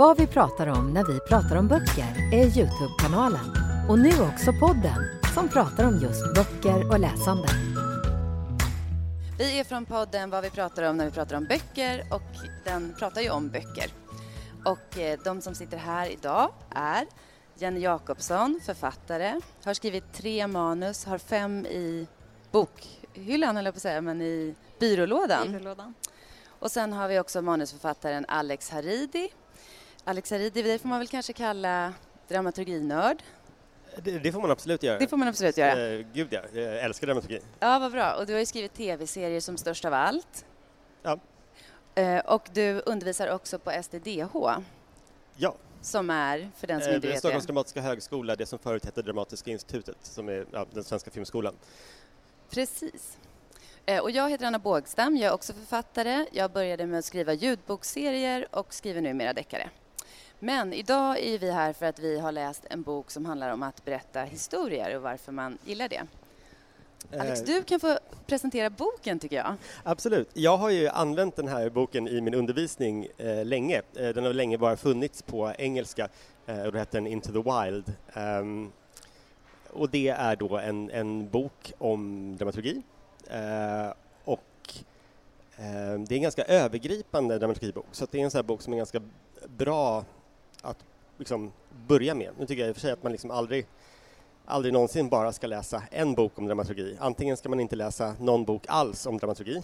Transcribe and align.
Vad 0.00 0.16
vi 0.16 0.26
pratar 0.26 0.66
om 0.66 0.92
när 0.92 1.04
vi 1.04 1.20
pratar 1.20 1.56
om 1.56 1.68
böcker 1.68 2.32
är 2.32 2.58
Youtube-kanalen. 2.58 3.44
Och 3.88 3.98
nu 3.98 4.08
också 4.08 4.52
podden 4.60 5.20
som 5.34 5.48
pratar 5.48 5.84
om 5.84 5.98
just 5.98 6.34
böcker 6.34 6.90
och 6.90 6.98
läsande. 6.98 7.48
Vi 9.38 9.60
är 9.60 9.64
från 9.64 9.84
podden 9.84 10.30
Vad 10.30 10.42
vi 10.42 10.50
pratar 10.50 10.82
om 10.82 10.96
när 10.96 11.04
vi 11.04 11.10
pratar 11.10 11.36
om 11.36 11.44
böcker 11.44 12.04
och 12.10 12.22
den 12.64 12.94
pratar 12.98 13.20
ju 13.20 13.30
om 13.30 13.48
böcker. 13.48 13.90
Och 14.64 14.98
eh, 14.98 15.18
de 15.24 15.40
som 15.40 15.54
sitter 15.54 15.76
här 15.76 16.08
idag 16.08 16.50
är 16.70 17.06
Jenny 17.54 17.80
Jakobsson, 17.80 18.60
författare, 18.66 19.40
har 19.64 19.74
skrivit 19.74 20.12
tre 20.12 20.46
manus, 20.46 21.04
har 21.04 21.18
fem 21.18 21.66
i 21.66 22.06
bokhyllan, 22.50 23.56
eller 23.56 23.72
på 23.72 23.76
att 23.76 23.82
säga, 23.82 24.00
men 24.00 24.22
i 24.22 24.54
byrålådan. 24.78 25.52
byrålådan. 25.52 25.94
Och 26.48 26.70
sen 26.70 26.92
har 26.92 27.08
vi 27.08 27.20
också 27.20 27.42
manusförfattaren 27.42 28.24
Alex 28.28 28.70
Haridi. 28.70 29.30
Alex 30.04 30.30
Haridi, 30.30 30.62
det 30.62 30.78
får 30.78 30.88
man 30.88 30.98
väl 30.98 31.08
kanske 31.08 31.32
kalla 31.32 31.92
dramaturginörd. 32.28 33.22
Det, 34.02 34.18
det 34.18 34.32
får 34.32 34.40
man 34.40 34.50
absolut 34.50 34.82
göra. 34.82 34.98
Det 34.98 35.06
får 35.06 35.16
man 35.16 35.28
absolut 35.28 35.56
göra. 35.56 35.88
Eh, 35.92 36.06
gud 36.12 36.28
ja, 36.30 36.40
jag 36.52 36.78
älskar 36.78 37.06
dramaturgi. 37.06 37.40
Ja, 37.60 37.78
vad 37.78 37.92
bra. 37.92 38.14
Och 38.14 38.26
du 38.26 38.32
har 38.32 38.40
ju 38.40 38.46
skrivit 38.46 38.74
tv-serier 38.74 39.40
som 39.40 39.56
Störst 39.56 39.84
av 39.84 39.94
allt. 39.94 40.44
Ja. 41.02 41.18
Eh, 41.94 42.18
och 42.18 42.48
du 42.52 42.82
undervisar 42.86 43.28
också 43.28 43.58
på 43.58 43.82
SDDH, 43.82 44.36
Ja, 45.36 45.54
som 45.82 46.10
är, 46.10 46.50
för 46.56 46.66
den 46.66 46.80
som 46.80 46.90
eh, 46.90 46.94
inte 46.96 47.08
vet 47.08 47.18
Stockholms 47.18 47.44
det. 47.46 47.52
dramatiska 47.52 47.80
högskola, 47.80 48.36
det 48.36 48.46
som 48.46 48.58
förut 48.58 48.84
hette 48.84 49.02
Dramatiska 49.02 49.50
institutet, 49.50 49.96
som 50.02 50.28
är 50.28 50.46
ja, 50.52 50.66
den 50.72 50.84
svenska 50.84 51.10
filmskolan. 51.10 51.54
Precis. 52.50 53.18
Eh, 53.86 54.02
och 54.02 54.10
jag 54.10 54.30
heter 54.30 54.46
Anna 54.46 54.58
Bågstam, 54.58 55.16
jag 55.16 55.28
är 55.30 55.34
också 55.34 55.52
författare. 55.52 56.26
Jag 56.32 56.50
började 56.50 56.86
med 56.86 56.98
att 56.98 57.04
skriva 57.04 57.32
ljudboksserier 57.32 58.46
och 58.50 58.74
skriver 58.74 59.00
numera 59.00 59.32
deckare. 59.32 59.70
Men 60.42 60.72
idag 60.72 61.18
är 61.18 61.38
vi 61.38 61.50
här 61.50 61.72
för 61.72 61.86
att 61.86 61.98
vi 61.98 62.18
har 62.18 62.32
läst 62.32 62.66
en 62.70 62.82
bok 62.82 63.10
som 63.10 63.26
handlar 63.26 63.52
om 63.52 63.62
att 63.62 63.84
berätta 63.84 64.22
historier 64.22 64.96
och 64.96 65.02
varför 65.02 65.32
man 65.32 65.58
gillar 65.64 65.88
det. 65.88 66.02
Alex, 67.18 67.40
Eh, 67.40 67.46
du 67.46 67.62
kan 67.62 67.80
få 67.80 67.98
presentera 68.26 68.70
boken 68.70 69.18
tycker 69.18 69.36
jag. 69.36 69.54
Absolut. 69.82 70.30
Jag 70.34 70.56
har 70.56 70.70
ju 70.70 70.88
använt 70.88 71.36
den 71.36 71.48
här 71.48 71.70
boken 71.70 72.08
i 72.08 72.20
min 72.20 72.34
undervisning 72.34 73.08
eh, 73.18 73.44
länge. 73.44 73.82
Eh, 73.96 74.08
den 74.08 74.24
har 74.24 74.32
länge 74.32 74.58
bara 74.58 74.76
funnits 74.76 75.22
på 75.22 75.52
engelska 75.58 76.08
eh, 76.46 76.62
och 76.62 76.72
då 76.72 76.78
heter 76.78 76.98
den 76.98 77.06
Into 77.06 77.32
the 77.32 77.50
Wild. 77.50 77.92
Ehm, 78.14 78.72
och 79.70 79.90
det 79.90 80.08
är 80.08 80.36
då 80.36 80.58
en, 80.58 80.90
en 80.90 81.28
bok 81.28 81.72
om 81.78 82.36
dramaturgi. 82.36 82.82
Eh, 83.30 83.92
och 84.24 84.74
det 85.56 86.10
är 86.10 86.12
en 86.12 86.22
ganska 86.22 86.42
övergripande 86.44 87.38
dramaturgibok 87.38 87.86
så 87.92 88.06
det 88.10 88.20
är 88.20 88.24
en 88.24 88.30
sån 88.30 88.38
här 88.38 88.42
bok 88.42 88.62
som 88.62 88.72
är 88.72 88.76
ganska 88.76 89.00
bra 89.56 90.04
att 90.62 90.78
liksom 91.18 91.52
börja 91.86 92.14
med. 92.14 92.30
Nu 92.38 92.46
tycker 92.46 92.62
jag 92.62 92.68
i 92.68 92.72
och 92.72 92.76
för 92.76 92.80
sig 92.80 92.92
att 92.92 93.02
man 93.02 93.12
liksom 93.12 93.30
aldrig 93.30 93.66
aldrig 94.44 94.72
någonsin 94.72 95.08
bara 95.08 95.32
ska 95.32 95.46
läsa 95.46 95.82
en 95.90 96.14
bok 96.14 96.32
om 96.38 96.46
dramaturgi. 96.46 96.96
Antingen 97.00 97.36
ska 97.36 97.48
man 97.48 97.60
inte 97.60 97.76
läsa 97.76 98.14
någon 98.20 98.44
bok 98.44 98.64
alls 98.68 99.06
om 99.06 99.18
dramaturgi 99.18 99.56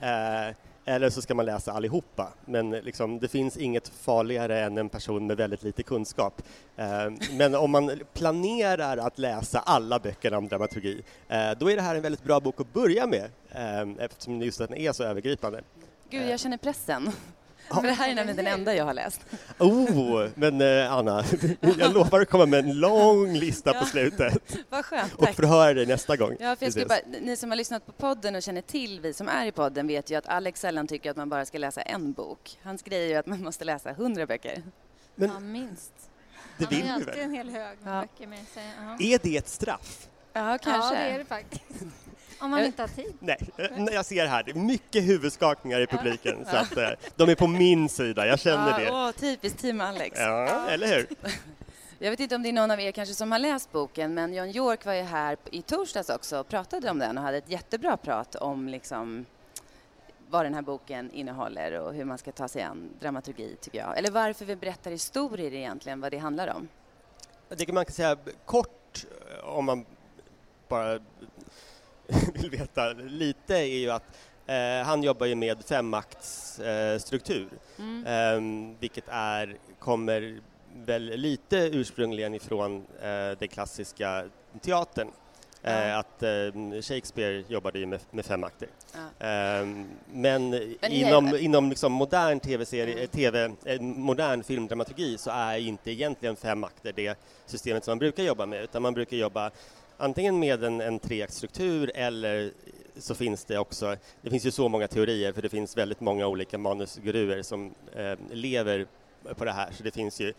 eh, 0.00 0.54
eller 0.88 1.10
så 1.10 1.22
ska 1.22 1.34
man 1.34 1.46
läsa 1.46 1.72
allihopa. 1.72 2.32
Men 2.44 2.70
liksom, 2.70 3.18
det 3.18 3.28
finns 3.28 3.56
inget 3.56 3.88
farligare 3.88 4.60
än 4.60 4.78
en 4.78 4.88
person 4.88 5.26
med 5.26 5.36
väldigt 5.36 5.62
lite 5.62 5.82
kunskap. 5.82 6.42
Eh, 6.76 7.10
men 7.32 7.54
om 7.54 7.70
man 7.70 8.00
planerar 8.14 8.96
att 8.96 9.18
läsa 9.18 9.58
alla 9.58 9.98
böckerna 9.98 10.38
om 10.38 10.48
dramaturgi 10.48 11.02
eh, 11.28 11.50
då 11.58 11.70
är 11.70 11.76
det 11.76 11.82
här 11.82 11.94
en 11.94 12.02
väldigt 12.02 12.24
bra 12.24 12.40
bok 12.40 12.60
att 12.60 12.72
börja 12.72 13.06
med 13.06 13.30
eh, 13.50 14.04
eftersom 14.04 14.42
just 14.42 14.58
den 14.58 14.74
är 14.74 14.92
så 14.92 15.04
övergripande. 15.04 15.62
Gud, 16.10 16.28
jag 16.28 16.40
känner 16.40 16.56
pressen. 16.56 17.12
För 17.74 17.82
det 17.82 17.92
här 17.92 18.10
är 18.10 18.14
nämligen 18.14 18.36
den 18.36 18.46
enda 18.46 18.74
jag 18.74 18.84
har 18.84 18.94
läst. 18.94 19.20
Oh, 19.58 20.28
men 20.34 20.60
eh, 20.60 20.92
Anna, 20.92 21.24
jag 21.78 21.94
lovar 21.94 22.20
att 22.20 22.30
komma 22.30 22.46
med 22.46 22.58
en 22.64 22.80
lång 22.80 23.32
lista 23.34 23.72
på 23.74 23.84
slutet 23.84 24.42
Vad 24.70 24.84
skönt, 24.84 25.14
och 25.14 25.24
tack. 25.24 25.34
förhöra 25.36 25.74
dig 25.74 25.86
nästa 25.86 26.16
gång. 26.16 26.36
Ja, 26.40 26.56
för 26.56 26.66
jag 26.66 26.72
skulle 26.72 26.86
bara, 26.86 26.98
ni 27.20 27.36
som 27.36 27.50
har 27.50 27.56
lyssnat 27.56 27.86
på 27.86 27.92
podden 27.92 28.34
och 28.34 28.42
känner 28.42 28.60
till 28.62 29.00
vi 29.00 29.12
som 29.12 29.28
är 29.28 29.46
i 29.46 29.52
podden 29.52 29.86
vet 29.86 30.10
ju 30.10 30.14
att 30.14 30.26
Alex 30.26 30.60
sällan 30.60 30.86
tycker 30.86 31.10
att 31.10 31.16
man 31.16 31.28
bara 31.28 31.44
ska 31.44 31.58
läsa 31.58 31.82
en 31.82 32.12
bok. 32.12 32.58
Hans 32.62 32.82
grej 32.82 33.04
är 33.04 33.08
ju 33.08 33.14
att 33.14 33.26
man 33.26 33.42
måste 33.42 33.64
läsa 33.64 33.92
hundra 33.92 34.26
böcker. 34.26 34.62
Men 35.14 35.28
ja, 35.34 35.40
minst. 35.40 35.92
det 36.58 36.64
Han 36.64 36.74
vill 36.74 36.88
har 36.88 36.98
ju 36.98 37.04
vi 37.04 37.08
alltid 37.10 37.14
väl? 37.14 37.24
en 37.24 37.34
hel 37.34 37.50
hög 37.50 37.76
med 37.82 37.96
Ja. 37.96 38.00
böcker 38.00 38.26
med 38.26 38.44
sig. 38.54 38.64
Ja. 39.00 39.06
Är 39.14 39.18
det 39.22 39.36
ett 39.36 39.48
straff? 39.48 40.08
Ja, 40.32 40.58
kanske. 40.62 40.94
Ja, 40.94 41.00
det 41.00 41.10
är 41.14 41.18
det 41.18 41.24
faktiskt. 41.24 41.84
Om 42.38 42.50
man 42.50 42.64
inte 42.64 42.82
har 42.82 42.88
tid. 42.88 43.14
Nej, 43.20 43.38
eh, 43.56 43.66
nej, 43.76 43.94
jag 43.94 44.04
ser 44.06 44.26
här, 44.26 44.42
det 44.42 44.50
är 44.50 44.54
mycket 44.54 45.04
huvudskakningar 45.04 45.80
i 45.80 45.86
publiken 45.86 46.44
så 46.50 46.56
att 46.56 46.76
eh, 46.76 46.88
de 47.16 47.28
är 47.28 47.34
på 47.34 47.46
min 47.46 47.88
sida, 47.88 48.26
jag 48.26 48.40
känner 48.40 48.78
det. 48.78 48.84
Ja, 48.84 49.06
åh, 49.08 49.12
typiskt 49.20 49.60
Team 49.60 49.80
Alex. 49.80 50.18
Ja, 50.20 50.68
eller 50.68 50.86
hur? 50.86 51.06
Jag 51.98 52.10
vet 52.10 52.20
inte 52.20 52.34
om 52.34 52.42
det 52.42 52.48
är 52.48 52.52
någon 52.52 52.70
av 52.70 52.80
er 52.80 52.92
kanske 52.92 53.14
som 53.14 53.32
har 53.32 53.38
läst 53.38 53.72
boken, 53.72 54.14
men 54.14 54.34
Jan 54.34 54.50
York 54.50 54.84
var 54.84 54.92
ju 54.92 55.02
här 55.02 55.36
i 55.50 55.62
torsdags 55.62 56.10
också 56.10 56.38
och 56.38 56.48
pratade 56.48 56.90
om 56.90 56.98
den 56.98 57.18
och 57.18 57.24
hade 57.24 57.36
ett 57.36 57.50
jättebra 57.50 57.96
prat 57.96 58.34
om 58.34 58.68
liksom 58.68 59.26
vad 60.30 60.44
den 60.44 60.54
här 60.54 60.62
boken 60.62 61.10
innehåller 61.10 61.80
och 61.80 61.94
hur 61.94 62.04
man 62.04 62.18
ska 62.18 62.32
ta 62.32 62.48
sig 62.48 62.62
an 62.62 62.90
dramaturgi, 63.00 63.56
tycker 63.60 63.78
jag. 63.78 63.98
Eller 63.98 64.10
varför 64.10 64.44
vi 64.44 64.56
berättar 64.56 64.90
historier 64.90 65.54
egentligen, 65.54 66.00
vad 66.00 66.12
det 66.12 66.18
handlar 66.18 66.48
om. 66.48 66.68
Det 67.48 67.66
kan 67.66 67.74
man 67.74 67.84
kan 67.84 67.94
säga 67.94 68.16
kort 68.44 69.06
eh, 69.30 69.48
om 69.48 69.64
man 69.64 69.84
bara 70.68 71.00
vill 72.34 72.50
veta 72.50 72.92
lite 72.92 73.54
är 73.56 73.64
ju 73.78 73.90
att 73.90 74.02
eh, 74.46 74.86
han 74.86 75.02
jobbar 75.02 75.26
ju 75.26 75.34
med 75.34 75.64
femmaktsstruktur 75.64 77.48
eh. 77.78 77.84
Mm. 77.84 78.04
Ehm, 78.06 78.76
vilket 78.80 79.04
är, 79.08 79.56
kommer 79.78 80.40
väl 80.84 81.02
lite 81.04 81.56
ursprungligen 81.56 82.34
ifrån 82.34 82.86
eh, 83.02 83.38
den 83.38 83.48
klassiska 83.48 84.24
teatern. 84.60 85.08
Eh, 85.62 85.98
att 85.98 86.22
eh, 86.22 86.30
Shakespeare 86.82 87.44
jobbade 87.48 87.78
ju 87.78 87.86
med, 87.86 88.00
med 88.10 88.24
fem 88.26 88.44
akter. 88.44 88.68
Ja. 88.94 89.26
Ehm, 89.26 89.86
men, 90.12 90.50
ni- 90.50 90.78
inom, 90.90 91.36
inom 91.36 91.70
liksom 91.70 91.92
modern 91.92 92.40
tv-serie, 92.40 92.92
Mm. 92.94 93.04
eh, 93.04 93.10
TV, 93.10 93.52
eh, 93.64 93.80
modern 93.80 94.42
filmdramaturgi 94.44 95.18
så 95.18 95.30
är 95.30 95.56
inte 95.58 95.90
egentligen 95.90 96.36
fem 96.36 96.64
akter 96.64 96.92
det 96.96 97.18
systemet 97.46 97.84
som 97.84 97.90
man 97.92 97.98
brukar 97.98 98.22
jobba 98.22 98.46
med 98.46 98.62
utan 98.62 98.82
man 98.82 98.94
brukar 98.94 99.16
jobba 99.16 99.50
antingen 99.96 100.38
med 100.38 100.64
en, 100.64 100.80
en 100.80 100.98
treaktstruktur 100.98 101.90
eller 101.94 102.52
så 102.98 103.14
finns 103.14 103.44
det 103.44 103.58
också, 103.58 103.96
det 104.22 104.30
finns 104.30 104.46
ju 104.46 104.50
så 104.50 104.68
många 104.68 104.88
teorier 104.88 105.32
för 105.32 105.42
det 105.42 105.48
finns 105.48 105.76
väldigt 105.76 106.00
många 106.00 106.26
olika 106.26 106.58
manusguruer 106.58 107.42
som 107.42 107.74
eh, 107.94 108.14
lever 108.32 108.86
på 109.36 109.44
det 109.44 109.52
här 109.52 109.70
så 109.72 109.82
det 109.82 109.90
finns 109.90 110.20
ju 110.20 110.32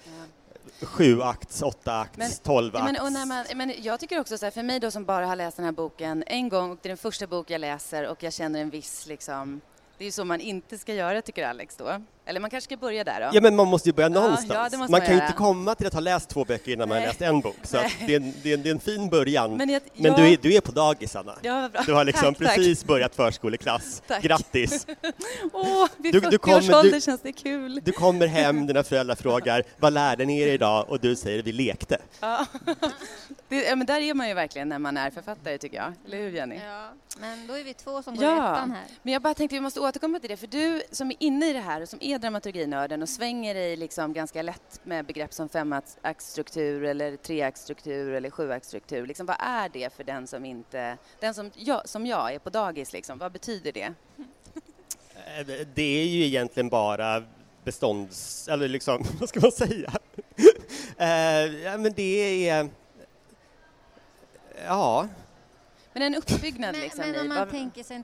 sju 0.82 1.22
akts, 1.22 1.62
åtta 1.62 2.00
akts, 2.00 2.18
Men- 2.18 2.32
tolv 2.44 2.76
akts. 2.76 2.92
men, 2.92 3.06
och 3.06 3.12
när 3.12 3.26
man, 3.26 3.46
men 3.56 3.74
jag 3.84 4.00
tycker 4.00 4.20
också 4.20 4.38
så 4.38 4.46
här, 4.46 4.52
för 4.52 4.64
mig 4.64 4.80
då 4.80 4.92
som 4.92 5.06
bara 5.06 5.26
har 5.26 5.36
läst 5.36 5.58
den 5.58 5.66
här 5.66 5.72
boken 5.72 6.24
en 6.28 6.50
gång 6.50 6.72
och 6.72 6.78
det 6.82 6.88
är 6.88 6.90
den 6.90 6.98
första 6.98 7.28
bok 7.28 7.50
jag 7.50 7.62
läser 7.62 8.08
och 8.08 8.24
jag 8.24 8.34
känner 8.34 8.62
en 8.62 8.70
viss 8.70 9.08
liksom, 9.08 9.62
det 9.98 10.04
är 10.04 10.06
ju 10.06 10.12
så 10.12 10.26
man 10.26 10.42
inte 10.42 10.78
ska 10.78 10.94
göra 10.94 11.22
tycker 11.22 11.48
Alex 11.48 11.76
då. 11.76 12.02
Eller 12.30 12.40
man 12.40 12.50
kanske 12.50 12.66
ska 12.68 12.78
börja 12.78 13.04
där 13.04 13.20
då. 13.22 13.30
Ja 13.34 13.42
men 13.42 13.56
man 13.56 13.68
måste 13.68 13.90
ju 13.90 13.94
börja 13.94 14.10
Ja, 14.10 14.14
någonstans. 14.22 14.70
ja, 14.74 14.78
man 14.80 14.92
man 14.92 15.02
kan 15.02 15.16
ju 15.16 15.22
inte 15.22 15.34
komma 15.34 15.76
till 15.76 15.88
att 15.88 15.94
ha 15.94 16.00
läst 16.00 16.30
två 16.30 16.46
böcker 16.46 16.72
innan 16.72 16.90
man 16.90 16.96
har 16.96 17.00
Nej. 17.00 17.08
läst 17.08 17.22
en 17.22 17.42
bok. 17.42 17.56
Så 17.64 17.78
att 17.78 17.92
det, 18.08 18.14
är 18.16 18.20
en, 18.20 18.34
det, 18.44 18.50
är 18.50 18.54
en, 18.58 18.64
det 18.64 18.70
är 18.70 18.74
en 18.74 18.80
fin 18.80 19.10
början. 19.10 19.50
Men, 19.58 19.58
Men, 19.58 19.70
jag, 20.06 20.16
du, 20.18 20.28
är, 20.34 20.38
du 20.42 20.54
är 20.56 20.62
på 20.62 20.72
dagis 20.72 21.16
Anna. 21.16 21.36
Ja. 21.42 21.70
Du 21.86 21.94
har 21.94 22.06
liksom 22.06 22.34
Tack, 22.36 22.48
tack. 22.48 22.56
precis 22.56 22.86
börjat 22.86 23.16
förskoleklass. 23.16 24.02
Tack. 24.08 24.24
Grattis! 24.24 24.88
Åh, 25.54 25.88
vid 25.98 26.14
Du- 26.14 26.20
du 26.20 26.26
40 26.32 26.36
års 26.38 26.42
kommer- 26.68 26.80
ålder 26.80 26.92
du- 26.96 27.02
känns 27.02 27.22
det 27.22 27.32
kul. 27.32 27.82
Du 27.84 27.92
kommer 27.92 28.28
hem, 28.28 28.68
dina 28.68 28.84
föräldrar 28.84 29.16
frågar 29.16 29.64
vad 29.80 29.94
lärde 29.94 30.26
ni 30.26 30.40
er 30.42 30.48
idag? 30.48 30.86
Och 30.90 31.00
du 31.00 31.16
säger 31.16 31.44
vi 31.44 31.52
lekte. 31.52 31.98
Ja. 32.20 32.46
Det, 33.50 33.56
ja, 33.64 33.76
men 33.76 33.88
där 33.88 34.00
är 34.02 34.14
man 34.14 34.28
ju 34.28 34.34
verkligen 34.34 34.70
när 34.70 34.80
man 34.80 34.98
är 34.98 35.10
författare 35.12 35.58
tycker 35.58 35.78
jag. 35.78 35.94
Eller 36.08 36.18
hur 36.18 36.32
Jenny? 36.32 36.56
Ja, 36.66 36.90
men 37.20 37.48
då 37.48 37.54
är 37.54 37.64
vi 37.64 37.74
två 37.74 38.04
som 38.04 38.16
går 38.16 38.26
Ja. 38.26 38.32
i 38.36 38.38
ettan 38.38 38.72
här. 38.72 38.84
Men 39.04 39.14
jag 39.14 39.22
bara 39.22 39.34
tänkte 39.34 39.56
vi 39.56 39.62
måste 39.62 39.80
återkomma 39.80 40.20
till 40.20 40.30
det, 40.30 40.38
för 40.38 40.48
du 40.48 40.82
som 40.92 41.12
är 41.12 41.16
inne 41.20 41.50
i 41.50 41.54
det 41.54 41.60
här 41.60 41.82
och 41.82 41.90
som 41.90 42.00
är 42.02 42.17
är 42.18 42.22
dramaturginörden 42.22 43.02
och 43.02 43.10
svänger 43.10 43.54
dig 43.54 43.76
liksom 43.76 44.14
ganska 44.14 44.42
lätt 44.42 44.82
med 44.84 45.06
begrepp 45.06 45.34
som 45.34 45.50
femaktstruktur 45.50 46.84
eller 46.84 47.18
treaktstruktur 47.18 48.14
eller 48.14 48.30
sjuaktstruktur. 48.30 49.08
Liksom, 49.08 49.26
vad 49.26 49.36
är 49.40 49.70
det 49.70 49.94
för 49.94 50.04
den 50.04 50.28
som 50.28 50.46
inte, 50.46 50.98
den 51.20 51.34
som 51.34 51.52
jag, 51.56 51.90
som 51.90 52.06
jag 52.06 52.34
är 52.34 52.40
på 52.40 52.50
dagis, 52.50 52.94
liksom, 52.94 53.18
vad 53.18 53.32
betyder 53.32 53.72
det? 53.72 53.94
Eh, 55.16 55.48
det 55.74 56.02
är 56.02 56.06
ju 56.06 56.26
egentligen 56.26 56.70
bara 56.70 57.24
bestånds... 57.64 58.48
Eller 58.48 58.68
liksom, 58.68 59.06
vad 59.20 59.30
ska 59.30 59.40
man 59.40 59.52
säga? 59.52 59.92
uh, 61.02 61.56
ja, 61.64 61.78
men 61.78 61.94
det 61.94 62.50
är... 62.50 62.70
Ja. 64.66 65.08
Men 65.94 66.02
en 66.02 66.16
uppbyggnad 66.16 66.72
men, 66.72 66.82
liksom. 66.82 67.12
Men 67.12 67.22
om 67.22 67.28
man 67.28 67.38
vad... 67.38 67.50
tänker 67.50 67.84
sig 67.84 67.96
en 67.96 68.04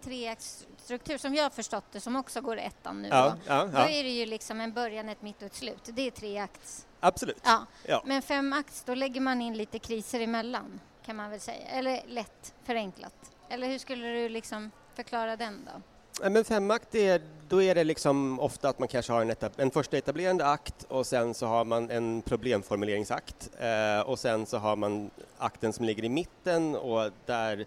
treaktsstruktur 0.84 1.18
som 1.18 1.36
jag 1.36 1.44
har 1.44 1.50
förstått 1.50 1.84
det, 1.92 2.00
som 2.00 2.16
också 2.16 2.42
går 2.42 2.58
ettan 2.58 3.02
nu 3.02 3.08
ja, 3.08 3.30
då, 3.30 3.36
ja, 3.48 3.66
då 3.66 3.78
ja. 3.78 3.90
är 3.90 4.04
det 4.04 4.10
ju 4.10 4.26
liksom 4.26 4.62
en 4.62 4.74
början, 4.74 5.10
ett 5.10 5.22
mitt 5.22 5.42
och 5.42 5.46
ett 5.46 5.56
slut. 5.56 5.90
Det 5.94 6.08
är 6.08 6.12
treakts. 6.12 6.86
Absolut. 7.00 7.42
Ja. 7.44 7.66
Ja. 7.86 8.04
Men 8.06 8.22
femakts, 8.22 8.84
då 8.84 8.96
lägger 8.96 9.22
man 9.22 9.42
in 9.42 9.58
lite 9.58 9.80
kriser 9.80 10.20
emellan, 10.20 10.80
kan 11.06 11.16
man 11.16 11.30
väl 11.30 11.40
säga. 11.40 11.68
Eller 11.68 12.02
lätt 12.08 12.54
förenklat. 12.64 13.14
Eller 13.50 13.68
hur 13.68 13.80
skulle 13.80 14.08
du 14.08 14.30
liksom 14.30 14.72
förklara 14.96 15.36
den 15.36 15.70
då? 15.74 15.82
Ja, 16.22 16.30
Men 16.30 16.46
femakt, 16.46 16.96
är, 16.96 17.22
då 17.50 17.62
är 17.62 17.76
det 17.76 17.84
liksom 17.84 18.40
ofta 18.40 18.70
att 18.70 18.80
man 18.80 18.88
kanske 18.88 19.14
har 19.14 19.22
en, 19.22 19.30
etap, 19.30 19.60
en 19.60 19.72
första 19.72 19.98
etablerande 19.98 20.46
akt 20.46 20.84
och 20.88 21.08
sen 21.08 21.34
så 21.34 21.46
har 21.46 21.66
man 21.66 21.90
en 21.90 22.22
problemformuleringsakt 22.22 23.50
eh, 23.60 24.10
och 24.10 24.20
sen 24.20 24.46
så 24.46 24.58
har 24.58 24.76
man 24.76 25.10
akten 25.38 25.74
som 25.74 25.86
ligger 25.86 26.04
i 26.04 26.10
mitten 26.10 26.76
och 26.76 27.12
där 27.26 27.66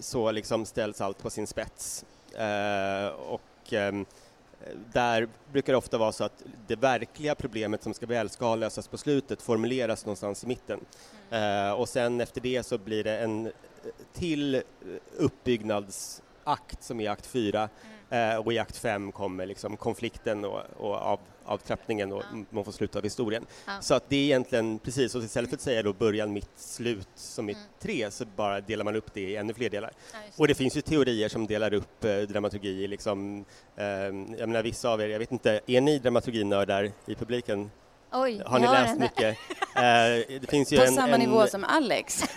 så 0.00 0.30
liksom 0.30 0.66
ställs 0.66 1.00
allt 1.00 1.22
på 1.22 1.30
sin 1.30 1.46
spets. 1.46 2.04
Eh, 2.34 3.06
och 3.06 3.72
ehm, 3.72 4.06
där 4.92 5.28
brukar 5.52 5.72
det 5.72 5.76
ofta 5.76 5.98
vara 5.98 6.12
så 6.12 6.24
att 6.24 6.42
det 6.66 6.76
verkliga 6.76 7.34
problemet 7.34 7.82
som 7.82 7.94
ska 7.94 8.06
väl 8.06 8.28
ska 8.28 8.54
lösas 8.54 8.88
på 8.88 8.98
slutet 8.98 9.42
formuleras 9.42 10.06
någonstans 10.06 10.44
i 10.44 10.46
mitten. 10.46 10.80
Eh, 11.30 11.72
och 11.72 11.88
sen 11.88 12.20
efter 12.20 12.40
det 12.40 12.66
så 12.66 12.78
blir 12.78 13.04
det 13.04 13.18
en 13.18 13.52
till 14.12 14.62
uppbyggnadsakt 15.16 16.82
som 16.82 17.00
är 17.00 17.10
akt 17.10 17.26
4 17.26 17.68
eh, 18.10 18.36
och 18.36 18.52
i 18.52 18.58
akt 18.58 18.76
5 18.76 19.12
kommer 19.12 19.46
liksom 19.46 19.76
konflikten 19.76 20.44
och, 20.44 20.60
och 20.76 20.94
av, 20.94 21.20
avtrappningen 21.44 22.12
och 22.12 22.22
Ja. 22.32 22.44
man 22.50 22.64
får 22.64 22.72
sluta 22.72 22.98
av 22.98 23.04
historien. 23.04 23.46
Ja. 23.66 23.72
Så 23.80 23.94
att 23.94 24.08
det 24.08 24.16
är 24.16 24.24
egentligen 24.24 24.78
precis, 24.78 25.14
och 25.14 25.22
istället 25.22 25.50
för 25.50 25.56
att 25.56 25.60
säga 25.60 25.82
då 25.82 25.92
början, 25.92 26.32
mitt, 26.32 26.50
slut 26.56 27.08
som 27.14 27.48
är 27.48 27.52
Mm. 27.52 27.64
tre 27.80 28.10
så 28.10 28.24
bara 28.36 28.60
delar 28.60 28.84
man 28.84 28.96
upp 28.96 29.14
det 29.14 29.20
i 29.20 29.36
ännu 29.36 29.54
fler 29.54 29.70
delar. 29.70 29.90
Ja, 30.12 30.18
just 30.26 30.40
Och 30.40 30.48
det 30.48 30.54
finns 30.54 30.76
ju 30.76 30.80
teorier 30.80 31.28
som 31.28 31.46
delar 31.46 31.74
upp 31.74 32.04
eh, 32.04 32.16
dramaturgi 32.16 32.86
liksom, 32.86 33.44
eh, 33.76 33.84
jag 33.86 34.12
menar 34.48 34.62
vissa 34.62 34.90
av 34.90 35.00
er, 35.00 35.08
jag 35.08 35.18
vet 35.18 35.32
inte, 35.32 35.60
är 35.66 35.80
ni 35.80 35.98
dramaturginördar 35.98 36.90
i 37.06 37.14
publiken? 37.14 37.70
Oj, 38.12 38.42
Har 38.46 38.58
ni 38.58 38.66
läst 38.66 38.92
en- 38.92 38.98
mycket? 39.00 39.38
Eh, 39.76 40.38
det 40.40 40.50
finns 40.50 40.72
ju 40.72 40.76
På 40.76 40.82
en, 40.82 40.92
samma 40.94 41.14
en, 41.14 41.20
nivå 41.20 41.46
som 41.46 41.64
Alex. 41.64 42.24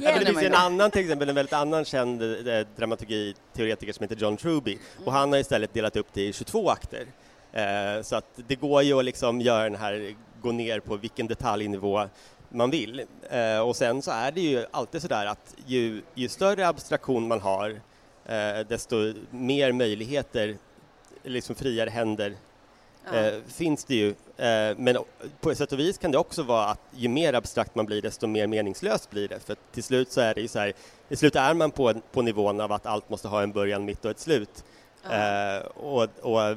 Ja, 0.00 0.18
det 0.18 0.26
finns 0.26 0.42
ju 0.42 0.46
en 0.46 0.54
annan, 0.54 0.90
till 0.90 1.00
exempel 1.02 1.28
en 1.28 1.34
väldigt 1.34 1.52
annan 1.52 1.84
känd 1.84 2.22
eh, 2.22 2.66
dramaturgiteoretiker 2.76 3.92
som 3.92 4.02
heter 4.04 4.16
John 4.16 4.36
Truby 4.36 4.78
och 5.04 5.12
han 5.12 5.32
har 5.32 5.38
istället 5.38 5.74
delat 5.74 5.96
upp 5.96 6.06
det 6.12 6.22
i 6.22 6.32
22 6.32 6.70
akter. 6.70 7.06
Eh, 7.52 8.02
så 8.02 8.16
att 8.16 8.24
det 8.48 8.54
går 8.56 8.82
ju 8.82 8.98
att 8.98 9.04
liksom 9.04 9.40
göra 9.40 9.62
den 9.64 9.76
här, 9.76 10.14
gå 10.42 10.52
ner 10.52 10.80
på 10.80 10.96
vilken 10.96 11.26
detaljnivå 11.26 12.08
man 12.48 12.70
vill. 12.70 13.02
Eh, 13.30 13.58
och 13.60 13.76
sen 13.76 14.02
så 14.02 14.10
är 14.10 14.32
det 14.32 14.40
ju 14.40 14.64
alltid 14.70 15.02
sådär 15.02 15.26
att 15.26 15.54
ju, 15.66 16.02
ju 16.14 16.28
större 16.28 16.68
abstraktion 16.68 17.28
man 17.28 17.40
har 17.40 17.70
eh, 18.26 18.66
desto 18.68 19.14
mer 19.30 19.72
möjligheter, 19.72 20.56
liksom 21.24 21.54
friare 21.54 21.90
händer 21.90 22.34
Ja. 23.12 23.18
eh, 23.18 23.34
finns 23.48 23.84
det 23.84 23.94
ju. 23.94 24.08
Eh, 24.36 24.76
men 24.76 24.98
på 25.40 25.50
ett 25.50 25.58
sätt 25.58 25.72
och 25.72 25.78
vis 25.78 25.98
kan 25.98 26.12
det 26.12 26.18
också 26.18 26.42
vara 26.42 26.64
att 26.64 26.80
ju 26.90 27.08
mer 27.08 27.32
abstrakt 27.32 27.74
man 27.74 27.86
blir 27.86 28.02
desto 28.02 28.26
mer 28.26 28.46
meningslöst 28.46 29.10
blir 29.10 29.28
det. 29.28 29.40
För 29.40 29.56
till 29.72 29.82
slut 29.84 30.12
så 30.12 30.20
är 30.20 30.34
det 30.34 30.40
ju 30.40 30.48
så 30.48 30.58
här, 30.58 30.72
till 31.08 31.18
slut 31.18 31.36
är 31.36 31.54
man 31.54 31.70
på, 31.70 31.94
på 32.12 32.22
nivån 32.22 32.60
av 32.60 32.72
att 32.72 32.86
allt 32.86 33.10
måste 33.10 33.28
ha 33.28 33.42
en 33.42 33.52
början, 33.52 33.84
mitt 33.84 34.04
och 34.04 34.10
ett 34.10 34.20
slut. 34.20 34.64
Ja. 35.10 35.56
Eh, 35.56 35.60
och, 35.66 36.08
och 36.22 36.56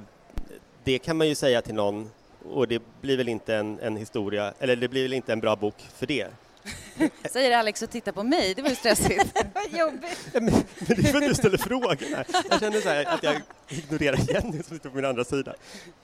det 0.83 0.99
kan 0.99 1.17
man 1.17 1.27
ju 1.27 1.35
säga 1.35 1.61
till 1.61 1.75
någon 1.75 2.09
och 2.49 2.67
det 2.67 2.81
blir 3.01 3.17
väl 3.17 3.29
inte 3.29 3.55
en, 3.55 3.79
en 3.79 3.97
historia, 3.97 4.53
eller 4.59 4.75
det 4.75 4.87
blir 4.87 5.03
väl 5.03 5.13
inte 5.13 5.33
en 5.33 5.39
bra 5.39 5.55
bok 5.55 5.75
för 5.93 6.05
det. 6.05 6.27
Säger 7.31 7.57
Alex 7.57 7.81
och 7.81 7.89
tittar 7.89 8.11
på 8.11 8.23
mig, 8.23 8.53
det 8.53 8.61
var 8.61 8.69
ju 8.69 8.75
stressigt. 8.75 9.43
Jobbigt. 9.71 10.19
Men, 10.33 10.43
men 10.43 10.63
det 10.77 10.91
är 10.91 11.03
för 11.03 11.17
att 11.17 11.27
du 11.27 11.35
ställer 11.35 11.57
frågorna. 11.57 12.23
Jag 12.49 12.59
känner 12.59 12.81
så 12.81 12.89
här 12.89 13.05
att 13.05 13.23
jag 13.23 13.41
ignorerar 13.69 14.17
Jenny 14.17 14.63
som 14.63 14.77
sitter 14.77 14.89
på 14.89 14.95
min 14.95 15.05
andra 15.05 15.23
sida. 15.23 15.53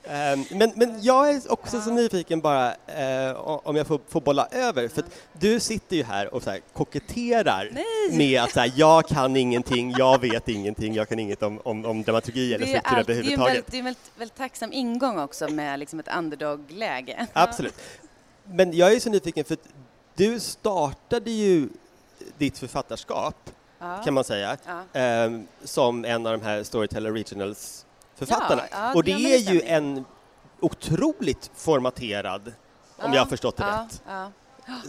Ehm, 0.03 0.45
men, 0.51 0.71
men 0.75 1.03
jag 1.03 1.29
är 1.29 1.51
också 1.51 1.81
så 1.81 1.91
nyfiken 1.91 2.41
bara, 2.41 2.71
eh, 2.71 3.31
om 3.37 3.75
jag 3.75 3.87
får, 3.87 3.99
får 4.09 4.21
bolla 4.21 4.47
över, 4.51 4.87
för 4.87 5.01
att 5.01 5.21
du 5.33 5.59
sitter 5.59 5.95
ju 5.95 6.03
här 6.03 6.33
och 6.33 6.43
så 6.43 6.49
här 6.49 6.59
koketterar 6.73 7.69
Nej. 7.71 8.17
med 8.17 8.41
att 8.41 8.51
så 8.51 8.59
här, 8.59 8.73
jag 8.75 9.07
kan 9.07 9.35
ingenting, 9.35 9.93
jag 9.97 10.21
vet 10.21 10.49
ingenting, 10.49 10.93
jag 10.93 11.09
kan 11.09 11.19
inget 11.19 11.43
om, 11.43 11.59
om, 11.63 11.85
om 11.85 12.03
dramaturgi 12.03 12.53
eller 12.53 12.65
struktur 12.65 12.97
allt, 12.97 13.07
det 13.07 13.13
är 13.13 13.15
en 13.15 13.19
överhuvudtaget. 13.19 13.55
väldigt, 13.55 13.71
det 13.71 13.77
är 13.77 13.79
en 13.79 13.85
väldigt, 13.85 14.11
väldigt 14.15 14.37
tacksam 14.37 14.73
ingång 14.73 15.19
också 15.19 15.47
med 15.47 15.79
liksom 15.79 15.99
ett 15.99 16.15
underdog-läge. 16.17 17.27
Absolut. 17.33 17.73
Men 18.43 18.73
jag 18.73 18.93
är 18.93 18.99
så 18.99 19.09
nyfiken, 19.09 19.45
för 19.45 19.53
att 19.53 19.67
du 20.17 20.39
startade 20.39 21.31
ju 21.31 21.69
ditt 22.37 22.57
författarskap, 22.57 23.35
Ja. 23.79 24.01
kan 24.03 24.13
man 24.13 24.23
säga, 24.23 24.57
Ja. 24.65 24.83
ehm, 24.99 25.47
som 25.63 26.05
en 26.05 26.25
av 26.25 26.31
de 26.39 26.41
här 26.45 26.63
Storyteller 26.63 27.11
Regionals-författarna. 27.11 28.63
Ja, 28.71 28.77
ja, 28.77 28.93
och 28.93 29.03
det 29.03 29.11
är 29.11 29.37
ju 29.53 29.61
en 29.61 30.05
otroligt 30.59 31.51
formaterad, 31.55 32.53
om 32.97 33.13
jag 33.13 33.21
har 33.21 33.25
förstått 33.25 33.57
det 33.57 33.63
rätt. 33.63 34.01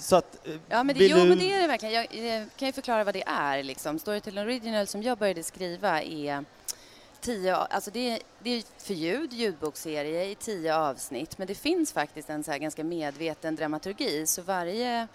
Så 0.00 0.16
att, 0.16 0.46
eh, 0.46 0.54
Ja, 0.68 0.82
men 0.82 0.96
det, 0.98 1.06
jo, 1.06 1.16
du... 1.16 1.24
men 1.28 1.38
det 1.38 1.52
är 1.52 1.60
det 1.60 1.66
verkligen. 1.66 1.94
Jag, 1.94 2.36
eh, 2.40 2.44
kan 2.56 2.66
ju 2.68 2.72
förklara 2.72 3.04
vad 3.04 3.14
det 3.14 3.24
är. 3.26 3.62
Liksom. 3.62 3.98
Storytel 3.98 4.38
Original 4.38 4.86
som 4.86 5.02
jag 5.02 5.18
började 5.18 5.42
skriva 5.42 6.02
är 6.02 6.44
tio, 7.20 7.54
alltså 7.56 7.90
det, 7.90 8.10
är, 8.10 8.18
det 8.38 8.50
är 8.50 8.62
för 8.78 8.94
ljud, 8.94 9.32
ljudbokserie 9.32 10.24
i 10.24 10.34
tio 10.34 10.76
avsnitt, 10.76 11.38
men 11.38 11.46
det 11.46 11.54
finns 11.54 11.92
faktiskt 11.92 12.30
en 12.30 12.44
så 12.44 12.50
här 12.50 12.58
ganska 12.58 12.84
medveten 12.84 13.56
dramaturgi, 13.56 14.26
så 14.26 14.42
varje, 14.42 15.08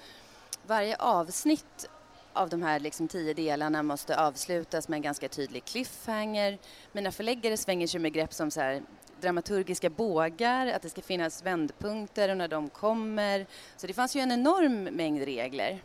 varje 0.68 0.96
avsnitt 0.96 1.90
av 2.34 2.50
de 2.50 2.64
här 2.64 2.80
liksom 2.80 3.08
tio 3.08 3.34
delarna 3.34 3.84
måste 3.84 4.20
avslutas 4.20 4.88
med 4.88 4.98
en 4.98 5.02
ganska 5.02 5.30
tydlig 5.30 5.66
cliffhanger. 5.66 6.58
Mina 6.92 7.12
förläggare 7.12 7.58
svänger 7.58 7.88
sig 7.88 8.00
med 8.00 8.14
grepp 8.14 8.34
som 8.34 8.52
så 8.52 8.62
här, 8.62 8.82
dramaturgiska 9.22 9.90
bågar, 9.90 10.68
att 10.68 10.82
det 10.82 10.90
ska 10.90 11.02
finnas 11.02 11.44
vändpunkter 11.44 12.30
och 12.30 12.38
när 12.38 12.48
de 12.48 12.70
kommer. 12.70 13.46
Så 13.78 13.88
det 13.88 13.94
fanns 13.94 14.16
ju 14.16 14.20
en 14.20 14.32
enorm 14.32 14.84
mängd 14.84 15.24
regler. 15.24 15.80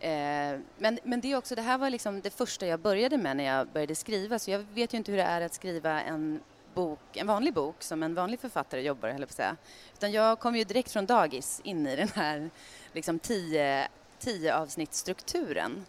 Eh, 0.00 0.58
men, 0.78 0.98
men 1.04 1.20
det 1.20 1.32
är 1.32 1.36
också, 1.36 1.54
det 1.54 1.62
här 1.62 1.78
var 1.78 1.90
liksom 1.90 2.20
det 2.20 2.30
första 2.30 2.66
jag 2.66 2.80
började 2.80 3.18
med 3.18 3.36
när 3.36 3.44
jag 3.44 3.68
började 3.68 3.94
skriva, 3.94 4.38
så 4.38 4.50
jag 4.50 4.58
vet 4.58 4.94
ju 4.94 4.98
inte 4.98 5.10
hur 5.10 5.18
det 5.18 5.24
är 5.24 5.40
att 5.40 5.54
skriva 5.54 6.02
en 6.02 6.40
bok, 6.74 7.16
en 7.16 7.26
vanlig 7.26 7.54
bok 7.54 7.82
som 7.82 8.02
en 8.02 8.14
vanlig 8.14 8.40
författare 8.40 8.82
jobbar, 8.82 9.08
höll 9.08 9.20
jag 9.20 9.28
på 9.28 9.32
att 9.32 9.36
säga. 9.36 9.56
Utan 9.94 10.12
jag 10.12 10.38
kom 10.38 10.56
ju 10.56 10.64
direkt 10.64 10.92
från 10.92 11.06
dagis 11.06 11.60
in 11.64 11.86
i 11.86 11.96
den 11.96 12.08
här 12.08 12.50
liksom 12.92 13.18
tio, 13.18 13.88
tio 14.18 14.56
avsnittsstrukturen. 14.56 15.86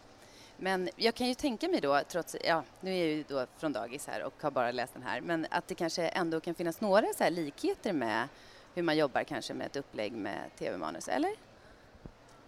Men 0.57 0.89
jag 0.95 1.15
kan 1.15 1.27
ju 1.27 1.33
tänka 1.33 1.67
mig 1.67 1.81
då, 1.81 2.01
trots, 2.07 2.35
ja, 2.43 2.63
nu 2.81 2.91
är 2.91 2.97
jag 2.97 3.07
ju 3.07 3.23
då 3.27 3.45
från 3.57 3.73
dagis 3.73 4.07
här 4.07 4.23
och 4.23 4.33
har 4.41 4.51
bara 4.51 4.71
läst 4.71 4.93
den 4.93 5.03
här, 5.03 5.21
men 5.21 5.47
att 5.49 5.67
det 5.67 5.75
kanske 5.75 6.07
ändå 6.07 6.39
kan 6.39 6.55
finnas 6.55 6.81
några 6.81 7.07
så 7.17 7.23
här 7.23 7.31
likheter 7.31 7.93
med 7.93 8.27
hur 8.75 8.83
man 8.83 8.97
jobbar 8.97 9.23
kanske 9.23 9.53
med 9.53 9.67
ett 9.67 9.75
upplägg 9.75 10.13
med 10.13 10.55
tv-manus, 10.57 11.07
eller? 11.07 11.31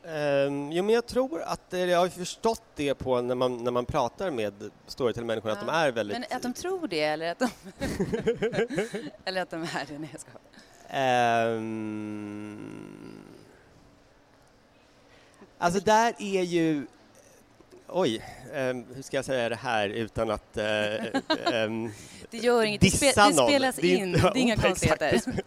Ehm, 0.07 0.72
jo, 0.72 0.83
men 0.83 0.95
jag 0.95 1.05
tror 1.05 1.41
att, 1.41 1.62
jag 1.69 2.00
har 2.00 2.10
förstått 2.10 2.62
det 2.75 2.95
på 2.95 3.22
när 3.22 3.36
man, 3.36 3.63
när 3.63 3.72
man 3.72 3.86
pratar 3.86 4.31
med 4.31 4.53
Storytel-människor, 4.88 5.50
att 5.50 5.60
de 5.60 5.67
Ja, 5.67 5.74
är 5.74 5.91
väldigt... 5.91 6.17
Men 6.19 6.38
att 6.38 6.43
de 6.43 6.53
tror 6.53 6.88
det 6.88 7.01
eller 7.03 7.31
att 7.31 7.39
de, 7.39 7.50
eller 9.25 9.41
att 9.41 9.50
de 9.50 9.63
är 9.63 9.86
det? 9.88 10.00
Nej, 10.00 10.10
jag 10.12 10.22
skojar. 10.22 10.39
Ehm, 10.89 12.83
alltså 15.57 15.79
där 15.79 16.13
är 16.19 16.41
ju... 16.41 16.86
Oj, 17.88 18.24
ehm, 18.53 18.86
hur 18.95 19.01
ska 19.01 19.17
jag 19.17 19.25
säga 19.25 19.50
det 19.50 19.55
här 19.55 19.89
utan 19.89 20.31
att... 20.31 20.57
eh, 20.57 20.65
ehm, 21.53 21.91
Det 22.29 22.38
gör 22.38 22.63
inget, 22.63 22.81
det, 22.81 22.91
spe, 22.91 23.05
det 23.05 23.33
spelas 23.33 23.75
Det 23.75 23.93
är 23.93 23.98
in, 23.98 24.12
det 24.12 24.19
är 24.19 24.38
inga 24.38 24.55
Ja, 24.63 24.69
exakt. 24.69 25.00
konstigheter. 25.00 25.43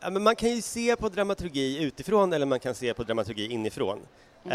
Ja, 0.00 0.10
men 0.10 0.22
man 0.22 0.36
kan 0.36 0.50
ju 0.50 0.62
se 0.62 0.96
på 0.96 1.08
dramaturgi 1.08 1.82
utifrån 1.82 2.32
eller 2.32 2.46
man 2.46 2.60
kan 2.60 2.74
se 2.74 2.94
på 2.94 3.02
dramaturgi 3.02 3.46
inifrån. 3.52 3.98
Eh, 4.44 4.50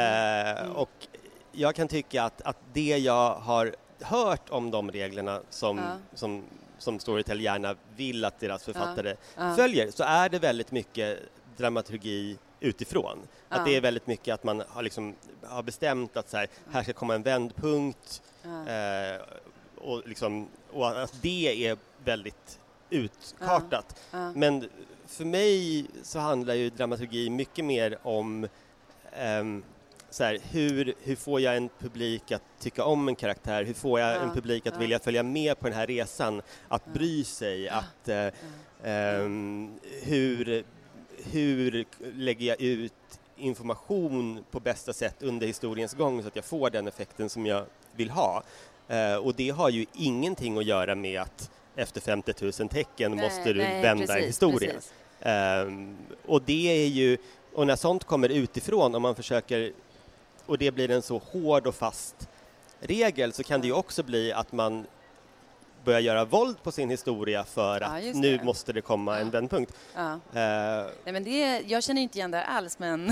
Mm. 0.62 0.72
Och 0.72 1.08
jag 1.52 1.76
kan 1.76 1.88
tycka 1.88 2.24
att, 2.24 2.42
att 2.42 2.58
det 2.74 2.98
jag 2.98 3.36
har 3.36 3.76
hört 4.02 4.50
om 4.50 4.72
de 4.72 4.92
reglerna 4.92 5.42
som, 5.50 5.78
Ja. 5.78 5.98
som, 6.14 6.44
som 6.78 7.00
Storytel 7.00 7.42
gärna 7.42 7.76
vill 7.96 8.26
att 8.26 8.40
deras 8.40 8.64
författare 8.64 9.16
Ja. 9.38 9.56
följer 9.56 9.92
så 9.92 10.04
är 10.04 10.30
det 10.30 10.40
väldigt 10.40 10.72
mycket 10.72 11.20
dramaturgi 11.58 12.38
utifrån. 12.60 13.18
Att 13.50 13.66
det 13.66 13.76
är 13.76 13.82
väldigt 13.82 14.08
mycket 14.08 14.34
att 14.34 14.44
man 14.44 14.64
har, 14.70 14.84
liksom, 14.84 15.16
har 15.44 15.64
bestämt 15.64 16.18
att 16.18 16.30
så 16.30 16.38
här, 16.38 16.48
här 16.72 16.84
ska 16.84 16.94
komma 16.94 17.16
en 17.16 17.24
vändpunkt 17.24 18.22
eh, 18.44 19.22
och, 19.78 20.08
liksom, 20.08 20.48
och 20.72 21.02
att 21.02 21.14
det 21.22 21.68
är 21.68 21.78
väldigt 22.06 22.60
utkartat. 22.90 23.96
Men 24.36 24.70
för 25.08 25.26
mig 25.26 25.86
så 26.04 26.20
handlar 26.20 26.54
ju 26.54 26.70
dramaturgi 26.70 27.30
mycket 27.30 27.66
mer 27.66 27.98
om 28.04 28.48
ehm, 29.14 29.64
så 30.10 30.24
här, 30.24 30.40
hur, 30.52 30.94
hur 31.04 31.16
får 31.16 31.42
jag 31.42 31.58
en 31.58 31.70
publik 31.80 32.32
att 32.32 32.42
tycka 32.60 32.84
om 32.86 33.08
en 33.08 33.16
karaktär? 33.16 33.64
Hur 33.64 33.74
får 33.74 34.00
jag 34.00 34.16
Ja, 34.16 34.20
en 34.20 34.34
publik 34.34 34.68
att 34.68 34.74
ja. 34.74 34.80
vilja 34.80 35.00
följa 35.00 35.24
med 35.24 35.60
på 35.60 35.68
den 35.68 35.78
här 35.78 35.88
resan? 35.88 36.42
Att 36.68 36.86
bry 36.94 37.24
sig? 37.24 37.70
Att, 37.70 38.10
eh, 38.10 38.28
ehm, 38.84 39.80
hur, 40.04 40.64
hur 41.32 41.86
lägger 42.14 42.46
jag 42.48 42.62
ut 42.62 42.94
information 43.38 44.44
på 44.52 44.60
bästa 44.60 44.94
sätt 44.94 45.24
under 45.24 45.48
historiens 45.48 45.94
gång 45.94 46.22
så 46.22 46.28
att 46.28 46.36
jag 46.36 46.46
får 46.46 46.70
den 46.70 46.88
effekten 46.88 47.30
som 47.30 47.46
jag 47.46 47.66
vill 47.96 48.10
ha? 48.10 48.44
Eh, 48.88 49.16
och 49.16 49.36
det 49.36 49.50
har 49.50 49.70
ju 49.70 49.86
ingenting 49.94 50.58
att 50.58 50.66
göra 50.66 50.96
med 50.96 51.22
att 51.22 51.52
efter 51.76 52.02
50 52.02 52.34
000 52.42 52.70
tecken 52.70 53.12
Nej, 53.12 53.26
måste 53.26 53.54
du 53.54 53.60
nej, 53.60 53.82
vända 53.82 54.06
precis, 54.06 54.22
en 54.22 54.28
historia. 54.28 54.74
precis. 54.74 54.94
Ehm, 55.22 55.98
och 56.26 56.42
det 56.42 56.84
är 56.84 56.88
ju, 56.88 57.18
och 57.54 57.68
när 57.68 57.76
sånt 57.76 58.04
kommer 58.04 58.30
utifrån, 58.30 58.96
om 58.96 59.02
man 59.02 59.16
försöker, 59.16 59.72
och 60.46 60.58
det 60.58 60.72
blir 60.72 60.92
en 60.92 61.02
så 61.02 61.18
hård 61.18 61.68
och 61.68 61.76
fast 61.76 62.30
regel, 62.80 63.34
så 63.34 63.44
kan 63.44 63.62
det 63.62 63.68
ju 63.68 63.74
också 63.74 64.04
bli 64.04 64.32
att 64.32 64.52
man 64.52 64.86
börjar 65.86 66.00
göra 66.00 66.26
våld 66.26 66.64
på 66.64 66.72
sin 66.72 66.90
historia 66.90 67.44
för 67.44 67.82
Ja, 67.82 67.88
att 67.88 68.04
just 68.04 68.20
nu 68.20 68.40
måste 68.44 68.74
det 68.74 68.82
komma 68.82 69.18
en 69.20 69.26
Ja. 69.26 69.32
vändpunkt. 69.32 69.74
Ja. 69.96 70.12
Eh, 70.14 70.20
Nej, 71.04 71.14
men 71.14 71.24
det, 71.24 71.62
jag 71.68 71.84
känner 71.84 72.02
inte 72.02 72.18
igen 72.18 72.32
det 72.32 72.44
alls, 72.44 72.80
men 72.80 73.12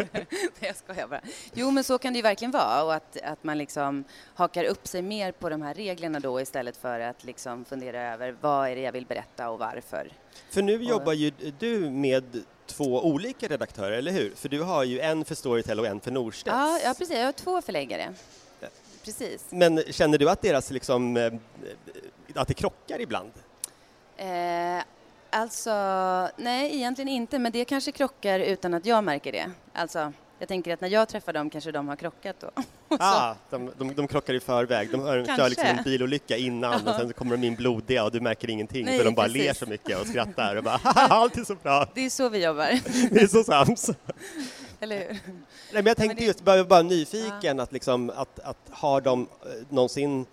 jag 0.60 0.76
skojar 0.76 1.06
bara. 1.08 1.20
Jo, 1.54 1.70
men 1.70 1.84
så 1.84 1.98
kan 1.98 2.12
det 2.12 2.16
ju 2.16 2.22
verkligen 2.22 2.50
vara 2.52 2.82
och 2.84 2.94
att, 2.94 3.16
att 3.24 3.44
man 3.44 3.58
liksom 3.58 4.04
hakar 4.34 4.64
upp 4.64 4.86
sig 4.88 5.02
mer 5.02 5.32
på 5.32 5.48
de 5.48 5.62
här 5.62 5.74
reglerna 5.74 6.20
då 6.20 6.40
istället 6.40 6.76
för 6.76 7.00
att 7.00 7.24
liksom 7.24 7.64
fundera 7.64 8.12
över 8.12 8.36
vad 8.40 8.68
är 8.68 8.74
det 8.76 8.82
jag 8.82 8.92
vill 8.92 9.06
berätta 9.06 9.50
och 9.50 9.58
varför. 9.58 10.12
för 10.50 10.62
nu 10.62 10.82
jobbar 10.82 11.12
ju 11.12 11.32
du 11.58 11.90
med 11.90 12.42
två 12.66 13.06
olika 13.06 13.48
redaktörer, 13.48 13.92
eller 13.98 14.12
hur? 14.12 14.34
För 14.34 14.48
du 14.48 14.62
har 14.62 14.84
ju 14.84 15.00
en 15.00 15.24
för 15.24 15.34
Storytel 15.34 15.80
och 15.80 15.86
en 15.86 16.00
för 16.00 16.10
Norstedts. 16.10 16.54
Ja, 16.56 16.78
ja, 16.84 16.94
precis. 16.98 17.16
Jag 17.16 17.24
har 17.24 17.32
två 17.32 17.62
förläggare. 17.62 18.14
Precis. 19.04 19.44
Men 19.50 19.82
känner 19.90 20.18
du 20.18 20.30
att 20.30 20.42
deras 20.42 20.70
liksom, 20.70 21.16
eh, 21.16 21.32
att 22.34 22.48
det 22.48 22.54
krockar 22.54 23.00
ibland? 23.00 23.30
Eh, 24.16 24.82
alltså, 25.30 25.70
nej, 26.36 26.76
egentligen 26.76 27.08
inte, 27.08 27.38
men 27.38 27.52
det 27.52 27.64
kanske 27.64 27.92
krockar 27.92 28.40
utan 28.40 28.74
att 28.74 28.86
jag 28.86 29.04
märker 29.04 29.32
det. 29.32 29.50
Alltså, 29.72 30.12
jag 30.38 30.48
tänker 30.48 30.74
att 30.74 30.80
när 30.80 30.88
jag 30.88 31.08
träffar 31.08 31.32
dem 31.32 31.50
kanske 31.50 31.72
de 31.72 31.88
har 31.88 31.96
krockat 31.96 32.36
då. 32.40 32.50
Ah, 33.00 33.34
de, 33.50 33.70
de, 33.78 33.94
de 33.94 34.08
krockar 34.08 34.34
i 34.34 34.40
förväg. 34.40 34.90
De 34.90 35.00
hör, 35.00 35.24
kör 35.36 35.48
liksom 35.48 35.66
en 35.66 35.84
bilolycka 35.84 36.36
innan 36.36 36.88
och 36.88 36.94
sen 36.94 37.12
kommer 37.12 37.36
de 37.36 37.46
in 37.46 37.54
blodiga 37.54 38.04
och 38.04 38.12
du 38.12 38.20
märker 38.20 38.50
ingenting 38.50 38.84
Nej, 38.84 38.98
för 38.98 39.04
de 39.04 39.14
bara 39.14 39.26
precis. 39.26 39.42
ler 39.42 39.52
så 39.54 39.66
mycket 39.66 40.00
och 40.00 40.06
skrattar 40.06 40.56
och 40.56 40.64
bara 40.64 40.76
"Haha, 40.82 41.06
allt 41.14 41.36
är 41.36 41.44
så 41.44 41.54
bra, 41.54 41.86
Det 41.94 42.00
är 42.06 42.10
så 42.10 42.28
vi 42.28 42.44
jobbar, 42.44 42.80
vi 43.10 43.22
är 43.22 43.26
så 43.26 43.44
sams. 43.44 43.90
Eller 44.80 44.98
hur? 44.98 45.06
Nej, 45.06 45.42
men 45.72 45.86
jag 45.86 45.96
tänkte 45.96 46.20
det- 46.20 46.24
just, 46.26 46.44
bara, 46.44 46.64
bara 46.64 46.82
nyfiken 46.82 47.60
att, 47.60 47.72
liksom, 47.72 48.10
att, 48.14 48.38
att 48.38 48.56
har 48.70 49.00
de 49.00 49.22
eh, 49.42 49.48
någonsin 49.68 50.26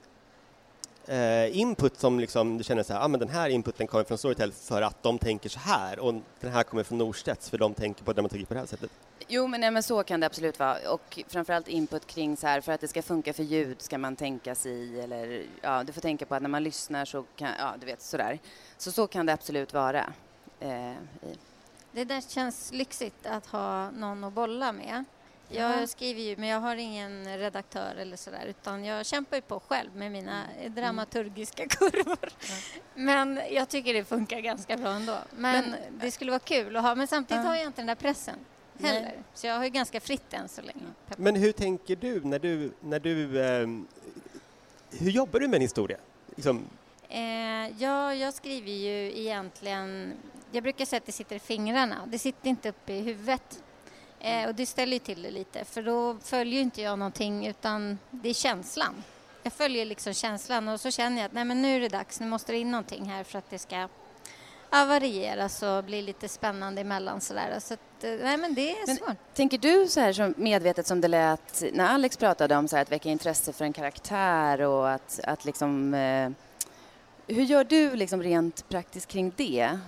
eh, 1.07 1.57
input 1.59 1.99
som 1.99 2.19
liksom, 2.19 2.57
du 2.57 2.63
känner 2.63 2.83
så 2.83 2.93
här, 2.93 3.01
ah, 3.03 3.07
men 3.07 3.19
den 3.19 3.29
här 3.29 3.49
inputen 3.49 3.87
kommer 3.87 4.03
från 4.03 4.17
Storytel 4.17 4.51
för 4.51 4.81
att 4.81 5.03
de 5.03 5.19
tänker 5.19 5.49
så 5.49 5.59
här 5.59 5.99
och 5.99 6.13
den 6.39 6.51
här 6.51 6.63
kommer 6.63 6.83
från 6.83 6.97
Norstedts 6.97 7.49
för 7.49 7.57
de 7.57 7.73
tänker 7.73 8.03
på 8.03 8.13
dramaturgi 8.13 8.45
på 8.45 8.53
det 8.53 8.59
här 8.59 8.67
sättet. 8.67 8.91
Jo, 9.27 9.47
men, 9.47 9.61
nej, 9.61 9.71
men 9.71 9.83
så 9.83 10.03
kan 10.03 10.19
det 10.19 10.25
absolut 10.25 10.59
vara. 10.59 10.77
Och 10.91 11.19
framförallt 11.27 11.67
input 11.67 12.07
kring 12.07 12.37
så 12.37 12.47
här, 12.47 12.61
för 12.61 12.71
att 12.71 12.81
det 12.81 12.87
ska 12.87 13.01
funka 13.01 13.33
för 13.33 13.43
ljud 13.43 13.81
ska 13.81 13.97
man 13.97 14.15
tänka 14.15 14.55
sig 14.55 15.01
eller 15.01 15.45
ja, 15.61 15.83
du 15.83 15.93
får 15.93 16.01
tänka 16.01 16.25
på 16.25 16.35
att 16.35 16.41
när 16.41 16.49
man 16.49 16.63
lyssnar 16.63 17.05
så 17.05 17.23
kan, 17.35 17.49
ja, 17.59 17.73
du 17.79 17.85
vet 17.85 18.01
sådär. 18.01 18.39
Så 18.77 18.91
så 18.91 19.07
kan 19.07 19.25
det 19.25 19.33
absolut 19.33 19.73
vara. 19.73 20.13
Eh, 20.59 20.91
i. 20.91 20.95
Det 21.95 22.05
där 22.05 22.21
känns 22.21 22.71
lyxigt 22.73 23.25
att 23.25 23.45
ha 23.45 23.91
någon 23.91 24.23
att 24.23 24.33
bolla 24.33 24.71
med. 24.71 25.03
Jag 25.49 25.81
Ja. 25.81 25.87
skriver 25.87 26.21
ju, 26.21 26.37
men 26.37 26.49
jag 26.49 26.59
har 26.59 26.75
ingen 26.75 27.37
redaktör 27.37 27.95
eller 27.95 28.17
sådär 28.17 28.45
utan 28.47 28.85
jag 28.85 29.05
kämpar 29.05 29.37
ju 29.37 29.41
på 29.41 29.59
själv 29.59 29.95
med 29.95 30.11
mina 30.11 30.43
dramaturgiska 30.67 31.67
kurvor. 31.69 32.29
Men 32.95 33.39
jag 33.51 33.69
tycker 33.69 33.93
det 33.93 34.03
funkar 34.03 34.39
ganska 34.39 34.77
bra 34.77 34.89
ändå. 34.89 35.17
Men, 35.37 35.69
Men- 35.69 35.79
det 35.99 36.11
skulle 36.11 36.31
vara 36.31 36.39
kul 36.39 36.75
att 36.75 36.83
ha, 36.83 36.95
men 36.95 37.07
samtidigt 37.07 37.43
har 37.45 37.55
jag 37.55 37.65
inte 37.65 37.81
den 37.81 37.87
där 37.87 37.95
pressen 37.95 38.35
heller. 38.79 39.01
Nej. 39.01 39.19
Så 39.33 39.47
jag 39.47 39.55
har 39.57 39.63
ju 39.63 39.69
ganska 39.69 39.99
fritt 39.99 40.33
än 40.33 40.49
så 40.49 40.61
länge. 40.61 40.83
Men 41.17 41.35
hur 41.35 41.51
tänker 41.51 41.95
du 41.95 42.21
när 42.23 42.39
du, 42.39 42.71
när 42.79 42.99
du 42.99 43.45
ehm, 43.45 43.87
hur 44.91 45.11
jobbar 45.11 45.39
du 45.39 45.47
med 45.47 45.55
en 45.55 45.61
historia? 45.61 45.97
Liksom, 46.35 46.63
Eh, 47.09 47.67
ja, 47.83 48.13
jag 48.13 48.33
skriver 48.33 48.71
ju 48.71 49.19
egentligen... 49.19 50.13
Jag 50.51 50.63
brukar 50.63 50.85
säga 50.85 50.97
att 50.97 51.05
det 51.05 51.11
sitter 51.11 51.35
i 51.35 51.39
fingrarna. 51.39 51.95
Det 52.07 52.19
sitter 52.19 52.49
inte 52.49 52.69
uppe 52.69 52.93
i 52.93 53.01
huvudet. 53.01 53.63
Eh, 54.19 54.47
och 54.47 54.55
det 54.55 54.65
ställer 54.65 54.93
ju 54.93 54.99
till 54.99 55.21
det 55.21 55.31
lite, 55.31 55.65
för 55.65 55.81
då 55.81 56.17
följer 56.23 56.61
inte 56.61 56.81
jag 56.81 56.99
någonting 56.99 57.47
utan 57.47 57.99
det 58.11 58.29
är 58.29 58.33
känslan. 58.33 59.03
Jag 59.43 59.53
följer 59.53 59.85
liksom 59.85 60.13
känslan 60.13 60.67
och 60.67 60.81
så 60.81 60.91
känner 60.91 61.17
jag 61.17 61.25
att 61.25 61.33
nej 61.33 61.45
men 61.45 61.61
nu 61.61 61.75
är 61.75 61.79
det 61.79 61.87
dags, 61.89 62.19
nu 62.19 62.27
måste 62.27 62.51
det 62.51 62.57
in 62.57 62.71
någonting 62.71 63.05
här 63.05 63.23
för 63.23 63.39
att 63.39 63.49
det 63.49 63.59
ska 63.59 63.75
ja, 64.71 64.85
varieras 64.85 65.63
och 65.63 65.83
bli 65.83 66.01
lite 66.01 66.27
spännande 66.27 66.81
emellan 66.81 67.21
sådär. 67.21 67.57
Så 67.59 67.73
att, 67.73 68.03
eh, 68.03 68.11
nej 68.11 68.37
men 68.37 68.53
det 68.53 68.71
är 68.71 68.87
Men- 68.87 68.97
svårt. 68.97 69.17
Tänker 69.33 69.57
du 69.57 69.87
så 69.87 69.99
här 69.99 70.13
som 70.13 70.33
medvetet 70.37 70.87
som 70.87 71.01
det 71.01 71.07
lät 71.07 71.63
när 71.73 71.85
Alex 71.87 72.17
pratade 72.17 72.55
om 72.55 72.67
så 72.67 72.75
här, 72.75 72.83
att 72.83 72.91
väcka 72.91 73.09
intresse 73.09 73.53
för 73.53 73.65
en 73.65 73.73
karaktär 73.73 74.61
och 74.61 74.91
att, 74.91 75.19
att 75.23 75.45
liksom... 75.45 75.93
Eh, 75.93 76.29
hur 77.27 77.43
gör 77.43 77.63
du 77.63 77.95
liksom 77.95 78.23
rent 78.23 78.69
praktiskt 78.69 79.07
kring 79.07 79.33
det? 79.35 79.79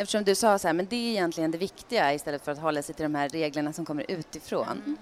Eftersom 0.00 0.24
du 0.24 0.34
sa 0.34 0.58
så 0.58 0.68
här, 0.68 0.74
men 0.74 0.86
det 0.90 0.96
är 0.96 1.10
egentligen 1.10 1.50
det 1.50 1.58
viktiga 1.58 2.14
istället 2.14 2.44
för 2.44 2.52
att 2.52 2.58
hålla 2.58 2.82
sig 2.82 2.94
till 2.94 3.02
de 3.02 3.14
här 3.14 3.28
reglerna 3.28 3.72
som 3.72 3.84
kommer 3.84 4.04
utifrån. 4.08 4.96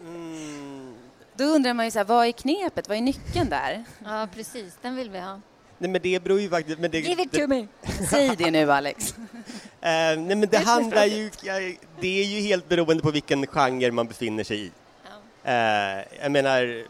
mm, 0.00 0.94
Då 1.34 1.44
undrar 1.44 1.74
man 1.74 1.84
ju 1.84 1.90
så 1.90 1.98
här, 1.98 2.04
vad 2.04 2.26
är 2.26 2.32
knepet? 2.32 2.88
Vad 2.88 2.96
är 2.96 3.02
nyckeln 3.02 3.48
där? 3.48 3.84
Ja, 4.04 4.28
precis. 4.34 4.74
Den 4.82 4.96
vill 4.96 5.10
vi 5.10 5.18
ha. 5.20 5.40
nej 5.78 5.90
men 5.90 6.02
det 6.02 6.22
beror 6.24 6.40
ju 6.40 6.50
faktiskt... 6.50 6.78
Men 6.78 6.90
det, 6.90 7.00
Give 7.00 7.22
it 7.22 7.32
det, 7.32 7.38
to 7.42 7.48
me! 7.48 7.66
Säg 8.10 8.36
det 8.36 8.50
nu, 8.50 8.72
Alex. 8.72 9.14
Eh, 9.80 10.18
nej 10.18 10.36
men 10.36 10.48
det 10.48 10.58
handlar 10.58 11.04
ju, 11.04 11.30
det 12.00 12.20
är 12.20 12.24
ju 12.24 12.40
helt 12.40 12.68
beroende 12.68 13.02
på 13.02 13.10
vilken 13.10 13.46
genre 13.46 13.90
man 13.92 14.06
befinner 14.06 14.44
sig 14.44 14.60
i. 14.66 14.70
Ja. 15.44 15.50
Eh, 15.50 16.04
jag 16.22 16.32
menar, 16.32 16.84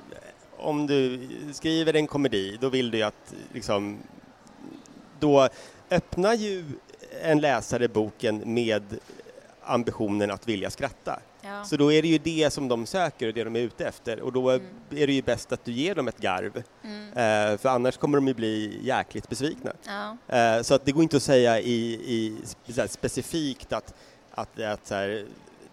om 0.56 0.86
du 0.86 1.28
skriver 1.52 1.96
en 1.96 2.06
komedi, 2.06 2.58
då 2.60 2.68
vill 2.68 2.90
du 2.90 2.98
ju 2.98 3.04
att 3.04 3.34
liksom, 3.52 3.98
då 5.20 5.48
öppnar 5.90 6.34
ju 6.34 6.64
en 7.22 7.40
läsare 7.40 7.88
boken 7.88 8.42
med 8.54 8.82
ambitionen 9.62 10.30
att 10.30 10.48
vilja 10.48 10.70
skratta. 10.70 11.20
Ja. 11.42 11.64
Så 11.64 11.76
då 11.76 11.92
är 11.92 12.02
det 12.02 12.08
ju 12.08 12.18
det 12.18 12.52
som 12.52 12.68
de 12.68 12.86
söker 12.86 13.28
och 13.28 13.34
det 13.34 13.44
de 13.44 13.56
är 13.56 13.60
ute 13.60 13.86
efter 13.86 14.20
och 14.20 14.32
då 14.32 14.50
är 14.50 14.60
det 15.06 15.12
ju 15.12 15.22
bäst 15.22 15.52
att 15.52 15.64
du 15.64 15.72
ger 15.72 15.94
dem 15.94 16.08
ett 16.08 16.18
garv. 16.18 16.62
Mm. 16.84 17.08
Eh, 17.08 17.58
för 17.58 17.68
annars 17.68 17.96
kommer 17.96 18.18
de 18.18 18.28
ju 18.28 18.34
bli 18.34 18.80
jäkligt 18.82 19.28
besvikna. 19.28 19.72
Ja. 19.86 20.36
Eh, 20.36 20.62
Så 20.62 20.74
att 20.74 20.84
det 20.84 20.92
går 20.92 21.02
inte 21.02 21.16
att 21.16 21.22
säga 21.22 21.60
i, 21.60 21.92
i 21.92 22.36
specifikt 22.88 23.72
att, 23.72 23.94
att, 24.30 24.60
att 24.60 24.86
så 24.86 24.94
här, 24.94 25.26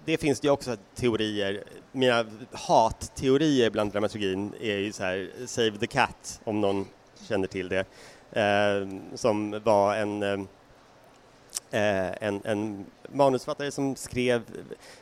det 0.06 0.18
finns 0.18 0.40
det 0.40 0.48
ju 0.48 0.52
också 0.52 0.78
teorier, 0.96 1.64
mina 1.92 2.26
hatteorier 2.52 3.70
bland 3.70 3.92
dramaturgin 3.92 4.54
är 4.62 4.78
ju 4.78 4.92
så 4.92 5.04
här 5.04 5.30
Save 5.46 5.78
the 5.78 5.88
Cat, 5.88 6.42
om 6.44 6.62
någon 6.62 6.88
känner 7.28 7.48
till 7.48 7.70
det, 7.70 7.86
eh, 8.42 8.88
som 9.16 9.62
var 9.64 9.96
en, 9.96 10.48
eh, 11.74 12.28
en, 12.28 12.42
en 12.44 12.86
manusförfattare 13.10 13.72
som 13.72 13.96
skrev 13.96 14.42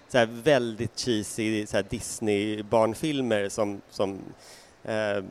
så 0.08 0.18
här 0.18 0.26
väldigt 0.26 1.00
cheesy 1.00 1.66
så 1.66 1.78
här 1.78 1.86
Disney-barnfilmer 1.90 3.50
som, 3.50 3.82
som 3.90 4.20
eh, 4.84 5.24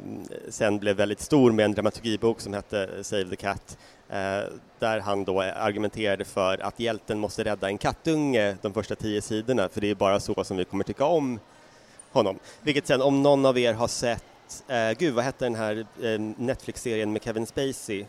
sen 0.49 0.78
blev 0.78 0.97
väldigt 0.97 1.20
stor 1.20 1.52
med 1.52 1.64
en 1.64 1.73
dramaturgibok 1.73 2.40
som 2.40 2.54
hette 2.54 3.04
Save 3.04 3.25
the 3.25 3.37
Cat 3.37 3.78
eh, 4.09 4.42
där 4.78 5.00
han 5.00 5.25
då 5.25 5.40
argumenterade 5.40 6.25
för 6.25 6.59
att 6.59 6.80
hjälten 6.80 7.18
måste 7.18 7.44
rädda 7.44 7.68
en 7.68 7.78
kattunge 7.78 8.56
de 8.62 8.73
första 8.73 8.94
tio 8.94 9.23
sidorna 9.23 9.68
för 9.68 9.80
det 9.80 9.90
är 9.90 9.94
bara 9.94 10.20
så 10.20 10.44
som 10.44 10.56
vi 10.56 10.64
kommer 10.64 10.85
tycka 10.85 11.04
om 11.04 11.40
honom. 12.12 12.38
Vilket 12.62 12.87
sen, 12.87 13.02
om 13.02 13.23
någon 13.23 13.47
av 13.47 13.59
er 13.59 13.73
har 13.73 13.88
sett, 13.88 14.64
eh, 14.68 14.90
gud 14.99 15.14
vad 15.14 15.25
hette 15.25 15.44
den 15.44 15.54
här 15.54 15.87
eh, 16.02 16.20
Netflix-serien 16.20 17.12
med 17.12 17.25
Kevin 17.25 17.47
Spacey 17.47 18.04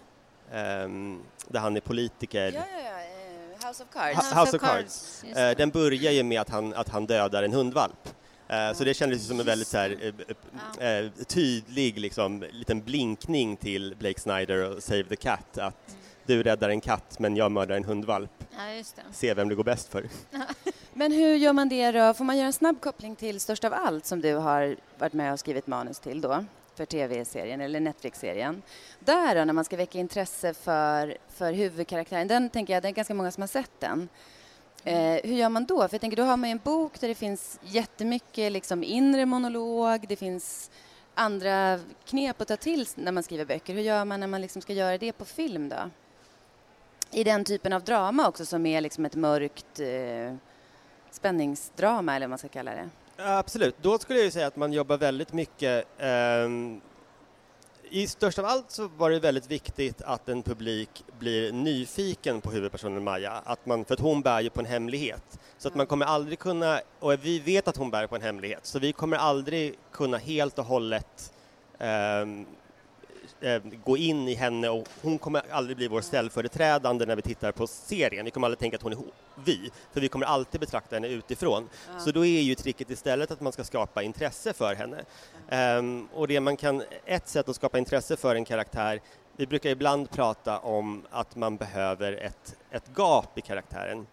ehm, 0.53 1.19
där 1.47 1.59
han 1.59 1.75
är 1.75 1.81
politiker. 1.81 2.51
Ja, 2.51 2.63
ja, 2.71 2.83
ja. 2.85 3.00
House 3.71 3.83
of 3.83 3.89
Cards. 3.93 4.31
Ha- 4.31 4.41
House 4.41 4.55
of 4.57 4.61
Cards. 4.61 5.23
Just 5.25 5.37
Eh, 5.39 5.51
den 5.51 5.69
börjar 5.69 6.11
ju 6.11 6.23
med 6.23 6.41
att 6.41 6.49
han, 6.49 6.73
att 6.73 6.89
han 6.89 7.05
dödar 7.05 7.43
en 7.43 7.53
hundvalp. 7.53 8.09
Eh, 8.47 8.73
så 8.73 8.83
det 8.83 8.93
kändes 8.93 9.27
som 9.27 9.39
en 9.39 9.45
väldigt 9.45 9.67
så 9.67 9.77
här, 9.77 10.13
eh, 10.79 10.87
eh, 10.87 11.11
tydlig 11.27 11.99
liksom, 11.99 12.45
liten 12.51 12.81
blinkning 12.81 13.57
till 13.57 13.95
Blake 13.99 14.19
Snyder 14.19 14.69
och 14.69 14.83
Save 14.83 15.03
the 15.03 15.15
Cat. 15.15 15.57
Att 15.57 15.57
Mm. 15.57 15.99
du 16.25 16.43
räddar 16.43 16.69
en 16.69 16.81
katt 16.81 17.19
men 17.19 17.35
jag 17.35 17.51
mördar 17.51 17.75
en 17.75 17.83
hundvalp. 17.83 18.31
Ja, 18.57 18.73
just 18.73 18.95
det. 18.95 19.01
Se 19.11 19.33
vem 19.33 19.49
det 19.49 19.55
går 19.55 19.63
bäst 19.63 19.89
för. 19.91 20.05
Men 20.93 21.11
hur 21.11 21.35
gör 21.35 21.53
man 21.53 21.69
det 21.69 21.91
då? 21.91 22.13
Får 22.13 22.23
man 22.23 22.37
göra 22.37 22.47
en 22.47 22.53
snabb 22.53 22.81
koppling 22.81 23.15
till 23.15 23.39
Störst 23.39 23.63
av 23.63 23.73
allt 23.73 24.05
som 24.05 24.21
du 24.21 24.33
har 24.35 24.75
varit 24.99 25.13
med 25.13 25.33
och 25.33 25.39
skrivit 25.39 25.67
manus 25.67 25.99
till 25.99 26.21
då? 26.21 26.45
För 26.81 26.85
tv-serien 26.85 27.61
eller 27.61 27.79
Netflix-serien. 27.79 28.61
Där 29.00 29.35
då, 29.35 29.45
när 29.45 29.53
man 29.53 29.65
ska 29.65 29.77
väcka 29.77 30.00
intresse 30.00 30.53
för, 30.53 31.17
för 31.29 31.53
huvudkaraktären, 31.53 32.27
den 32.27 32.50
tänker 32.50 32.73
jag, 32.73 32.83
det 32.83 32.88
är 32.88 32.91
ganska 32.91 33.13
många 33.13 33.31
som 33.31 33.41
har 33.41 33.47
sett 33.47 33.79
den. 33.79 34.09
Eh, 34.83 35.19
hur 35.23 35.35
gör 35.35 35.50
man 35.50 35.65
då? 35.65 35.88
För 35.88 35.93
jag 35.93 36.01
tänker, 36.01 36.17
då 36.17 36.23
har 36.23 36.38
man 36.38 36.50
ju 36.50 36.51
en 36.51 36.61
bok 36.63 37.00
där 37.00 37.07
det 37.07 37.15
finns 37.15 37.59
jättemycket 37.63 38.51
liksom 38.51 38.83
inre 38.83 39.25
monolog, 39.25 40.05
det 40.07 40.15
finns 40.15 40.71
andra 41.13 41.79
knep 42.05 42.41
att 42.41 42.47
ta 42.47 42.57
till 42.57 42.88
när 42.95 43.11
man 43.11 43.23
skriver 43.23 43.45
böcker. 43.45 43.73
Hur 43.73 43.81
gör 43.81 44.05
man 44.05 44.19
när 44.19 44.27
man 44.27 44.41
liksom 44.41 44.61
ska 44.61 44.73
göra 44.73 44.97
det 44.97 45.11
på 45.11 45.25
film 45.25 45.69
då? 45.69 45.89
I 47.11 47.23
den 47.23 47.43
typen 47.43 47.73
av 47.73 47.83
drama 47.83 48.27
också 48.27 48.45
som 48.45 48.65
är 48.65 48.81
liksom 48.81 49.05
ett 49.05 49.15
mörkt 49.15 49.79
eh, 49.79 50.35
spänningsdrama 51.11 52.15
eller 52.15 52.25
vad 52.25 52.29
man 52.29 52.39
ska 52.39 52.47
kalla 52.47 52.71
det. 52.71 52.89
Absolut, 53.25 53.75
då 53.81 53.99
skulle 53.99 54.19
jag 54.19 54.33
säga 54.33 54.47
att 54.47 54.55
man 54.55 54.73
jobbar 54.73 54.97
väldigt 54.97 55.33
mycket 55.33 55.85
um, 56.45 56.81
i 57.89 58.07
störst 58.07 58.39
av 58.39 58.45
allt 58.45 58.71
så 58.71 58.87
var 58.87 59.09
det 59.09 59.19
väldigt 59.19 59.51
viktigt 59.51 60.01
att 60.01 60.29
en 60.29 60.43
publik 60.43 61.03
blir 61.19 61.51
nyfiken 61.51 62.41
på 62.41 62.51
huvudpersonen 62.51 63.03
Maja, 63.03 63.31
att 63.31 63.65
man, 63.65 63.85
för 63.85 63.93
att 63.93 63.99
hon 63.99 64.21
bär 64.21 64.41
ju 64.41 64.49
på 64.49 64.59
en 64.59 64.65
hemlighet. 64.65 65.39
Så 65.57 65.67
att 65.67 65.75
man 65.75 65.85
kommer 65.85 66.05
aldrig 66.05 66.39
kunna, 66.39 66.81
och 66.99 67.13
vi 67.25 67.39
vet 67.39 67.67
att 67.67 67.77
hon 67.77 67.91
bär 67.91 68.07
på 68.07 68.15
en 68.15 68.21
hemlighet, 68.21 68.65
så 68.65 68.79
vi 68.79 68.93
kommer 68.93 69.17
aldrig 69.17 69.75
kunna 69.91 70.17
helt 70.17 70.59
och 70.59 70.65
hållet 70.65 71.33
um, 71.79 72.45
eh, 73.41 73.62
gå 73.83 73.98
in 73.98 74.27
i 74.27 74.33
henne 74.33 74.69
och 74.69 74.88
hon 75.01 75.17
kommer 75.17 75.41
aldrig 75.51 75.77
bli 75.77 75.88
vår 75.88 76.01
ställföreträdande 76.01 77.05
när 77.05 77.15
vi 77.15 77.21
tittar 77.21 77.51
på 77.51 77.67
serien. 77.67 78.25
Vi 78.25 78.31
kommer 78.31 78.48
aldrig 78.48 78.60
tänka 78.60 78.77
att 78.77 78.83
hon 78.83 78.91
är 78.91 78.98
vi, 79.45 79.71
för 79.93 80.01
vi 80.01 80.07
kommer 80.07 80.25
alltid 80.25 80.62
betrakta 80.62 80.95
henne 80.95 81.07
utifrån. 81.07 81.69
Ja. 81.93 82.00
Så 82.00 82.12
då 82.12 82.25
är 82.25 82.41
ju 82.41 82.55
tricket 82.55 82.89
istället 82.89 83.31
att 83.31 83.41
man 83.41 83.53
ska 83.53 83.63
skapa 83.63 84.03
intresse 84.03 84.53
för 84.53 84.75
henne. 84.75 85.03
Um, 85.77 86.07
och 86.13 86.27
det 86.27 86.39
man 86.39 86.57
kan, 86.57 86.83
ett 87.05 87.27
sätt 87.27 87.50
att 87.50 87.55
skapa 87.55 87.77
intresse 87.77 88.17
för 88.17 88.36
en 88.36 88.45
karaktär 88.45 89.01
vi 89.36 89.48
brukar 89.48 89.69
ibland 89.69 90.12
prata 90.12 90.60
om 90.60 91.05
att 91.10 91.36
man 91.36 91.57
behöver 91.57 92.13
ett, 92.13 92.55
ett 92.71 92.83
gap 92.95 93.38
i 93.38 93.41
karaktären. 93.41 94.07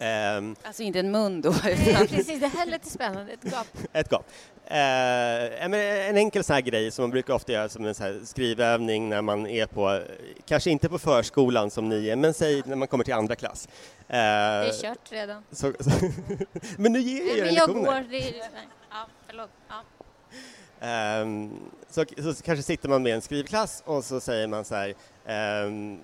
Um, 0.00 0.56
alltså 0.62 0.82
inte 0.82 0.98
en 0.98 1.10
mun 1.10 1.40
då? 1.40 1.48
Utan... 1.88 2.06
Precis, 2.06 2.40
det 2.40 2.46
här 2.46 2.66
lite 2.66 2.90
spännande, 2.90 3.32
ett 3.32 3.44
gap. 3.44 3.66
ett 3.92 4.10
gap. 4.12 4.26
Uh, 4.70 5.64
en 5.64 6.16
enkel 6.16 6.44
sån 6.44 6.54
här 6.54 6.60
grej 6.60 6.90
som 6.90 7.02
man 7.02 7.10
brukar 7.10 7.34
ofta 7.34 7.52
göra 7.52 7.68
som 7.68 7.86
en 7.86 7.94
så 7.94 8.18
skrivövning 8.24 9.08
när 9.08 9.22
man 9.22 9.46
är 9.46 9.66
på, 9.66 10.00
kanske 10.46 10.70
inte 10.70 10.88
på 10.88 10.98
förskolan 10.98 11.70
som 11.70 11.88
ni 11.88 12.08
är, 12.08 12.16
men 12.16 12.34
säg 12.34 12.62
när 12.66 12.76
man 12.76 12.88
kommer 12.88 13.04
till 13.04 13.14
andra 13.14 13.36
klass. 13.36 13.68
Uh, 13.68 13.72
det 14.08 14.16
är 14.16 14.82
kört 14.82 15.12
redan. 15.12 15.42
Så, 15.52 15.72
så 15.80 15.90
men 16.76 16.92
nu 16.92 17.00
ger 17.00 17.26
jag 17.26 17.38
er 17.38 17.52
lektioner. 17.52 17.92
Jag 17.92 18.02
går, 18.02 18.10
det 18.10 18.28
är, 18.28 18.34
ja, 18.90 19.06
förlåt. 19.26 19.50
Ja. 19.68 21.20
Um, 21.22 21.70
så, 21.90 22.04
så, 22.34 22.42
kanske 22.42 22.62
sitter 22.62 22.88
man 22.88 23.02
med 23.02 23.14
en 23.14 23.20
skrivklass 23.20 23.82
och 23.86 24.04
så 24.04 24.20
säger 24.20 24.46
man 24.46 24.64
så 24.64 24.74
här 24.74 24.94
um, 25.66 26.00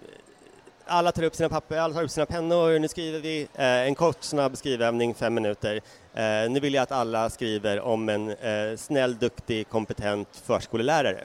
alla 0.87 1.13
tar 1.13 1.23
upp 1.23 1.35
sina 1.35 1.49
papper, 1.49 1.79
alla 1.79 1.95
tar 1.95 2.03
upp 2.03 2.11
sina 2.11 2.27
pennor, 2.27 2.79
nu 2.79 2.89
skriver 2.89 3.21
vi 3.21 3.49
eh, 3.55 3.67
en 3.67 3.95
kort 3.95 4.25
snabb 4.25 4.57
skrivövning, 4.57 5.15
fem 5.15 5.35
minuter. 5.35 5.81
Eh, 6.15 6.51
nu 6.51 6.61
vill 6.61 6.75
jag 6.75 6.83
att 6.83 6.93
alla 6.93 7.31
skriver 7.31 7.81
om 7.81 8.09
en 8.09 8.31
eh, 8.31 8.77
snäll, 8.77 9.19
duktig, 9.19 9.69
kompetent 9.69 10.29
förskollärare. 10.45 11.25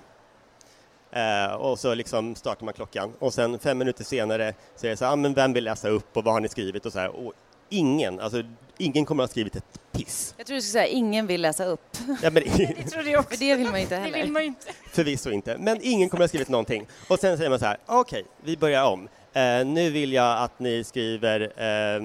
Eh, 1.12 1.54
och 1.54 1.80
så 1.80 1.94
liksom 1.94 2.36
startar 2.36 2.66
man 2.66 2.74
klockan 2.74 3.14
och 3.20 3.34
sen 3.34 3.60
fem 3.60 3.78
minuter 3.78 4.04
senare 4.04 4.54
så 4.76 4.86
är 4.86 4.90
det 4.90 4.98
så 4.98 5.06
här, 5.06 5.12
ah, 5.12 5.16
men 5.16 5.34
vem 5.34 5.54
vill 5.54 5.64
läsa 5.64 5.90
upp 5.90 6.18
och 6.18 6.24
vad 6.24 6.34
har 6.34 6.42
ni 6.42 6.50
skrivit 6.50 6.86
och 6.86 6.94
så 6.94 7.00
här. 7.00 7.10
Och 7.10 7.34
ingen, 7.70 8.20
alltså 8.20 8.44
ingen 8.78 9.06
kommer 9.06 9.24
att 9.24 9.30
ha 9.30 9.32
skrivit 9.32 9.56
ett 9.56 9.80
piss. 9.92 10.34
Jag 10.38 10.48
tror 10.48 10.56
du 10.56 10.62
skulle 10.62 10.72
säga 10.72 10.88
ingen 10.88 11.28
vill 11.28 11.42
läsa 11.42 11.66
upp. 11.66 11.98
Ja, 12.22 12.30
men, 12.30 12.34
det 12.58 12.90
trodde 12.90 13.10
jag 13.10 13.20
också. 13.20 13.30
För 13.30 13.46
det 13.46 13.56
vill 13.56 13.70
man 13.70 13.80
inte 13.80 13.96
heller. 13.96 14.18
Det 14.18 14.24
vill 14.24 14.32
man 14.32 14.44
inte. 14.44 14.68
Förvisso 14.92 15.32
inte, 15.32 15.58
men 15.58 15.80
ingen 15.82 16.10
kommer 16.10 16.24
att 16.24 16.24
ha 16.24 16.30
skrivit 16.30 16.50
någonting. 16.50 16.88
Och 17.08 17.20
sen 17.20 17.38
säger 17.38 17.50
man 17.50 17.60
så 17.60 17.66
här, 17.66 17.78
okej, 17.86 18.22
okay, 18.22 18.32
vi 18.44 18.58
börjar 18.58 18.86
om. 18.86 19.10
Eh, 19.34 19.66
nu 19.66 19.90
vill 19.90 20.14
jag 20.14 20.44
att 20.44 20.60
ni 20.60 20.84
skriver 20.84 21.42
eh, 21.42 22.02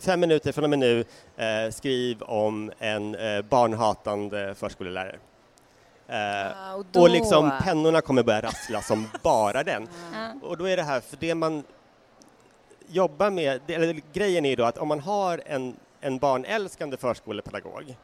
fem 0.00 0.20
minuter 0.20 0.52
från 0.52 0.64
och 0.64 0.70
med 0.70 0.78
nu, 0.78 1.04
eh, 1.36 1.70
skriv 1.70 2.22
om 2.22 2.72
en 2.78 3.14
eh, 3.14 3.42
barnhatande 3.42 4.54
förskolelärare. 4.54 5.18
Uh, 6.10 6.74
och, 6.74 7.02
och, 7.02 7.10
liksom 7.10 7.52
pennorna 7.62 8.00
kommer 8.00 8.22
börja 8.22 8.40
rassla 8.40 8.82
som 8.82 9.08
bara 9.22 9.62
den. 9.62 9.82
Uh. 9.82 10.44
Och 10.44 10.56
då 10.56 10.68
är 10.68 10.76
det 10.76 10.82
här, 10.82 11.00
för 11.00 11.16
det 11.20 11.34
man 11.34 11.64
jobbar 12.88 13.30
med, 13.30 13.60
det, 13.66 13.74
eller 13.74 14.00
grejen 14.12 14.46
är 14.46 14.56
då 14.56 14.64
att 14.64 14.78
om 14.78 14.88
man 14.88 15.00
har 15.00 15.42
en, 15.46 15.76
en 16.00 16.18
barnälskande 16.18 16.96
förskolepedagog 16.96 17.96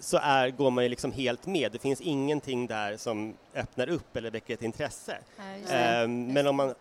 så 0.00 0.18
är, 0.22 0.50
går 0.50 0.70
man 0.70 0.84
ju 0.84 0.90
liksom 0.90 1.12
helt 1.12 1.46
med. 1.46 1.72
Det 1.72 1.78
finns 1.78 2.00
ingenting 2.00 2.66
där 2.66 2.96
som 2.96 3.34
öppnar 3.54 3.88
upp 3.88 4.16
eller 4.16 4.30
väcker 4.30 4.54
ett 4.54 4.62
intresse. 4.62 5.18
Uh, 5.38 6.08
men 6.08 6.46
om 6.46 6.56
man 6.56 6.74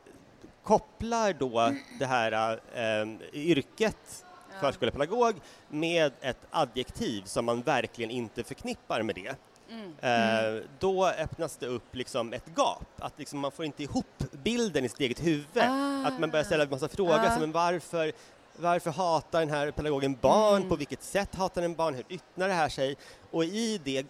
kopplar 0.63 1.33
då 1.33 1.73
det 1.99 2.05
här 2.05 2.59
eh, 2.73 3.07
yrket 3.33 4.25
förskolepedagog 4.61 5.35
med 5.69 6.11
ett 6.21 6.47
adjektiv 6.51 7.21
som 7.25 7.45
man 7.45 7.61
verkligen 7.61 8.11
inte 8.11 8.43
förknippar 8.43 9.01
med 9.01 9.15
det. 9.15 9.35
Mm. 9.69 9.93
Eh, 10.01 10.45
mm. 10.45 10.63
då 10.79 11.07
öppnas 11.07 11.57
det 11.57 11.67
upp 11.67 11.95
liksom 11.95 12.33
ett 12.33 12.45
gap, 12.55 12.87
att 12.99 13.19
liksom 13.19 13.39
man 13.39 13.51
får 13.51 13.65
inte 13.65 13.83
ihop 13.83 14.23
bilden 14.31 14.85
i 14.85 14.89
sitt 14.89 14.99
eget 14.99 15.25
huvud. 15.25 15.57
Ah. 15.57 16.07
Att 16.07 16.19
man 16.19 16.29
börjar 16.29 16.43
ställa 16.43 16.63
en 16.63 16.69
massa 16.69 16.87
frågor, 16.87 17.25
ah. 17.25 17.39
som 17.39 17.51
varför, 17.51 18.11
varför 18.55 18.91
hatar 18.91 19.39
den 19.39 19.49
här 19.49 19.71
pedagogen 19.71 20.17
barn? 20.21 20.55
Mm. 20.57 20.69
På 20.69 20.75
vilket 20.75 21.03
sätt 21.03 21.35
hatar 21.35 21.61
den 21.61 21.75
barn? 21.75 21.95
Hur 21.95 22.05
yttrar 22.09 22.47
det 22.47 22.53
här 22.53 22.69
sig? 22.69 22.95
Och 23.31 23.43
i 23.43 23.81
det 23.83 24.05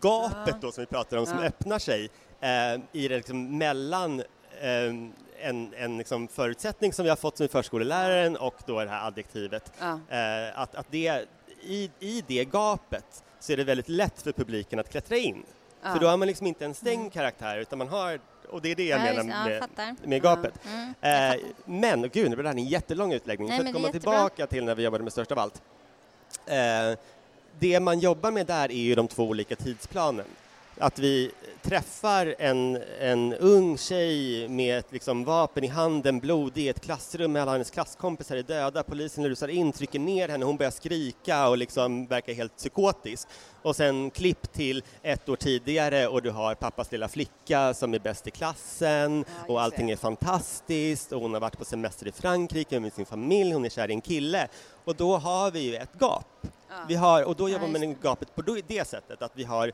gapet 0.00 0.54
ah. 0.54 0.58
då 0.60 0.72
som 0.72 0.82
vi 0.82 0.86
pratar 0.86 1.16
om, 1.16 1.26
som 1.26 1.38
öppnar 1.38 1.78
sig 1.78 2.10
eh, 2.40 2.80
i 2.92 3.08
det 3.08 3.16
liksom 3.16 3.58
mellan 3.58 4.20
eh, 4.60 4.92
en, 5.42 5.74
en 5.76 5.98
liksom 5.98 6.28
förutsättning 6.28 6.92
som 6.92 7.02
vi 7.02 7.08
har 7.08 7.16
fått 7.16 7.36
som 7.36 7.48
förskoleläraren 7.48 8.36
och 8.36 8.54
då 8.66 8.84
det 8.84 8.90
här 8.90 9.06
adjektivet. 9.06 9.72
Ja. 9.78 10.16
Eh, 10.16 10.60
att, 10.60 10.74
att 10.74 10.86
det, 10.90 11.26
i, 11.62 11.90
I 12.00 12.24
det 12.26 12.44
gapet 12.44 13.24
så 13.40 13.52
är 13.52 13.56
det 13.56 13.64
väldigt 13.64 13.88
lätt 13.88 14.22
för 14.22 14.32
publiken 14.32 14.78
att 14.78 14.90
klättra 14.90 15.16
in. 15.16 15.42
Ja. 15.82 15.92
För 15.92 16.00
då 16.00 16.06
har 16.06 16.16
man 16.16 16.28
liksom 16.28 16.46
inte 16.46 16.64
en 16.64 16.74
stängd 16.74 17.00
mm. 17.00 17.10
karaktär 17.10 17.58
utan 17.58 17.78
man 17.78 17.88
har 17.88 18.20
och 18.48 18.62
det 18.62 18.70
är 18.70 18.76
det 18.76 18.84
jag 18.84 19.00
ja, 19.00 19.04
menar 19.04 19.24
med, 19.24 19.68
ja, 19.76 19.94
med 20.04 20.22
gapet. 20.22 20.54
Mm, 20.66 20.94
eh, 21.00 21.40
men, 21.64 22.10
gud, 22.12 22.30
det 22.30 22.36
var 22.36 22.44
en 22.44 22.58
jättelång 22.58 23.12
utläggning. 23.12 23.48
Nej, 23.48 23.58
för 23.58 23.66
att 23.66 23.72
komma 23.72 23.88
tillbaka 23.88 24.46
till 24.46 24.64
när 24.64 24.74
vi 24.74 24.82
jobbade 24.82 25.04
med 25.04 25.12
Störst 25.12 25.32
av 25.32 25.38
allt. 25.38 25.62
Eh, 26.46 26.98
det 27.58 27.80
man 27.80 28.00
jobbar 28.00 28.30
med 28.30 28.46
där 28.46 28.70
är 28.70 28.82
ju 28.82 28.94
de 28.94 29.08
två 29.08 29.24
olika 29.24 29.56
tidsplanen 29.56 30.26
att 30.78 30.98
vi 30.98 31.30
träffar 31.62 32.34
en, 32.38 32.82
en 33.00 33.34
ung 33.34 33.78
tjej 33.78 34.48
med 34.48 34.78
ett 34.78 34.92
liksom, 34.92 35.24
vapen 35.24 35.64
i 35.64 35.66
handen, 35.66 36.20
blodig, 36.20 36.62
i 36.62 36.68
ett 36.68 36.80
klassrum 36.80 37.32
med 37.32 37.42
alla 37.42 37.52
hennes 37.52 37.70
klasskompisar 37.70 38.36
är 38.36 38.42
döda, 38.42 38.82
polisen 38.82 39.28
rusar 39.28 39.48
in, 39.48 39.72
trycker 39.72 39.98
ner 39.98 40.28
henne, 40.28 40.44
hon 40.44 40.56
börjar 40.56 40.70
skrika 40.70 41.48
och 41.48 41.58
liksom 41.58 42.06
verkar 42.06 42.32
helt 42.32 42.56
psykotisk. 42.56 43.28
Och 43.62 43.76
sen 43.76 44.10
klipp 44.10 44.52
till 44.52 44.82
ett 45.02 45.28
år 45.28 45.36
tidigare 45.36 46.08
och 46.08 46.22
du 46.22 46.30
har 46.30 46.54
pappas 46.54 46.92
lilla 46.92 47.08
flicka 47.08 47.74
som 47.74 47.94
är 47.94 47.98
bäst 47.98 48.26
i 48.26 48.30
klassen 48.30 49.24
ja, 49.28 49.52
och 49.52 49.62
allting 49.62 49.90
är 49.90 49.96
fantastiskt 49.96 51.12
och 51.12 51.20
hon 51.20 51.34
har 51.34 51.40
varit 51.40 51.58
på 51.58 51.64
semester 51.64 52.08
i 52.08 52.12
Frankrike 52.12 52.80
med 52.80 52.92
sin 52.92 53.06
familj, 53.06 53.52
hon 53.52 53.64
är 53.64 53.68
kär 53.68 53.90
i 53.90 53.92
en 53.92 54.00
kille. 54.00 54.48
Och 54.84 54.94
då 54.96 55.16
har 55.16 55.50
vi 55.50 55.60
ju 55.60 55.76
ett 55.76 56.00
gap. 56.00 56.26
Ja. 56.42 56.48
Vi 56.88 56.94
har, 56.94 57.24
och 57.24 57.36
då 57.36 57.48
jobbar 57.48 57.68
man 57.68 57.80
med 57.80 58.02
gapet 58.02 58.34
på 58.34 58.42
det 58.66 58.88
sättet 58.88 59.22
att 59.22 59.32
vi 59.34 59.44
har 59.44 59.72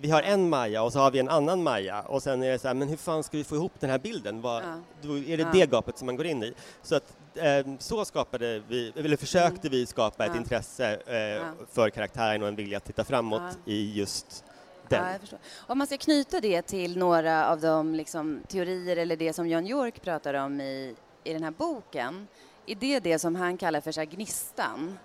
vi 0.00 0.10
har 0.10 0.22
en 0.22 0.48
Maja 0.48 0.82
och 0.82 0.92
så 0.92 0.98
har 0.98 1.10
vi 1.10 1.18
en 1.18 1.28
annan 1.28 1.62
Maja 1.62 2.02
och 2.02 2.22
sen 2.22 2.42
är 2.42 2.50
det 2.50 2.58
så 2.58 2.68
här, 2.68 2.74
men 2.74 2.88
hur 2.88 2.96
fan 2.96 3.22
ska 3.22 3.36
vi 3.36 3.44
få 3.44 3.54
ihop 3.54 3.72
den 3.80 3.90
här 3.90 3.98
bilden? 3.98 4.40
Vad, 4.40 4.62
ja. 4.62 4.74
Då 5.02 5.18
är 5.18 5.36
det 5.36 5.42
ja. 5.42 5.50
det 5.52 5.70
gapet 5.70 5.98
som 5.98 6.06
man 6.06 6.16
går 6.16 6.26
in 6.26 6.42
i. 6.42 6.54
Så 6.82 6.94
att 6.94 7.16
eh, 7.34 7.66
så 7.78 8.04
skapade 8.04 8.62
vi, 8.68 8.92
eller 8.96 9.16
försökte 9.16 9.68
mm. 9.68 9.70
vi 9.70 9.86
skapa 9.86 10.26
ett 10.26 10.36
intresse 10.36 10.92
eh, 10.94 11.46
för 11.72 11.90
karaktären 11.90 12.42
och 12.42 12.48
en 12.48 12.56
vilja 12.56 12.76
att 12.76 12.84
titta 12.84 13.04
framåt 13.04 13.58
i 13.64 13.92
just 13.98 14.44
den. 14.88 15.18
Ja, 15.30 15.38
Om 15.66 15.78
man 15.78 15.86
ska 15.86 15.96
knyta 15.96 16.40
det 16.40 16.62
till 16.62 16.98
några 16.98 17.46
av 17.48 17.60
de 17.60 17.94
liksom, 17.94 18.40
teorier 18.48 18.96
eller 18.96 19.16
det 19.16 19.32
som 19.32 19.48
Jan 19.48 19.66
York 19.66 20.02
pratar 20.02 20.34
om 20.34 20.60
i, 20.60 20.94
i 21.24 21.32
den 21.32 21.44
här 21.44 21.50
boken, 21.50 22.28
är 22.66 22.74
det 22.74 23.00
det 23.00 23.18
som 23.18 23.36
han 23.36 23.56
kallar 23.56 23.80
för 23.80 23.92
så 23.92 24.04
gnistan? 24.04 24.98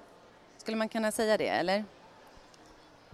Skulle 0.58 0.78
man 0.78 0.90
kunna 0.90 1.12
säga 1.12 1.38
det, 1.38 1.48
eller? 1.48 1.84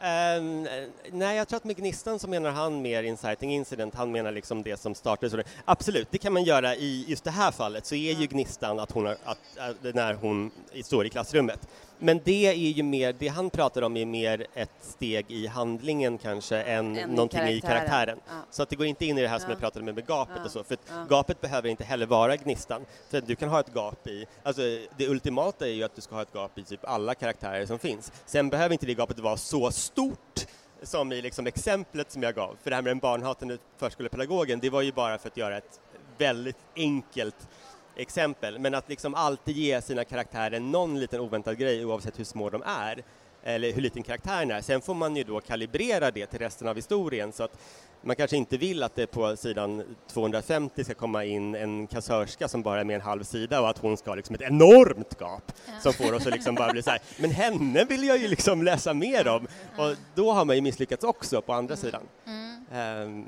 Um, 0.03 0.67
nej, 1.11 1.37
jag 1.37 1.47
tror 1.47 1.57
att 1.57 1.63
med 1.63 1.75
Gnistan 1.75 2.19
så 2.19 2.27
menar 2.27 2.51
han 2.51 2.81
mer 2.81 3.03
inciting 3.03 3.53
incident, 3.53 3.95
han 3.95 4.11
menar 4.11 4.31
liksom 4.31 4.63
det 4.63 4.77
som 4.77 4.95
startade. 4.95 5.43
Absolut, 5.65 6.07
det 6.11 6.17
kan 6.17 6.33
man 6.33 6.43
göra 6.43 6.75
i 6.75 7.05
just 7.07 7.23
det 7.23 7.31
här 7.31 7.51
fallet, 7.51 7.85
så 7.85 7.95
är 7.95 8.13
ju 8.13 8.27
Gnistan 8.27 8.79
att 8.79 8.91
hon 8.91 9.05
har, 9.05 9.17
att, 9.23 9.37
att, 9.57 9.95
när 9.95 10.13
hon 10.13 10.51
står 10.83 11.05
i 11.05 11.09
klassrummet. 11.09 11.67
Men 12.03 12.21
det 12.23 12.45
är 12.47 12.53
ju 12.53 12.83
mer, 12.83 13.15
det 13.19 13.27
han 13.27 13.49
pratar 13.49 13.81
om 13.81 13.97
är 13.97 14.05
mer 14.05 14.47
ett 14.53 14.69
steg 14.81 15.25
i 15.31 15.47
handlingen 15.47 16.17
kanske 16.17 16.61
än 16.61 16.97
en 16.97 17.09
någonting 17.09 17.39
karaktären. 17.39 17.57
i 17.57 17.61
karaktären. 17.61 18.19
Ja. 18.27 18.33
Så 18.51 18.63
att 18.63 18.69
det 18.69 18.75
går 18.75 18.85
inte 18.85 19.05
in 19.05 19.17
i 19.17 19.21
det 19.21 19.27
här 19.27 19.39
som 19.39 19.49
ja. 19.49 19.53
jag 19.53 19.59
pratade 19.59 19.85
med, 19.85 19.95
med 19.95 20.07
gapet 20.07 20.35
ja. 20.37 20.43
och 20.45 20.51
så, 20.51 20.63
för 20.63 20.77
gapet 21.09 21.41
behöver 21.41 21.69
inte 21.69 21.83
heller 21.83 22.05
vara 22.05 22.35
gnistan. 22.35 22.85
För 23.09 23.21
du 23.21 23.35
kan 23.35 23.49
ha 23.49 23.59
ett 23.59 23.73
gap 23.73 24.07
i, 24.07 24.25
alltså 24.43 24.61
det 24.97 25.07
ultimata 25.07 25.67
är 25.67 25.71
ju 25.71 25.83
att 25.83 25.95
du 25.95 26.01
ska 26.01 26.15
ha 26.15 26.21
ett 26.21 26.33
gap 26.33 26.57
i 26.57 26.63
typ 26.63 26.79
alla 26.83 27.15
karaktärer 27.15 27.65
som 27.65 27.79
finns. 27.79 28.11
Sen 28.25 28.49
behöver 28.49 28.73
inte 28.73 28.85
det 28.85 28.93
gapet 28.93 29.19
vara 29.19 29.37
så 29.37 29.71
stort 29.71 30.45
som 30.83 31.11
i 31.11 31.21
liksom 31.21 31.47
exemplet 31.47 32.11
som 32.11 32.23
jag 32.23 32.35
gav. 32.35 32.57
För 32.63 32.69
det 32.69 32.75
här 32.75 32.83
med 32.83 32.89
den 32.89 32.99
barnhatande 32.99 33.57
förskolepedagogen, 33.77 34.59
det 34.59 34.69
var 34.69 34.81
ju 34.81 34.91
bara 34.91 35.17
för 35.17 35.27
att 35.27 35.37
göra 35.37 35.57
ett 35.57 35.79
väldigt 36.17 36.57
enkelt 36.75 37.47
exempel. 37.95 38.59
Men 38.59 38.75
att 38.75 38.89
liksom 38.89 39.15
alltid 39.15 39.57
ge 39.57 39.81
sina 39.81 40.03
karaktärer 40.03 40.59
någon 40.59 40.99
liten 40.99 41.19
oväntad 41.19 41.57
grej 41.57 41.85
oavsett 41.85 42.19
hur 42.19 42.23
små 42.23 42.49
de 42.49 42.63
är 42.65 43.03
eller 43.43 43.71
hur 43.71 43.81
liten 43.81 44.03
karaktären 44.03 44.51
är. 44.51 44.61
Sen 44.61 44.81
får 44.81 44.93
man 44.93 45.15
ju 45.15 45.23
då 45.23 45.41
kalibrera 45.41 46.11
det 46.11 46.25
till 46.25 46.39
resten 46.39 46.67
av 46.67 46.75
historien 46.75 47.31
så 47.31 47.43
att 47.43 47.57
man 48.01 48.15
kanske 48.15 48.37
inte 48.37 48.57
vill 48.57 48.83
att 48.83 48.95
det 48.95 49.07
på 49.07 49.37
sidan 49.37 49.95
250 50.07 50.83
ska 50.83 50.93
komma 50.93 51.25
in 51.25 51.55
en 51.55 51.87
kassörska 51.87 52.47
som 52.47 52.61
bara 52.61 52.79
är 52.79 52.83
med 52.83 52.95
en 52.95 53.01
halv 53.01 53.23
sida 53.23 53.61
och 53.61 53.69
att 53.69 53.77
hon 53.77 53.97
ska 53.97 54.11
ha 54.11 54.15
liksom 54.15 54.35
ett 54.35 54.41
enormt 54.41 55.19
gap 55.19 55.51
ja. 55.65 55.73
som 55.81 55.93
får 55.93 56.13
oss 56.13 56.27
att 56.27 56.33
liksom 56.33 56.55
bara 56.55 56.71
bli 56.71 56.83
så 56.83 56.89
här, 56.89 56.99
men 57.17 57.31
henne 57.31 57.85
vill 57.85 58.03
jag 58.03 58.17
ju 58.17 58.27
liksom 58.27 58.63
läsa 58.63 58.93
mer 58.93 59.27
om 59.27 59.47
och 59.77 59.95
då 60.15 60.31
har 60.31 60.45
man 60.45 60.55
ju 60.55 60.61
misslyckats 60.61 61.03
också 61.03 61.41
på 61.41 61.53
andra 61.53 61.73
mm. 61.73 61.85
sidan. 61.85 62.01
Mm. 62.25 63.07
Um. 63.07 63.25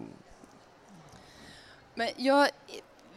Men 1.96 2.10
jag 2.18 2.50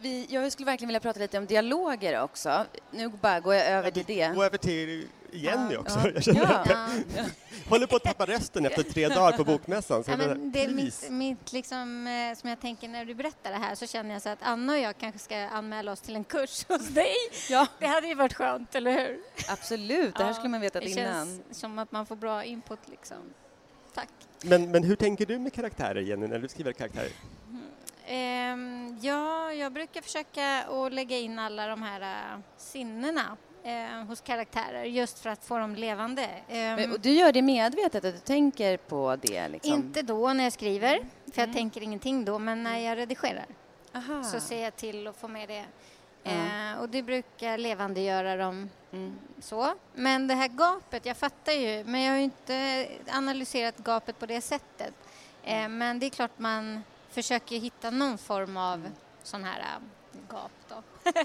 vi, 0.01 0.25
jag 0.29 0.51
skulle 0.51 0.65
verkligen 0.65 0.87
vilja 0.87 0.99
prata 0.99 1.19
lite 1.19 1.37
om 1.37 1.45
dialoger 1.45 2.21
också. 2.21 2.65
Nu 2.91 3.09
bara 3.09 3.39
går 3.39 3.55
jag 3.55 3.67
över 3.67 3.91
till 3.91 4.03
det. 4.07 4.31
Gå 4.35 4.43
över 4.43 4.57
till 4.57 5.07
Jenny 5.31 5.73
ja, 5.73 5.79
också. 5.79 5.99
Ja. 5.99 6.09
Jag 6.13 6.23
känner 6.23 6.41
ja. 6.41 6.87
jag 7.15 7.25
håller 7.69 7.87
på 7.87 7.95
att 7.95 8.03
tappa 8.03 8.25
rösten 8.25 8.65
efter 8.65 8.83
tre 8.83 9.07
dagar 9.07 9.37
på 9.37 9.43
bokmässan. 9.51 10.03
Så 10.03 10.11
ja, 10.11 10.17
men 10.17 10.51
det 10.51 10.63
är 10.63 10.69
mitt, 10.69 11.09
mitt 11.09 11.53
liksom, 11.53 12.07
eh, 12.07 12.37
som 12.37 12.49
jag 12.49 12.59
tänker 12.59 12.87
när 12.87 13.05
du 13.05 13.13
berättar 13.13 13.51
det 13.51 13.57
här 13.57 13.75
så 13.75 13.87
känner 13.87 14.13
jag 14.13 14.21
så 14.21 14.29
att 14.29 14.39
Anna 14.41 14.73
och 14.73 14.79
jag 14.79 14.97
kanske 14.97 15.19
ska 15.19 15.37
anmäla 15.37 15.91
oss 15.91 16.01
till 16.01 16.15
en 16.15 16.23
kurs 16.23 16.65
hos 16.67 16.87
dig. 16.87 17.15
Ja. 17.49 17.67
Det 17.79 17.87
hade 17.87 18.07
ju 18.07 18.15
varit 18.15 18.33
skönt, 18.33 18.75
eller 18.75 18.91
hur? 18.91 19.19
Absolut, 19.49 20.15
det 20.15 20.23
här 20.23 20.33
skulle 20.33 20.49
man 20.49 20.61
vetat 20.61 20.83
det 20.83 20.89
innan. 20.89 21.27
Det 21.27 21.43
känns 21.43 21.59
som 21.59 21.79
att 21.79 21.91
man 21.91 22.05
får 22.05 22.15
bra 22.15 22.43
input 22.43 22.79
liksom. 22.85 23.17
Tack. 23.93 24.09
Men, 24.41 24.71
men 24.71 24.83
hur 24.83 24.95
tänker 24.95 25.25
du 25.25 25.39
med 25.39 25.53
karaktärer, 25.53 26.01
Jenny, 26.01 26.27
när 26.27 26.39
du 26.39 26.47
skriver 26.47 26.73
karaktärer? 26.73 27.11
Um, 28.09 28.97
ja, 29.01 29.53
jag 29.53 29.71
brukar 29.71 30.01
försöka 30.01 30.63
att 30.63 30.93
lägga 30.93 31.17
in 31.17 31.39
alla 31.39 31.67
de 31.67 31.81
här 31.81 32.01
uh, 32.35 32.39
sinnena 32.57 33.37
uh, 33.65 34.07
hos 34.07 34.21
karaktärer 34.21 34.83
just 34.83 35.19
för 35.19 35.29
att 35.29 35.45
få 35.45 35.57
dem 35.57 35.75
levande. 35.75 36.23
Um, 36.49 36.55
Men, 36.55 36.97
du 37.01 37.11
gör 37.11 37.31
det 37.31 37.41
medvetet, 37.41 38.05
att 38.05 38.13
du 38.13 38.19
tänker 38.19 38.77
på 38.77 39.15
det? 39.21 39.47
Liksom. 39.47 39.73
Inte 39.73 40.01
då 40.01 40.33
när 40.33 40.43
jag 40.43 40.53
skriver, 40.53 40.95
mm. 40.95 41.07
för 41.33 41.41
jag 41.41 41.43
mm. 41.43 41.55
tänker 41.55 41.81
ingenting 41.81 42.25
då, 42.25 42.39
men 42.39 42.63
när 42.63 42.77
jag 42.77 42.97
redigerar 42.97 43.45
Aha. 43.95 44.23
så 44.23 44.39
ser 44.39 44.63
jag 44.63 44.75
till 44.75 45.07
att 45.07 45.17
få 45.17 45.27
med 45.27 45.49
det. 45.49 45.65
Mm. 46.23 46.73
Uh, 46.75 46.81
och 46.81 46.89
det 46.89 47.03
brukar 47.03 47.57
levandegöra 47.57 48.37
dem 48.37 48.69
mm. 48.91 49.19
så. 49.39 49.73
Men 49.93 50.27
det 50.27 50.33
här 50.33 50.47
gapet, 50.47 51.05
jag 51.05 51.17
fattar 51.17 51.53
ju, 51.53 51.83
men 51.83 52.01
jag 52.01 52.11
har 52.11 52.17
ju 52.17 52.23
inte 52.23 52.87
analyserat 53.11 53.77
gapet 53.77 54.19
på 54.19 54.25
det 54.25 54.41
sättet. 54.41 54.93
men 55.69 55.99
det 55.99 56.05
är 56.05 56.09
klart 56.09 56.39
man 56.39 56.83
försöker 57.17 57.59
hitta 57.59 57.89
någon 57.89 58.17
form 58.17 58.57
av 58.57 58.89
sån 59.23 59.43
här 59.43 59.59
äh, 59.59 59.81
gap 60.29 60.51
då. 60.69 60.83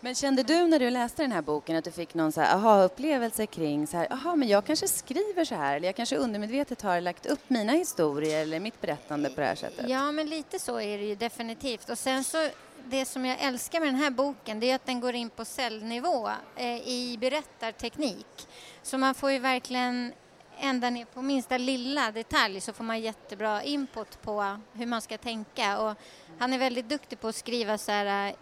men 0.00 0.14
kände 0.14 0.42
du 0.42 0.66
när 0.66 0.78
du 0.78 0.90
läste 0.90 1.22
den 1.22 1.32
här 1.32 1.42
boken 1.42 1.76
att 1.76 1.84
du 1.84 1.90
fick 1.90 2.14
någon 2.14 2.32
så 2.32 2.40
här 2.40 2.54
aha-upplevelse 2.54 3.46
kring 3.46 3.86
så 3.86 3.96
här, 3.96 4.12
aha, 4.12 4.36
men 4.36 4.48
jag 4.48 4.64
kanske 4.64 4.88
skriver 4.88 5.44
så 5.44 5.54
här 5.54 5.76
eller 5.76 5.88
jag 5.88 5.96
kanske 5.96 6.16
undermedvetet 6.16 6.82
har 6.82 7.00
lagt 7.00 7.26
upp 7.26 7.50
mina 7.50 7.72
historier 7.72 8.42
eller 8.42 8.60
mitt 8.60 8.80
berättande 8.80 9.30
på 9.30 9.40
det 9.40 9.46
här 9.46 9.54
sättet? 9.54 9.88
Ja, 9.88 10.12
men 10.12 10.26
lite 10.26 10.58
så 10.58 10.80
är 10.80 10.98
det 10.98 11.04
ju 11.04 11.14
definitivt. 11.14 11.90
Och 11.90 11.98
sen 11.98 12.24
så 12.24 12.48
det 12.84 13.04
som 13.04 13.24
jag 13.24 13.40
älskar 13.40 13.80
med 13.80 13.88
den 13.88 14.00
här 14.00 14.10
boken 14.10 14.60
det 14.60 14.70
är 14.70 14.74
att 14.74 14.86
den 14.86 15.00
går 15.00 15.14
in 15.14 15.30
på 15.30 15.44
cellnivå 15.44 16.30
eh, 16.56 16.88
i 16.88 17.18
berättarteknik. 17.20 18.48
Så 18.82 18.98
man 18.98 19.14
får 19.14 19.30
ju 19.30 19.38
verkligen 19.38 20.12
ända 20.58 20.90
ner 20.90 21.04
på 21.04 21.22
minsta 21.22 21.58
lilla 21.58 22.12
detalj 22.12 22.60
så 22.60 22.72
får 22.72 22.84
man 22.84 23.00
jättebra 23.00 23.62
input 23.62 24.22
på 24.22 24.58
hur 24.72 24.86
man 24.86 25.02
ska 25.02 25.18
tänka. 25.18 25.78
Och 25.78 25.96
han 26.38 26.52
är 26.52 26.58
väldigt 26.58 26.88
duktig 26.88 27.20
på 27.20 27.28
att 27.28 27.36
skriva 27.36 27.78
så 27.78 27.92
här, 27.92 28.28
eh, 28.28 28.34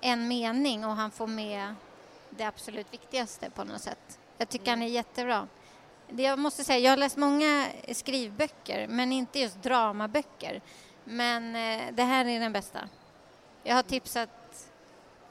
en 0.00 0.28
mening 0.28 0.84
och 0.84 0.96
han 0.96 1.10
får 1.10 1.26
med 1.26 1.74
det 2.30 2.44
absolut 2.44 2.92
viktigaste 2.92 3.50
på 3.50 3.64
något 3.64 3.80
sätt. 3.82 4.18
Jag 4.38 4.48
tycker 4.48 4.70
han 4.70 4.82
är 4.82 4.86
jättebra. 4.86 5.48
Jag 6.08 6.38
måste 6.38 6.64
säga, 6.64 6.78
jag 6.78 6.92
har 6.92 6.96
läst 6.96 7.16
många 7.16 7.66
skrivböcker 7.92 8.86
men 8.88 9.12
inte 9.12 9.38
just 9.38 9.62
dramaböcker. 9.62 10.60
Men 11.04 11.56
eh, 11.56 11.82
det 11.92 12.02
här 12.02 12.24
är 12.24 12.40
den 12.40 12.52
bästa. 12.52 12.88
Jag 13.62 13.74
har 13.74 13.82
tipsat 13.82 14.30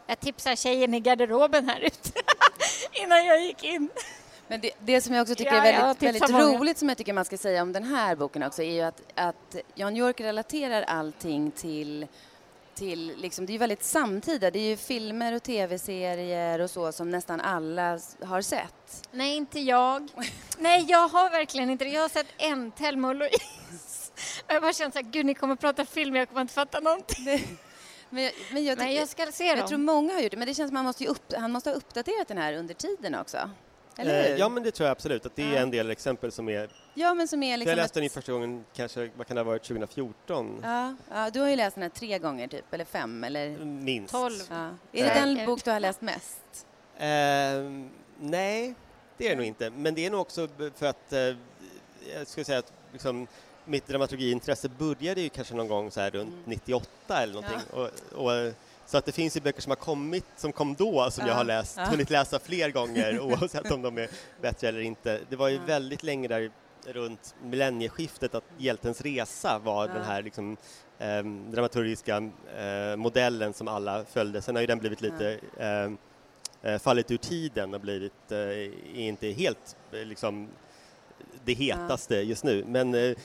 jag 0.09 0.19
tipsar 0.19 0.55
tjejen 0.55 0.93
i 0.93 0.99
garderoben 0.99 1.69
här 1.69 1.79
ute 1.79 2.11
innan 2.91 3.25
jag 3.25 3.41
gick 3.41 3.63
in. 3.63 3.89
Men 4.47 4.61
det, 4.61 4.71
det, 4.79 5.01
som 5.01 5.13
jag 5.13 5.21
också 5.21 5.35
tycker 5.35 5.53
ja, 5.53 5.65
är 5.65 5.83
väldigt, 5.83 6.03
väldigt 6.03 6.29
roligt 6.29 6.77
som 6.77 6.89
jag 6.89 6.97
tycker 6.97 7.13
man 7.13 7.25
ska 7.25 7.37
säga 7.37 7.61
om 7.61 7.73
den 7.73 7.83
här 7.83 8.15
boken 8.15 8.43
också 8.43 8.63
är 8.63 8.71
ju 8.71 8.81
att, 8.81 9.01
att 9.15 9.55
Jan 9.75 9.97
York 9.97 10.21
relaterar 10.21 10.81
allting 10.81 11.51
till 11.51 12.07
till, 12.77 13.13
liksom, 13.17 13.45
det 13.45 13.51
är 13.51 13.53
ju 13.53 13.57
väldigt 13.57 13.83
samtida. 13.83 14.51
Det 14.51 14.59
är 14.59 14.69
ju 14.69 14.77
filmer 14.77 15.33
och 15.33 15.43
tv-serier 15.43 16.59
och 16.59 16.69
så 16.69 16.91
som 16.91 17.09
nästan 17.09 17.41
alla 17.41 17.99
har 18.23 18.41
sett. 18.41 19.07
Nej, 19.11 19.35
inte 19.35 19.59
jag. 19.59 20.07
Nej, 20.57 20.85
jag 20.87 21.07
har 21.07 21.29
verkligen 21.29 21.69
inte 21.69 21.85
det. 21.85 21.91
Jag 21.91 22.01
har 22.01 22.09
sett 22.09 22.27
en, 22.37 22.71
Thelma 22.71 23.07
och 23.07 23.15
Louise. 23.15 24.11
jag 24.47 24.61
bara 24.61 24.73
känner 24.73 24.91
så 24.91 24.97
här, 24.97 25.05
gud, 25.05 25.25
ni 25.25 25.33
kommer 25.33 25.55
prata 25.55 25.85
film, 25.85 26.15
jag 26.15 26.29
kommer 26.29 26.41
inte 26.41 26.53
fatta 26.53 26.79
någonting. 26.79 27.57
Men 28.09 28.23
jag, 28.23 28.33
men 28.51 28.65
jag, 28.65 28.77
tycker, 28.77 28.87
Nej, 28.87 28.95
jag 28.95 29.09
ska 29.09 29.31
se 29.31 29.49
dem. 29.49 29.59
Jag 29.59 29.67
tror 29.67 29.79
många 29.79 30.13
har 30.13 30.21
gjort 30.21 30.31
det, 30.31 30.37
men 30.37 30.47
det 30.47 30.53
känns 30.53 30.69
som 30.69 30.77
att 30.77 30.79
han 30.79 30.85
måste, 30.85 31.07
upp, 31.07 31.33
han 31.37 31.51
måste 31.51 31.69
ha 31.69 31.75
uppdaterat 31.75 32.27
den 32.27 32.37
här 32.37 32.53
under 32.53 32.73
tiden 32.73 33.15
också. 33.15 33.49
Eller 33.97 34.29
hur? 34.29 34.37
Ja, 34.37 34.49
men 34.49 34.63
det 34.63 34.71
tror 34.71 34.87
jag 34.87 34.91
absolut. 34.91 35.25
Att 35.25 35.35
det 35.35 35.55
är 35.55 35.61
en 35.61 35.71
del 35.71 35.89
exempel 35.89 36.31
som 36.31 36.49
är... 36.49 36.69
Ja, 36.93 37.13
men 37.13 37.27
som 37.27 37.43
är 37.43 37.57
liksom 37.57 37.69
jag 37.69 37.77
läste 37.77 37.99
den 37.99 38.09
första 38.09 38.31
gången, 38.31 38.65
kanske, 38.73 39.09
vad 39.17 39.27
kan 39.27 39.35
det 39.35 39.41
ha 39.41 39.43
varit, 39.43 39.63
2014? 39.63 40.59
Ja, 40.63 40.95
ja, 41.11 41.29
du 41.29 41.39
har 41.39 41.49
ju 41.49 41.55
läst 41.55 41.75
den 41.75 41.81
här 41.81 41.89
tre 41.89 42.19
gånger 42.19 42.47
typ, 42.47 42.73
eller 42.73 42.85
fem, 42.85 43.23
eller? 43.23 43.57
Minst. 43.65 44.13
Tolv. 44.13 44.33
Ja. 44.49 44.69
Är 44.91 45.03
det 45.03 45.13
den 45.13 45.45
bok 45.45 45.63
du 45.63 45.71
har 45.71 45.79
läst 45.79 46.01
mest? 46.01 46.65
Uh, 46.95 47.03
nej, 48.19 48.73
det 49.17 49.25
är 49.25 49.29
det 49.29 49.35
nog 49.35 49.45
inte. 49.45 49.69
Men 49.69 49.95
det 49.95 50.05
är 50.05 50.09
nog 50.09 50.21
också 50.21 50.47
för 50.75 50.85
att, 50.85 51.13
uh, 51.13 51.19
jag 52.15 52.27
skulle 52.27 52.45
säga 52.45 52.59
att 52.59 52.73
liksom, 52.91 53.27
mitt 53.65 53.87
dramaturgiintresse 53.87 54.69
började 54.69 55.21
ju 55.21 55.29
kanske 55.29 55.55
någon 55.55 55.67
gång 55.67 55.91
så 55.91 56.01
här 56.01 56.11
runt 56.11 56.33
mm. 56.33 56.43
98 56.45 56.89
eller 57.09 57.33
någonting. 57.33 57.59
Ja. 57.73 57.89
Och, 58.13 58.25
och 58.25 58.53
så 58.87 58.97
att 58.97 59.05
det 59.05 59.11
finns 59.11 59.37
ju 59.37 59.41
böcker 59.41 59.61
som 59.61 59.69
har 59.69 59.75
kommit, 59.75 60.25
som 60.35 60.51
kom 60.51 60.75
då, 60.75 61.11
som 61.11 61.21
ja. 61.21 61.31
jag 61.31 61.35
har 61.35 61.43
läst, 61.43 61.77
ja. 61.77 61.83
hunnit 61.83 62.09
läsa 62.09 62.39
fler 62.39 62.71
gånger 62.71 63.19
oavsett 63.19 63.71
om 63.71 63.81
de 63.81 63.97
är 63.97 64.09
bättre 64.41 64.67
eller 64.67 64.79
inte. 64.79 65.19
Det 65.29 65.35
var 65.35 65.47
ju 65.47 65.55
ja. 65.55 65.61
väldigt 65.65 66.03
länge 66.03 66.27
där 66.27 66.51
runt 66.85 67.35
millennieskiftet 67.43 68.35
att 68.35 68.43
Hjältens 68.57 69.01
resa 69.01 69.59
var 69.59 69.87
ja. 69.87 69.93
den 69.93 70.03
här 70.03 70.23
liksom, 70.23 70.57
eh, 70.99 71.23
dramaturgiska 71.51 72.17
eh, 72.57 72.95
modellen 72.95 73.53
som 73.53 73.67
alla 73.67 74.05
följde. 74.05 74.41
Sen 74.41 74.55
har 74.55 74.61
ju 74.61 74.67
den 74.67 74.79
blivit 74.79 75.01
lite 75.01 75.39
ehm, 75.59 75.97
eh, 76.61 76.79
fallit 76.79 77.11
ur 77.11 77.17
tiden 77.17 77.73
och 77.73 77.81
blivit 77.81 78.31
eh, 78.31 78.99
inte 79.01 79.27
helt 79.27 79.75
liksom, 79.91 80.47
det 81.45 81.53
hetaste 81.53 82.15
just 82.15 82.43
nu. 82.43 82.63
Men 82.67 82.93
eh, 82.95 83.17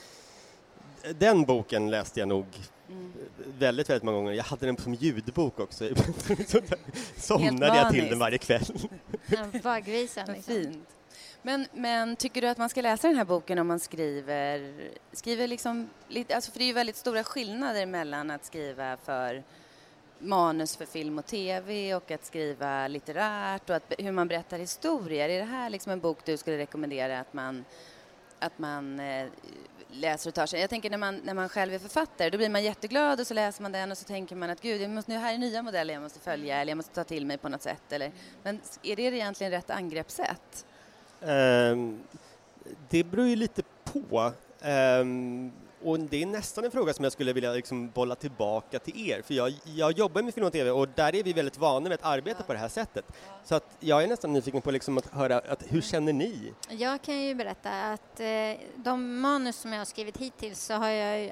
den 1.19 1.43
boken 1.43 1.91
läste 1.91 2.19
jag 2.19 2.29
nog 2.29 2.45
Mm. 2.93 3.11
Väldigt, 3.59 3.89
väldigt 3.89 4.03
många 4.03 4.17
gånger. 4.17 4.31
Jag 4.31 4.43
hade 4.43 4.65
den 4.65 4.77
som 4.77 4.93
ljudbok 4.93 5.59
också. 5.59 5.89
somnade 7.17 7.77
jag 7.77 7.91
till 7.91 8.09
den 8.09 8.19
varje 8.19 8.37
kväll. 8.37 8.65
Vaggvisan. 9.63 10.25
Liksom. 10.33 10.53
Fint. 10.53 10.87
Men, 11.41 11.67
men 11.73 12.15
tycker 12.15 12.41
du 12.41 12.47
att 12.47 12.57
man 12.57 12.69
ska 12.69 12.81
läsa 12.81 13.07
den 13.07 13.17
här 13.17 13.25
boken 13.25 13.59
om 13.59 13.67
man 13.67 13.79
skriver, 13.79 14.73
skriver 15.11 15.47
liksom, 15.47 15.89
alltså 16.33 16.51
för 16.51 16.59
det 16.59 16.63
är 16.63 16.67
ju 16.67 16.73
väldigt 16.73 16.95
stora 16.95 17.23
skillnader 17.23 17.85
mellan 17.85 18.31
att 18.31 18.45
skriva 18.45 18.97
för 18.97 19.43
manus 20.19 20.75
för 20.75 20.85
film 20.85 21.17
och 21.17 21.25
tv 21.25 21.95
och 21.95 22.11
att 22.11 22.25
skriva 22.25 22.87
litterärt 22.87 23.69
och 23.69 23.75
att, 23.75 23.93
hur 23.97 24.11
man 24.11 24.27
berättar 24.27 24.57
historier. 24.57 25.29
Är 25.29 25.39
det 25.39 25.45
här 25.45 25.69
liksom 25.69 25.91
en 25.91 25.99
bok 25.99 26.17
du 26.25 26.37
skulle 26.37 26.57
rekommendera 26.57 27.19
att 27.19 27.33
man, 27.33 27.65
att 28.39 28.59
man 28.59 28.99
eh, 28.99 29.27
läser 29.93 30.29
och 30.29 30.33
tar 30.33 30.45
sig. 30.45 30.61
Jag 30.61 30.69
tänker 30.69 30.89
när 30.89 30.97
man, 30.97 31.15
när 31.23 31.33
man 31.33 31.49
själv 31.49 31.73
är 31.73 31.79
författare, 31.79 32.29
då 32.29 32.37
blir 32.37 32.49
man 32.49 32.63
jätteglad 32.63 33.19
och 33.19 33.27
så 33.27 33.33
läser 33.33 33.61
man 33.61 33.71
den 33.71 33.91
och 33.91 33.97
så 33.97 34.05
tänker 34.05 34.35
man 34.35 34.49
att 34.49 34.61
gud, 34.61 34.81
jag 34.81 34.89
måste, 34.89 35.11
nu 35.11 35.17
här 35.17 35.33
är 35.33 35.37
nya 35.37 35.61
modeller 35.61 35.93
jag 35.93 36.03
måste 36.03 36.19
följa 36.19 36.57
eller 36.57 36.71
jag 36.71 36.77
måste 36.77 36.95
ta 36.95 37.03
till 37.03 37.25
mig 37.25 37.37
på 37.37 37.49
något 37.49 37.61
sätt. 37.61 37.91
Eller, 37.91 38.11
men 38.43 38.59
är 38.83 38.95
det 38.95 39.01
egentligen 39.01 39.51
rätt 39.51 39.69
angreppssätt? 39.69 40.65
Um, 41.21 41.99
det 42.89 43.03
beror 43.03 43.27
ju 43.27 43.35
lite 43.35 43.63
på. 43.83 44.31
Um, 44.61 45.51
och 45.83 45.99
det 45.99 46.21
är 46.21 46.25
nästan 46.25 46.65
en 46.65 46.71
fråga 46.71 46.93
som 46.93 47.03
jag 47.03 47.11
skulle 47.11 47.33
vilja 47.33 47.51
liksom 47.53 47.89
bolla 47.89 48.15
tillbaka 48.15 48.79
till 48.79 49.09
er, 49.09 49.21
för 49.21 49.33
jag, 49.33 49.53
jag 49.63 49.97
jobbar 49.97 50.21
med 50.21 50.33
film 50.33 50.45
och 50.45 50.53
TV 50.53 50.71
och 50.71 50.87
där 50.95 51.15
är 51.15 51.23
vi 51.23 51.33
väldigt 51.33 51.57
vana 51.57 51.89
vid 51.89 51.93
att 51.93 52.05
arbeta 52.05 52.43
på 52.43 52.53
det 52.53 52.59
här 52.59 52.67
sättet. 52.67 53.05
Så 53.43 53.55
att 53.55 53.77
jag 53.79 54.03
är 54.03 54.07
nästan 54.07 54.33
nyfiken 54.33 54.61
på 54.61 54.71
liksom 54.71 54.97
att 54.97 55.13
höra, 55.13 55.37
att, 55.37 55.63
hur 55.67 55.81
känner 55.81 56.13
ni? 56.13 56.53
Jag 56.69 57.01
kan 57.01 57.21
ju 57.21 57.35
berätta 57.35 57.91
att 57.91 58.19
eh, 58.19 58.27
de 58.75 59.19
manus 59.19 59.55
som 59.55 59.71
jag 59.73 59.79
har 59.79 59.85
skrivit 59.85 60.17
hittills 60.17 60.65
så 60.65 60.73
har 60.73 60.89
jag 60.89 61.21
ju 61.21 61.31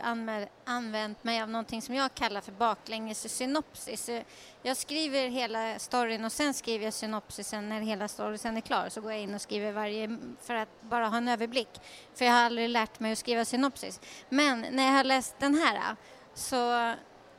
använt 0.66 1.24
mig 1.24 1.42
av 1.42 1.50
någonting 1.50 1.82
som 1.82 1.96
jag 1.96 2.14
kallar 2.14 2.42
för 2.42 2.52
baklänges 2.52 3.36
synopsis. 3.36 4.10
Jag 4.63 4.78
skriver 4.78 5.28
hela 5.28 5.80
storyn 5.80 6.26
och 6.26 6.32
sen 6.32 6.54
skriver 6.54 6.86
jag 6.86 6.93
synopsisen 6.93 7.69
när 7.69 7.82
hela 7.82 8.08
storyn 8.08 8.58
är 8.58 8.62
klar. 8.62 8.89
Så 8.89 9.02
går 9.02 9.12
jag 9.12 9.21
in 9.21 9.36
och 9.36 9.41
skriver 9.41 9.71
varje 9.71 10.17
för 10.41 10.54
att 10.56 10.82
bara 10.82 11.08
ha 11.08 11.17
en 11.17 11.28
överblick. 11.28 11.69
För 12.15 12.26
jag 12.26 12.32
har 12.32 12.39
aldrig 12.41 12.69
lärt 12.69 13.00
mig 13.00 13.12
att 13.12 13.17
skriva 13.17 13.45
synopsis. 13.45 14.00
Men 14.30 14.65
när 14.71 14.86
jag 14.86 14.91
har 14.91 15.04
läst 15.04 15.36
den 15.39 15.56
här 15.56 15.95
så 16.34 16.56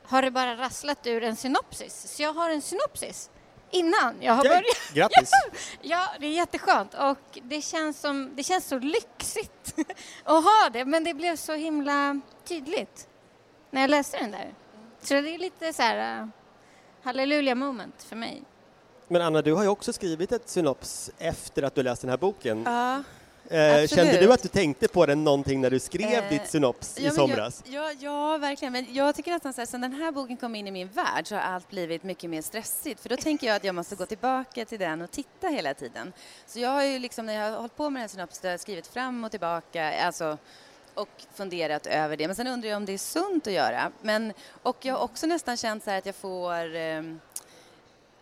har 0.03 0.21
det 0.21 0.31
bara 0.31 0.55
rasslat 0.55 1.07
ur 1.07 1.23
en 1.23 1.35
synopsis. 1.35 2.15
Så 2.15 2.23
jag 2.23 2.33
har 2.33 2.49
en 2.49 2.61
synopsis 2.61 3.29
innan 3.71 4.15
jag 4.19 4.33
har 4.33 4.43
börjat. 4.43 4.93
Grattis! 4.93 5.31
Ja, 5.81 6.07
det 6.19 6.25
är 6.25 6.31
jätteskönt 6.31 6.93
och 6.93 7.39
det 7.43 7.61
känns, 7.61 7.99
som, 7.99 8.31
det 8.35 8.43
känns 8.43 8.67
så 8.67 8.79
lyxigt 8.79 9.75
att 10.23 10.43
ha 10.43 10.69
det, 10.73 10.85
men 10.85 11.03
det 11.03 11.13
blev 11.13 11.35
så 11.35 11.53
himla 11.53 12.21
tydligt 12.45 13.07
när 13.71 13.81
jag 13.81 13.89
läste 13.89 14.17
den 14.17 14.31
där. 14.31 14.53
Så 15.01 15.13
det 15.13 15.35
är 15.35 15.37
lite 15.37 15.73
så 15.73 15.81
här 15.81 16.29
halleluja 17.03 17.55
moment 17.55 18.03
för 18.03 18.15
mig. 18.15 18.43
Men 19.07 19.21
Anna, 19.21 19.41
du 19.41 19.53
har 19.53 19.63
ju 19.63 19.69
också 19.69 19.93
skrivit 19.93 20.31
ett 20.31 20.49
synops 20.49 21.11
efter 21.17 21.63
att 21.63 21.75
du 21.75 21.83
läst 21.83 22.01
den 22.01 22.09
här 22.09 22.17
boken. 22.17 22.63
Ja, 22.65 23.03
Eh, 23.49 23.87
kände 23.87 24.17
du 24.19 24.33
att 24.33 24.41
du 24.41 24.47
tänkte 24.49 24.87
på 24.87 25.05
den 25.05 25.23
någonting 25.23 25.61
när 25.61 25.69
du 25.69 25.79
skrev 25.79 26.23
Eh, 26.23 26.29
ditt 26.29 26.47
synops 26.49 26.97
i 26.97 27.03
ja, 27.03 27.07
men 27.07 27.15
somras? 27.15 27.63
Jag, 27.65 27.83
ja, 27.83 27.91
ja, 27.99 28.37
verkligen. 28.37 28.71
Men 28.71 28.93
jag 28.93 29.15
tycker 29.15 29.31
nästan 29.31 29.53
så 29.53 29.61
här, 29.61 29.65
sen 29.65 29.81
den 29.81 29.93
här 29.93 30.11
boken 30.11 30.37
kom 30.37 30.55
in 30.55 30.67
i 30.67 30.71
min 30.71 30.87
värld 30.87 31.27
så 31.27 31.35
har 31.35 31.41
allt 31.41 31.69
blivit 31.69 32.03
mycket 32.03 32.29
mer 32.29 32.41
stressigt. 32.41 33.01
För 33.01 33.09
då 33.09 33.17
tänker 33.17 33.47
jag 33.47 33.55
att 33.55 33.63
jag 33.63 33.75
måste 33.75 33.95
gå 33.95 34.05
tillbaka 34.05 34.65
till 34.65 34.79
den 34.79 35.01
och 35.01 35.11
titta 35.11 35.47
hela 35.47 35.73
tiden. 35.73 36.13
Så 36.45 36.59
jag 36.59 36.69
har 36.69 36.83
ju 36.83 36.99
liksom, 36.99 37.25
när 37.25 37.33
jag 37.33 37.51
har 37.51 37.57
hållit 37.57 37.77
på 37.77 37.89
med 37.89 37.99
den 37.99 38.01
här 38.01 38.07
synopsen, 38.07 38.59
skrivit 38.59 38.87
fram 38.87 39.23
och 39.23 39.31
tillbaka, 39.31 40.05
alltså 40.05 40.37
och 40.95 41.09
funderat 41.33 41.87
över 41.87 42.17
det. 42.17 42.27
Men 42.27 42.35
sen 42.35 42.47
undrar 42.47 42.69
jag 42.69 42.77
om 42.77 42.85
det 42.85 42.93
är 42.93 42.97
sunt 42.97 43.47
att 43.47 43.53
göra. 43.53 43.91
Men, 44.01 44.33
och 44.63 44.77
jag 44.81 44.93
har 44.93 45.03
också 45.03 45.27
nästan 45.27 45.57
känt 45.57 45.83
så 45.83 45.89
här 45.89 45.97
att 45.97 46.05
jag 46.05 46.15
får 46.15 46.75
ehm, 46.75 47.19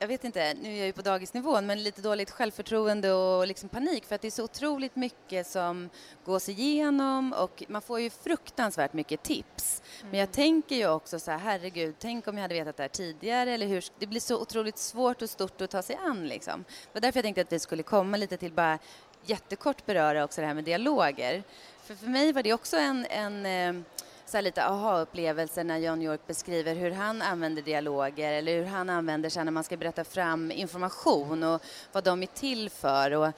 jag 0.02 0.08
vet 0.08 0.24
inte, 0.24 0.54
nu 0.62 0.74
är 0.74 0.78
jag 0.78 0.86
ju 0.86 0.94
på 0.94 1.02
dagisnivån, 1.02 1.66
men 1.66 1.84
lite 1.84 2.02
dåligt 2.02 2.32
självförtroende 2.32 3.14
och 3.14 3.48
liksom 3.48 3.70
panik 3.70 4.06
för 4.06 4.16
att 4.16 4.22
det 4.22 4.28
är 4.28 4.32
så 4.32 4.44
otroligt 4.44 4.96
mycket 4.96 5.48
som 5.48 5.90
gås 6.26 6.50
igenom 6.50 7.34
och 7.34 7.64
man 7.68 7.82
får 7.82 8.00
ju 8.00 8.10
fruktansvärt 8.10 8.94
mycket 8.94 9.24
tips. 9.24 9.82
Men 10.10 10.20
jag 10.20 10.32
tänker 10.32 10.76
ju 10.76 10.90
också 10.90 11.20
så 11.20 11.32
här, 11.32 11.38
herregud, 11.38 11.96
tänk 12.00 12.28
om 12.28 12.38
jag 12.38 12.42
hade 12.42 12.54
vetat 12.54 12.78
det 12.78 12.84
här 12.84 12.88
tidigare 12.88 13.52
eller 13.52 13.68
hur, 13.68 13.84
det 14.00 14.08
blir 14.08 14.20
så 14.20 14.42
otroligt 14.42 14.78
svårt 14.78 15.22
och 15.22 15.30
stort 15.30 15.62
att 15.62 15.70
ta 15.70 15.82
sig 15.82 15.96
an 15.96 16.28
liksom. 16.28 16.64
Det 16.68 16.94
var 16.94 17.02
därför 17.02 17.18
jag 17.18 17.24
tänkte 17.24 17.42
att 17.42 17.52
vi 17.52 17.60
skulle 17.60 17.84
komma 17.84 18.18
lite 18.18 18.38
till 18.38 18.54
bara 18.54 18.80
jättekort 19.26 19.86
beröra 19.86 20.24
också 20.24 20.42
det 20.42 20.48
här 20.48 20.54
med 20.54 20.64
dialoger. 20.64 21.44
För 21.92 21.96
för 21.98 22.08
mig 22.08 22.32
var 22.34 22.44
det 22.44 22.54
också 22.54 22.78
en, 22.78 23.06
en 23.10 23.46
eh, 23.46 23.82
så 24.26 24.42
lite 24.42 24.64
aha-upplevelse 24.66 25.64
när 25.64 25.78
John 25.78 26.02
York 26.02 26.20
beskriver 26.28 26.76
hur 26.76 26.92
han 26.92 27.22
använder 27.22 27.62
dialoger 27.62 28.34
eller 28.34 28.58
hur 28.58 28.66
han 28.66 28.90
använder 28.90 29.30
sig 29.30 29.46
när 29.46 29.52
man 29.52 29.64
ska 29.64 29.78
berätta 29.78 30.04
fram 30.04 30.52
information 30.52 31.44
och 31.44 31.62
vad 31.92 32.04
de 32.04 32.24
är 32.24 32.28
till 32.28 32.70
för. 32.70 33.12
Och 33.12 33.32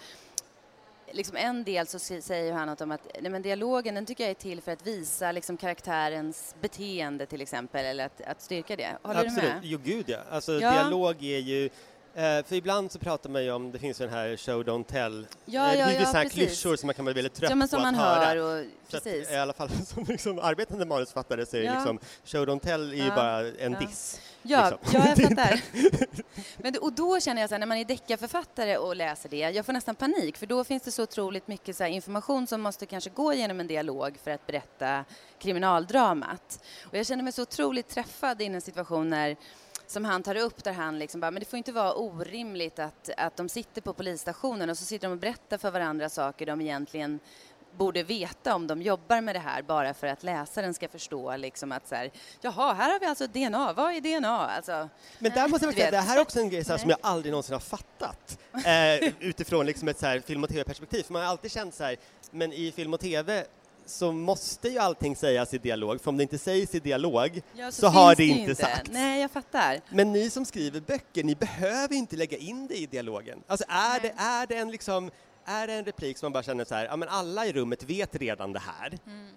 liksom 1.11 1.37
en 1.37 1.63
del 1.63 1.87
så 1.87 1.99
säger 1.99 2.53
han 2.53 2.67
något 2.67 2.81
om 2.81 2.91
att 2.91 3.07
nej 3.21 3.31
men 3.31 3.41
dialogen 3.41 3.95
den 3.95 4.05
tycker 4.05 4.23
jag 4.23 4.31
är 4.31 4.35
till 4.35 4.61
för 4.61 4.71
att 4.71 4.87
visa 4.87 5.31
liksom 5.31 5.57
karaktärens 5.57 6.55
beteende 6.61 7.25
till 7.25 7.41
exempel 7.41 7.85
eller 7.85 8.05
att, 8.05 8.21
att 8.21 8.41
styrka 8.41 8.75
det. 8.75 8.97
Håller 9.01 9.19
Absolut, 9.19 9.43
du 9.43 9.47
med? 9.55 9.59
jo 9.63 9.79
gud 9.83 10.05
ja. 10.07 10.17
Alltså 10.31 10.51
Ja. 10.59 10.71
dialog 10.71 11.23
är 11.23 11.39
ju 11.39 11.69
eh, 12.15 12.43
för 12.45 12.53
ibland 12.55 12.91
så 12.91 12.99
pratar 12.99 13.29
man 13.29 13.43
ju 13.43 13.51
om, 13.51 13.71
det 13.71 13.79
finns 13.79 14.01
ju 14.01 14.05
den 14.05 14.13
här 14.13 14.37
show 14.37 14.63
don't 14.63 14.83
tell, 14.83 15.27
Ja, 15.45 15.71
Eh, 15.73 15.79
ja, 15.79 15.85
det 15.87 15.91
finns 15.95 16.09
ja, 16.13 16.17
här 16.17 16.23
precis. 16.23 16.37
klyschor 16.39 16.75
som 16.75 16.87
man 16.87 16.93
kan 16.93 17.05
vara 17.05 17.15
väldigt 17.15 17.33
trött 17.33 17.49
Ja, 17.49 17.55
men 17.55 17.67
på 17.67 17.75
som 17.75 17.81
man 17.81 17.95
att 17.95 18.01
höra. 18.01 18.25
hör 18.25 18.37
och 18.37 18.65
Så 18.89 18.97
att, 18.97 19.03
precis. 19.03 19.31
I 19.31 19.35
alla 19.35 19.53
fall 19.53 19.69
som 19.85 20.03
liksom 20.03 20.39
arbetande 20.39 20.85
manusförfattare 20.85 21.45
så 21.45 21.57
är 21.57 21.61
Ja. 21.63 21.73
liksom, 21.73 21.99
show 22.25 22.45
don't 22.47 22.59
tell 22.59 22.91
är 22.93 22.95
ju 23.03 23.09
bara 23.09 23.39
en 23.59 23.73
diss. 23.73 24.21
Ja, 24.45 24.69
liksom. 24.69 24.99
ja 24.99 25.07
jag 25.07 25.17
fattar. 25.29 25.61
Men, 26.57 26.77
och 26.81 26.93
då 26.93 27.19
känner 27.19 27.41
jag 27.41 27.49
så 27.49 27.53
här, 27.55 27.59
när 27.59 27.67
man 27.67 27.77
är 27.77 27.85
deckarförfattare 27.85 28.77
och 28.77 28.95
läser 28.95 29.29
det, 29.29 29.37
jag 29.37 29.65
får 29.65 29.73
nästan 29.73 29.95
panik 29.95 30.37
för 30.37 30.45
då 30.45 30.63
finns 30.63 30.83
det 30.83 30.91
så 30.91 31.03
otroligt 31.03 31.47
mycket 31.47 31.75
så 31.77 31.85
information 31.85 32.47
som 32.47 32.61
måste 32.61 32.85
kanske 32.85 33.09
gå 33.09 33.33
genom 33.33 33.59
en 33.59 33.67
dialog 33.67 34.17
för 34.23 34.31
att 34.31 34.47
berätta 34.47 35.05
kriminaldramat. 35.39 36.59
Och 36.91 36.97
jag 36.97 37.05
känner 37.05 37.23
mig 37.23 37.33
så 37.33 37.41
otroligt 37.41 37.89
träffad 37.89 38.41
i 38.41 38.45
en 38.45 38.61
situation 38.61 39.09
när 39.09 39.35
som 39.87 40.05
han 40.05 40.23
tar 40.23 40.35
upp 40.35 40.63
där 40.63 40.73
han 40.73 40.99
liksom 40.99 41.21
bara, 41.21 41.31
men 41.31 41.39
det 41.39 41.45
får 41.45 41.57
inte 41.57 41.71
vara 41.71 41.93
orimligt 41.93 42.79
att, 42.79 43.09
att 43.17 43.37
de 43.37 43.49
sitter 43.49 43.81
på 43.81 43.93
polisstationen 43.93 44.69
och 44.69 44.77
så 44.77 44.85
sitter 44.85 45.07
de 45.07 45.11
och 45.13 45.19
berättar 45.19 45.57
för 45.57 45.71
varandra 45.71 46.09
saker 46.09 46.45
de 46.45 46.61
egentligen 46.61 47.19
borde 47.77 48.03
veta 48.03 48.55
om 48.55 48.67
de 48.67 48.81
jobbar 48.81 49.21
med 49.21 49.35
det 49.35 49.39
här 49.39 49.61
bara 49.61 49.93
för 49.93 50.07
att 50.07 50.23
läsaren 50.23 50.73
ska 50.73 50.87
förstå 50.87 51.37
liksom 51.37 51.71
att 51.71 51.87
så 51.87 51.95
här, 51.95 52.11
jaha, 52.41 52.73
här 52.73 52.91
har 52.91 52.99
vi 52.99 53.05
alltså 53.05 53.27
DNA, 53.27 53.73
vad 53.73 53.93
är 53.93 54.01
DNA? 54.01 54.47
Alltså, 54.47 54.89
Men 55.19 55.31
där 55.31 55.47
måste 55.47 55.65
jag 55.65 55.73
säga, 55.75 55.91
det 55.91 55.97
här 55.97 56.17
är 56.17 56.21
också 56.21 56.39
en 56.39 56.49
grej 56.49 56.63
här, 56.67 56.77
som 56.77 56.89
jag 56.89 56.99
aldrig 57.01 57.31
någonsin 57.31 57.53
har 57.53 57.59
fattat 57.59 58.39
eh, 58.65 59.09
utifrån 59.19 59.65
liksom 59.65 59.87
ett 59.87 59.99
så 59.99 60.05
här, 60.05 60.19
film 60.19 60.43
och 60.43 60.49
tv-perspektiv. 60.49 61.03
För 61.03 61.13
man 61.13 61.21
har 61.21 61.29
alltid 61.29 61.51
känt 61.51 61.73
så 61.73 61.83
här, 61.83 61.95
men 62.31 62.53
i 62.53 62.71
film 62.71 62.93
och 62.93 62.99
tv 62.99 63.45
så 63.85 64.11
måste 64.11 64.69
ju 64.69 64.77
allting 64.77 65.15
sägas 65.15 65.53
i 65.53 65.57
dialog, 65.57 66.01
för 66.01 66.09
om 66.09 66.17
det 66.17 66.23
inte 66.23 66.37
sägs 66.37 66.75
i 66.75 66.79
dialog 66.79 67.41
ja, 67.53 67.71
så, 67.71 67.87
har 67.87 68.15
finns 68.15 68.35
det 68.35 68.41
inte 68.41 68.55
sagts. 68.55 68.89
Nej, 68.93 69.21
jag 69.21 69.31
fattar. 69.31 69.81
Men 69.89 70.13
ni 70.13 70.29
som 70.29 70.45
skriver 70.45 70.79
böcker, 70.79 71.23
ni 71.23 71.35
behöver 71.35 71.95
inte 71.95 72.15
lägga 72.15 72.37
in 72.37 72.67
det 72.67 72.75
i 72.75 72.85
dialogen. 72.85 73.43
Alltså 73.47 73.65
är, 73.69 73.99
det, 73.99 74.13
är 74.17 74.47
det 74.47 74.55
en 74.55 74.71
liksom 74.71 75.11
är 75.45 75.67
det 75.67 75.73
en 75.73 75.85
replik 75.85 76.17
som 76.17 76.25
man 76.25 76.33
bara 76.33 76.43
känner 76.43 76.65
så 76.65 76.75
här, 76.75 76.85
ja 76.85 76.95
men 76.95 77.09
alla 77.09 77.45
i 77.45 77.53
rummet 77.53 77.83
vet 77.83 78.15
redan 78.15 78.53
det 78.53 78.59
här. 78.59 78.97
Mm. 79.05 79.29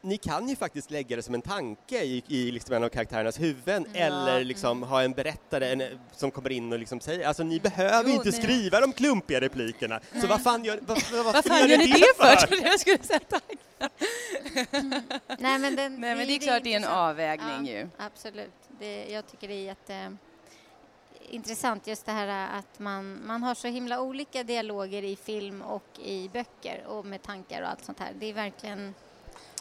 Ni 0.00 0.16
kan 0.16 0.48
ju 0.48 0.56
faktiskt 0.56 0.90
lägga 0.90 1.16
det 1.16 1.22
som 1.22 1.34
en 1.34 1.42
tanke 1.42 2.02
i, 2.04 2.22
i 2.28 2.50
liksom 2.50 2.74
en 2.74 2.84
av 2.84 2.88
karaktärernas 2.88 3.40
huvuden 3.40 3.86
Ja, 3.92 4.00
eller 4.00 4.44
liksom 4.44 4.82
ha 4.82 5.02
en 5.02 5.12
berättare 5.12 5.72
en, 5.72 5.82
som 6.12 6.30
kommer 6.30 6.52
in 6.52 6.72
och 6.72 6.78
liksom 6.78 7.00
säger, 7.00 7.26
alltså 7.26 7.42
ni 7.44 7.60
behöver 7.60 8.10
Jo, 8.10 8.16
inte 8.16 8.30
nej. 8.30 8.42
skriva 8.42 8.80
de 8.80 8.92
klumpiga 8.92 9.40
replikerna. 9.40 10.00
Så 10.20 10.26
vad 10.26 10.42
fan 10.42 10.64
gör, 10.64 10.78
vad, 10.82 11.02
vad, 11.12 11.24
Vad 11.24 11.44
fan 11.44 11.68
gör 11.68 11.78
ni 11.78 11.86
det 11.86 12.16
för? 12.16 12.62
jag 12.64 12.80
skulle 12.80 12.98
säga 13.02 13.20
tack. 13.28 13.42
Nej, 15.38 15.58
men, 15.58 15.76
den, 15.76 16.00
Nej, 16.00 16.14
men 16.16 16.26
det 16.26 16.32
är 16.34 16.38
klart 16.38 16.64
det 16.64 16.72
är 16.72 16.76
en 16.76 16.84
avvägning 16.84 17.66
Ja. 17.66 17.72
ju. 17.72 17.88
Absolut. 17.96 18.54
Det, 18.78 19.06
jag 19.10 19.26
tycker 19.26 19.48
det 19.48 19.54
är 19.54 19.64
jätte 19.64 20.16
intressant 21.30 21.86
just 21.86 22.06
det 22.06 22.12
här 22.12 22.58
att 22.58 22.78
man, 22.78 23.26
man 23.26 23.42
har 23.42 23.54
så 23.54 23.68
himla 23.68 24.00
olika 24.00 24.42
dialoger 24.42 25.02
i 25.04 25.16
film 25.16 25.62
och 25.62 25.98
i 26.04 26.28
böcker 26.28 26.84
och 26.86 27.06
med 27.06 27.22
tankar 27.22 27.62
och 27.62 27.68
allt 27.68 27.84
sånt 27.84 27.98
här. 28.00 28.12
Det 28.18 28.26
är 28.26 28.32
verkligen 28.34 28.94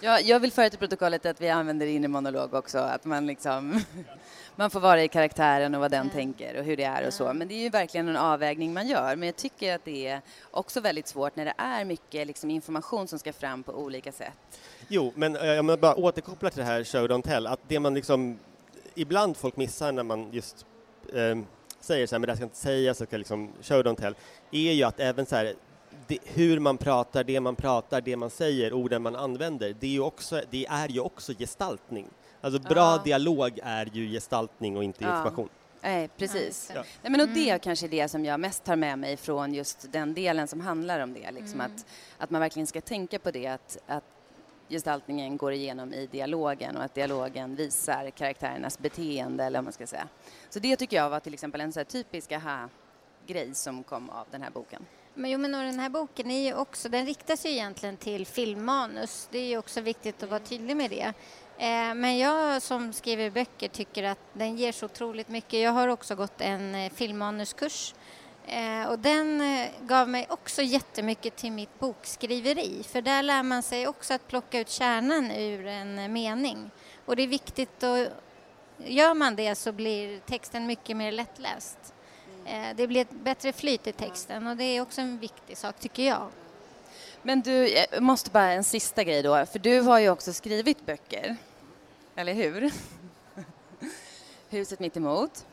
Ja, 0.01 0.19
jag 0.19 0.39
vill 0.39 0.51
föra 0.51 0.69
till 0.69 0.79
protokollet 0.79 1.25
att 1.25 1.41
vi 1.41 1.49
använder 1.49 1.85
inre 1.87 2.07
monolog 2.07 2.53
också, 2.53 2.77
att 2.77 3.05
man 3.05 3.27
liksom 3.27 3.81
man 4.55 4.69
får 4.69 4.79
vara 4.79 5.03
i 5.03 5.07
karaktären 5.07 5.75
och 5.75 5.81
vad 5.81 5.91
den 5.91 6.01
Mm. 6.01 6.13
tänker 6.13 6.59
och 6.59 6.63
hur 6.65 6.77
det 6.77 6.83
är 6.83 7.07
och 7.07 7.13
så. 7.13 7.23
Ja. 7.23 7.33
Men 7.33 7.47
det 7.47 7.53
är 7.53 7.63
ju 7.63 7.69
verkligen 7.69 8.09
en 8.09 8.17
avvägning 8.17 8.73
man 8.73 8.87
gör. 8.87 9.15
Men 9.15 9.25
jag 9.25 9.35
tycker 9.35 9.75
att 9.75 9.85
det 9.85 10.07
är 10.07 10.21
också 10.51 10.81
väldigt 10.81 11.07
svårt 11.07 11.35
när 11.35 11.45
det 11.45 11.53
är 11.57 11.85
mycket 11.85 12.27
liksom, 12.27 12.49
information 12.49 13.07
som 13.07 13.19
ska 13.19 13.33
fram 13.33 13.63
på 13.63 13.71
olika 13.71 14.11
sätt. 14.11 14.59
Jo, 14.87 15.13
men 15.15 15.35
eh, 15.35 15.45
jag 15.45 15.65
måste 15.65 15.81
bara 15.81 15.95
återkoppla 15.95 16.49
till 16.49 16.59
det 16.59 16.65
här 16.65 16.83
show 16.83 17.07
don't 17.07 17.21
tell, 17.21 17.47
att 17.47 17.59
det 17.67 17.79
man 17.79 17.93
liksom 17.93 18.39
ibland 18.95 19.37
folk 19.37 19.55
missar 19.55 19.91
när 19.91 20.03
man 20.03 20.31
just 20.31 20.65
eh, 21.13 21.37
säger 21.79 22.07
så 22.07 22.15
här, 22.15 22.19
men 22.19 22.27
det 22.27 22.31
här 22.31 22.35
ska 22.35 22.43
inte 22.43 22.57
sägas, 22.57 22.97
ska 22.97 23.17
liksom 23.17 23.51
show 23.61 23.83
don't 23.83 23.95
tell, 23.95 24.15
är 24.51 24.71
ju 24.71 24.83
att 24.83 24.99
även 24.99 25.25
så 25.25 25.35
här, 25.35 25.53
det, 26.07 26.17
hur 26.25 26.59
man 26.59 26.77
pratar, 26.77 27.23
det 27.23 27.39
man 27.39 27.55
pratar, 27.55 28.01
det 28.01 28.15
man 28.17 28.29
säger, 28.29 28.73
orden 28.73 29.01
man 29.01 29.15
använder, 29.15 29.75
det 29.79 29.87
är 29.87 29.91
ju 29.91 29.99
också, 30.01 30.41
det 30.49 30.65
är 30.69 30.89
ju 30.89 30.99
också 30.99 31.33
gestaltning. 31.33 32.07
Alltså 32.41 32.59
bra 32.61 32.79
Ja. 32.95 33.01
dialog 33.03 33.59
är 33.63 33.89
ju 33.93 34.07
gestaltning 34.11 34.77
och 34.77 34.83
inte 34.83 35.03
Ja. 35.03 35.17
information. 35.17 35.49
Nej, 35.81 36.09
precis. 36.17 36.71
Ja. 36.75 36.83
Nej, 37.01 37.11
men 37.11 37.21
och 37.21 37.27
det 37.27 37.49
är 37.49 37.57
kanske 37.57 37.87
det 37.87 38.07
som 38.09 38.25
jag 38.25 38.39
mest 38.39 38.63
tar 38.63 38.75
med 38.75 38.99
mig 38.99 39.17
från 39.17 39.53
just 39.53 39.91
den 39.91 40.13
delen 40.13 40.47
som 40.47 40.61
handlar 40.61 40.99
om 40.99 41.13
det. 41.13 41.31
Liksom 41.31 41.61
att, 41.61 41.85
att 42.17 42.29
man 42.29 42.41
verkligen 42.41 42.67
ska 42.67 42.81
tänka 42.81 43.19
på 43.19 43.31
det, 43.31 43.47
att, 43.47 43.77
att 43.87 44.03
gestaltningen 44.69 45.37
går 45.37 45.53
igenom 45.53 45.93
i 45.93 46.07
dialogen 46.07 46.77
och 46.77 46.83
att 46.83 46.93
dialogen 46.93 47.55
visar 47.55 48.09
karaktärernas 48.09 48.79
beteende, 48.79 49.43
eller 49.43 49.59
vad 49.59 49.63
man 49.63 49.73
ska 49.73 49.87
säga. 49.87 50.07
Så 50.49 50.59
det 50.59 50.75
tycker 50.75 50.97
jag 50.97 51.09
var 51.09 51.19
till 51.19 51.33
exempel 51.33 51.61
en 51.61 51.73
så 51.73 51.79
här 51.79 51.85
typisk 51.85 52.31
aha-grej 52.31 53.55
som 53.55 53.83
kom 53.83 54.09
av 54.09 54.25
den 54.31 54.41
här 54.41 54.49
boken. 54.51 54.85
Men 55.17 55.31
jo, 55.31 55.39
men 55.39 55.55
och 55.55 55.61
den 55.61 55.79
här 55.79 55.89
boken 55.89 56.31
är 56.31 56.45
ju 56.45 56.53
också, 56.53 56.89
den 56.89 57.05
riktar 57.05 57.35
sig 57.35 57.51
egentligen 57.51 57.97
till 57.97 58.25
filmmanus. 58.25 59.27
Det 59.31 59.39
är 59.39 59.47
ju 59.47 59.57
också 59.57 59.81
viktigt 59.81 60.23
att 60.23 60.29
vara 60.29 60.39
tydlig 60.39 60.77
med 60.77 60.89
det. 60.89 61.13
Eh, 61.57 61.93
men 61.93 62.17
jag 62.17 62.61
som 62.61 62.93
skriver 62.93 63.29
böcker 63.29 63.67
tycker 63.67 64.03
att 64.03 64.19
den 64.33 64.57
ger 64.57 64.71
så 64.71 64.85
otroligt 64.85 65.29
mycket. 65.29 65.59
Jag 65.59 65.71
har 65.71 65.87
också 65.87 66.15
gått 66.15 66.41
en 66.41 66.75
eh, 66.75 66.91
filmmanuskurs 66.91 67.93
Eh, 68.47 68.89
och 68.89 68.99
den 68.99 69.41
eh, 69.41 69.69
gav 69.81 70.09
mig 70.09 70.27
också 70.29 70.61
jättemycket 70.61 71.35
till 71.35 71.51
mitt 71.51 71.79
bokskriveri 71.79 72.83
för 72.83 73.01
där 73.01 73.23
lär 73.23 73.43
man 73.43 73.63
sig 73.63 73.87
också 73.87 74.13
att 74.13 74.27
plocka 74.27 74.59
ut 74.59 74.69
kärnan 74.69 75.31
ur 75.31 75.67
en 75.67 75.99
eh, 75.99 76.07
mening. 76.07 76.71
Och 77.05 77.15
det 77.15 77.23
är 77.23 77.27
viktigt 77.27 77.83
att 77.83 78.11
gör 78.77 79.13
man 79.13 79.35
det 79.35 79.55
så 79.55 79.71
blir 79.71 80.19
texten 80.19 80.65
mycket 80.65 80.97
mer 80.97 81.11
lättläst. 81.11 81.93
Eh, 82.47 82.75
det 82.75 82.87
blir 82.87 83.01
ett 83.01 83.11
bättre 83.11 83.53
flyt 83.53 83.87
i 83.87 83.91
texten 83.91 84.47
och 84.47 84.57
det 84.57 84.63
är 84.63 84.81
också 84.81 85.01
en 85.01 85.19
viktig 85.19 85.57
sak 85.57 85.79
tycker 85.79 86.03
jag. 86.03 86.29
Men 87.21 87.41
du, 87.41 87.69
jag 87.69 88.03
måste 88.03 88.31
bara 88.31 88.51
en 88.51 88.63
sista 88.63 89.03
grej 89.03 89.23
då, 89.23 89.45
för 89.45 89.59
du 89.59 89.81
har 89.81 89.99
ju 89.99 90.09
också 90.09 90.33
skrivit 90.33 90.85
böcker, 90.85 91.35
eller 92.15 92.33
hur? 92.33 92.71
Huset 94.49 94.79
mitt 94.79 94.97
emot. 94.97 95.45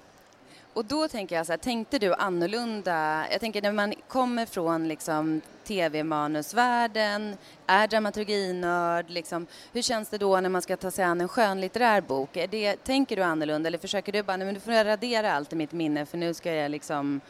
Och 0.75 0.85
då 0.85 1.09
tänker 1.09 1.37
jag 1.37 1.47
så 1.47 1.53
här, 1.53 1.57
tänkte 1.57 1.99
du 1.99 2.15
annorlunda? 2.15 3.27
Jag 3.31 3.41
tänker 3.41 3.63
när 3.63 3.73
man 3.73 3.95
kommer 4.09 4.47
från 4.47 4.89
liksom 4.89 5.41
tv-manusvärlden, 5.65 7.37
är 7.67 7.89
dramaturginörd, 7.89 9.11
liksom, 9.11 9.47
hur 9.73 9.83
känns 9.83 10.09
det 10.09 10.19
då 10.19 10.41
när 10.41 10.49
man 10.49 10.63
ska 10.63 10.77
ta 10.77 10.91
sig 10.91 11.05
an 11.05 11.21
en 11.21 11.29
skönlitterär 11.29 12.01
bok? 12.01 12.37
Är 12.37 12.47
det, 12.47 12.85
tänker 12.85 13.17
du 13.17 13.23
annorlunda 13.23 13.67
eller 13.67 13.79
försöker 13.79 14.13
du 14.13 14.23
bara, 14.23 14.37
nej 14.37 14.45
men 14.45 14.55
nu 14.55 14.61
får 14.61 14.73
jag 14.73 14.87
radera 14.87 15.33
allt 15.33 15.53
i 15.53 15.57
mitt 15.57 15.73
minne 15.73 16.07
för 16.07 16.19
nu 16.19 16.35
ska 16.35 16.53
jag 16.53 16.71
liksom... 16.71 17.21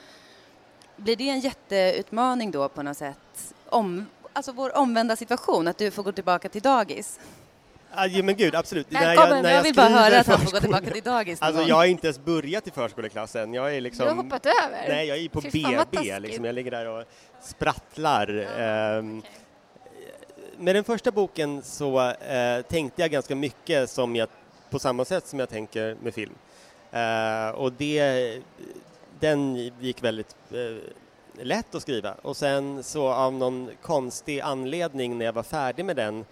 Blir 0.97 1.17
det 1.17 1.29
en 1.29 1.41
jätteutmaning 1.41 2.51
då 2.51 2.69
på 2.69 2.83
något 2.83 2.97
sätt? 2.97 3.55
Om, 3.67 4.07
alltså 4.33 4.53
vår 4.53 4.77
omvända 4.77 5.17
situation, 5.17 5.69
att 5.69 5.79
du 5.79 5.91
får 5.91 6.03
gå 6.03 6.13
tillbaka 6.13 6.49
till 6.49 6.63
dagis? 6.63 7.21
Ah, 7.97 8.07
ja, 8.07 8.23
men 8.23 8.37
gud, 8.37 8.55
absolut. 8.55 8.87
Välkommen, 8.93 9.37
jag, 9.37 9.45
jag, 9.45 9.59
jag 9.59 9.63
vill 9.63 9.75
bara 9.75 9.89
höra 9.89 10.21
att 10.21 10.27
han 10.27 10.41
får 10.41 10.51
gå 10.51 10.61
tillbaka 10.61 10.91
till 10.91 11.03
dagis 11.03 11.43
Alltså 11.43 11.63
jag 11.63 11.77
har 11.77 11.85
inte 11.85 12.07
ens 12.07 12.25
börjat 12.25 12.67
i 12.67 12.71
förskoleklassen. 12.71 13.55
Jag 13.55 13.77
är 13.77 13.81
liksom... 13.81 14.07
Du 14.07 14.11
har 14.11 14.23
hoppat 14.23 14.47
över? 14.47 14.89
Nej, 14.89 15.07
jag 15.07 15.19
är 15.19 15.29
på 15.29 15.41
BB 15.41 16.19
liksom. 16.19 16.45
Jag 16.45 16.55
ligger 16.55 16.71
där 16.71 16.89
och 16.89 17.05
sprattlar. 17.43 18.29
Ja, 18.59 18.99
um, 18.99 19.19
okay. 19.19 19.31
Med 20.59 20.75
den 20.75 20.85
första 20.85 21.11
boken 21.11 21.63
så 21.63 22.09
uh, 22.09 22.63
tänkte 22.69 23.03
jag 23.03 23.11
ganska 23.11 23.35
mycket 23.35 23.91
som 23.91 24.17
jag, 24.17 24.29
på 24.71 24.79
samma 24.79 25.05
sätt 25.05 25.27
som 25.27 25.39
jag 25.39 25.49
tänker 25.49 25.97
med 26.03 26.15
film. 26.15 26.35
Uh, 26.95 27.49
och 27.55 27.73
det, 27.73 28.39
den 29.21 29.57
gick 29.81 30.05
väldigt 30.05 30.37
uh, 30.55 30.79
lätt 31.43 31.75
att 31.75 31.83
skriva. 31.83 32.15
Och 32.23 32.37
sen 32.37 32.83
så 32.83 33.09
av 33.09 33.33
någon 33.33 33.71
konstig 33.83 34.41
anledning 34.41 35.19
när 35.19 35.25
jag 35.25 35.33
var 35.33 35.43
färdig 35.43 35.85
med 35.85 35.97
den 35.97 36.25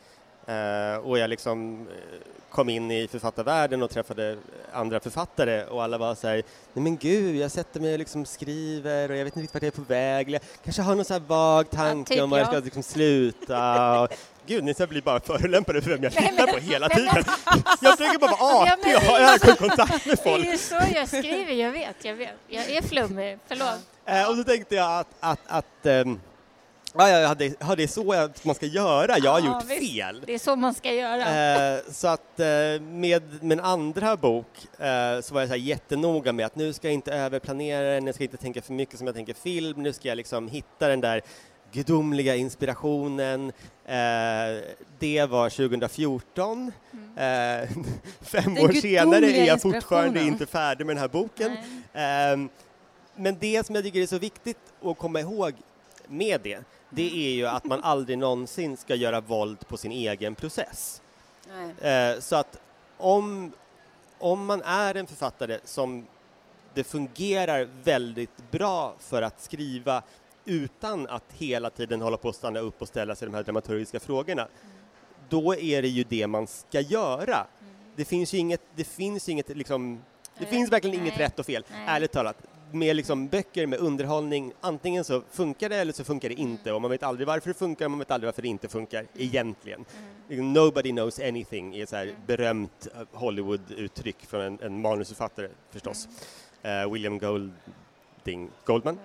och 1.02 1.18
jag 1.18 1.30
liksom 1.30 1.86
eh, 1.88 2.18
kom 2.50 2.68
in 2.68 2.90
i 2.90 3.08
författarvärlden 3.08 3.82
och 3.82 3.90
träffade 3.90 4.36
andra 4.72 5.00
författare 5.00 5.64
och 5.64 5.82
alla 5.82 5.98
var 5.98 6.14
så 6.14 6.28
här, 6.28 6.42
nej 6.72 6.82
men 6.82 6.96
gud, 6.96 7.36
jag 7.36 7.50
sätter 7.50 7.80
mig 7.80 7.92
och 7.92 7.98
liksom 7.98 8.24
skriver 8.24 9.10
och 9.10 9.16
jag 9.16 9.24
vet 9.24 9.36
inte 9.36 9.40
riktigt 9.40 9.54
vart 9.54 9.62
jag 9.62 9.72
är 9.72 9.84
på 9.84 9.92
väg. 9.92 10.30
Jag 10.30 10.40
kanske 10.64 10.82
har 10.82 10.94
någon 10.94 11.04
så 11.04 11.12
här 11.12 11.20
vag 11.20 11.70
tanke 11.70 12.14
ja, 12.14 12.16
typ 12.16 12.24
om 12.24 12.30
var 12.30 12.38
jag 12.38 12.46
ska 12.46 12.58
liksom 12.58 12.82
sluta. 12.82 14.00
Och, 14.00 14.08
gud, 14.46 14.64
ni 14.64 14.74
blir 14.88 15.02
bara 15.02 15.20
förolämpade 15.20 15.82
för 15.82 15.90
vem 15.90 16.02
jag 16.02 16.12
tittar 16.16 16.46
på 16.46 16.58
hela 16.58 16.88
tiden. 16.88 17.24
jag 17.80 17.98
försöker 17.98 18.18
bara 18.18 18.30
vara 18.30 18.72
artig 18.72 18.96
och 18.96 19.02
ha 19.02 19.34
ögonkontakt 19.34 20.06
med 20.06 20.18
folk. 20.18 20.42
Det 20.42 20.48
är 20.48 20.52
ju 20.52 20.58
så 20.58 20.80
jag 20.94 21.08
skriver, 21.08 21.52
jag 21.52 21.70
vet, 21.70 22.04
jag 22.04 22.14
vet. 22.14 22.34
Jag 22.48 22.70
är 22.70 22.82
flummig, 22.82 23.38
förlåt. 23.48 23.78
Uh, 24.10 24.30
och 24.30 24.36
så 24.36 24.44
tänkte 24.44 24.74
jag 24.74 24.98
att, 25.00 25.08
att, 25.20 25.40
att 25.46 25.86
um, 25.86 26.20
Ja, 26.94 27.08
ja, 27.08 27.34
det, 27.34 27.54
ja, 27.60 27.76
det 27.76 27.82
är 27.82 27.86
så 27.86 28.30
man 28.42 28.54
ska 28.54 28.66
göra. 28.66 29.18
Jag 29.18 29.32
har 29.32 29.40
ja, 29.40 29.46
gjort 29.46 29.70
visst. 29.70 29.92
fel. 29.92 30.22
Det 30.26 30.34
är 30.34 30.38
så 30.38 30.56
man 30.56 30.74
ska 30.74 30.92
göra. 30.92 31.74
Eh, 31.74 31.80
så 31.90 32.08
att 32.08 32.40
eh, 32.40 32.80
med 32.80 33.22
min 33.40 33.60
andra 33.60 34.16
bok 34.16 34.46
eh, 34.78 35.20
så 35.20 35.34
var 35.34 35.40
jag 35.40 35.48
så 35.48 35.54
här 35.54 35.56
jättenoga 35.56 36.32
med 36.32 36.46
att 36.46 36.56
nu 36.56 36.72
ska 36.72 36.86
jag 36.86 36.94
inte 36.94 37.12
överplanera 37.12 37.94
den, 37.94 38.06
jag 38.06 38.14
ska 38.14 38.24
inte 38.24 38.36
tänka 38.36 38.62
för 38.62 38.72
mycket 38.72 38.98
som 38.98 39.06
jag 39.06 39.16
tänker 39.16 39.34
film, 39.34 39.82
nu 39.82 39.92
ska 39.92 40.08
jag 40.08 40.16
liksom 40.16 40.48
hitta 40.48 40.88
den 40.88 41.00
där 41.00 41.22
gudomliga 41.72 42.36
inspirationen. 42.36 43.52
Eh, 43.84 44.62
det 44.98 45.26
var 45.28 45.50
2014. 45.50 46.72
Mm. 46.92 47.62
Eh, 47.62 47.68
fem 48.20 48.54
den 48.54 48.64
år 48.64 48.72
senare 48.72 49.26
är 49.26 49.46
jag 49.46 49.62
fortfarande 49.62 50.22
inte 50.22 50.46
färdig 50.46 50.86
med 50.86 50.96
den 50.96 51.00
här 51.00 51.08
boken. 51.08 51.50
Eh, 51.92 52.50
men 53.16 53.36
det 53.40 53.66
som 53.66 53.74
jag 53.74 53.84
tycker 53.84 54.02
är 54.02 54.06
så 54.06 54.18
viktigt 54.18 54.58
att 54.84 54.98
komma 54.98 55.20
ihåg 55.20 55.54
med 56.06 56.40
det, 56.40 56.58
det 56.94 57.28
är 57.28 57.34
ju 57.34 57.46
att 57.46 57.64
man 57.64 57.82
aldrig 57.82 58.18
någonsin 58.18 58.76
ska 58.76 58.94
göra 58.94 59.20
våld 59.20 59.68
på 59.68 59.76
sin 59.76 59.92
egen 59.92 60.34
process. 60.34 61.02
Eh, 61.80 62.20
så 62.20 62.36
att 62.36 62.60
om, 62.98 63.52
om 64.18 64.46
man 64.46 64.62
är 64.62 64.94
en 64.94 65.06
författare 65.06 65.58
som 65.64 66.06
det 66.74 66.84
fungerar 66.84 67.68
väldigt 67.84 68.50
bra 68.50 68.94
för 68.98 69.22
att 69.22 69.42
skriva 69.42 70.02
utan 70.44 71.06
att 71.08 71.24
hela 71.32 71.70
tiden 71.70 72.00
hålla 72.00 72.16
på 72.16 72.28
att 72.28 72.36
stanna 72.36 72.60
upp 72.60 72.82
och 72.82 72.88
ställa 72.88 73.14
sig 73.14 73.28
de 73.28 73.34
här 73.34 73.42
dramaturgiska 73.42 74.00
frågorna, 74.00 74.48
då 75.28 75.54
är 75.56 75.82
det 75.82 75.88
ju 75.88 76.04
det 76.04 76.26
man 76.26 76.46
ska 76.46 76.80
göra. 76.80 77.46
Mm. 77.60 77.74
Det 77.96 78.04
finns 78.04 78.34
ju 78.34 78.38
inget, 78.38 78.60
det 78.74 78.84
finns 78.84 79.28
inget 79.28 79.48
liksom, 79.48 80.02
det 80.38 80.46
finns 80.46 80.72
verkligen 80.72 81.00
inget 81.00 81.20
rätt 81.20 81.38
och 81.38 81.46
fel, 81.46 81.64
ärligt 81.86 82.12
talat 82.12 82.36
med 82.74 82.96
liksom 82.96 83.28
böcker 83.28 83.66
med 83.66 83.78
underhållning, 83.78 84.52
antingen 84.60 85.04
så 85.04 85.22
funkar 85.30 85.68
det 85.68 85.76
eller 85.76 85.92
så 85.92 86.04
funkar 86.04 86.28
det 86.28 86.34
inte 86.34 86.70
mm. 86.70 86.74
och 86.74 86.82
man 86.82 86.90
vet 86.90 87.02
aldrig 87.02 87.26
varför 87.26 87.48
det 87.48 87.54
funkar 87.54 87.84
och 87.84 87.90
man 87.90 87.98
vet 87.98 88.10
aldrig 88.10 88.28
varför 88.28 88.42
det 88.42 88.48
inte 88.48 88.68
funkar 88.68 88.98
mm. 88.98 89.10
egentligen. 89.14 89.84
Mm. 90.30 90.52
Nobody 90.52 90.90
knows 90.90 91.20
anything 91.20 91.76
är 91.76 91.82
ett 91.82 91.92
mm. 91.92 92.14
berömt 92.26 92.88
eh, 92.94 93.00
Hollywood-uttryck 93.12 94.26
från 94.26 94.40
en, 94.40 94.58
en 94.62 94.80
manusförfattare 94.80 95.48
förstås. 95.70 96.08
Mm. 96.62 96.86
Uh, 96.86 96.92
William 96.92 97.18
Golding, 97.18 98.50
Goldman? 98.64 98.98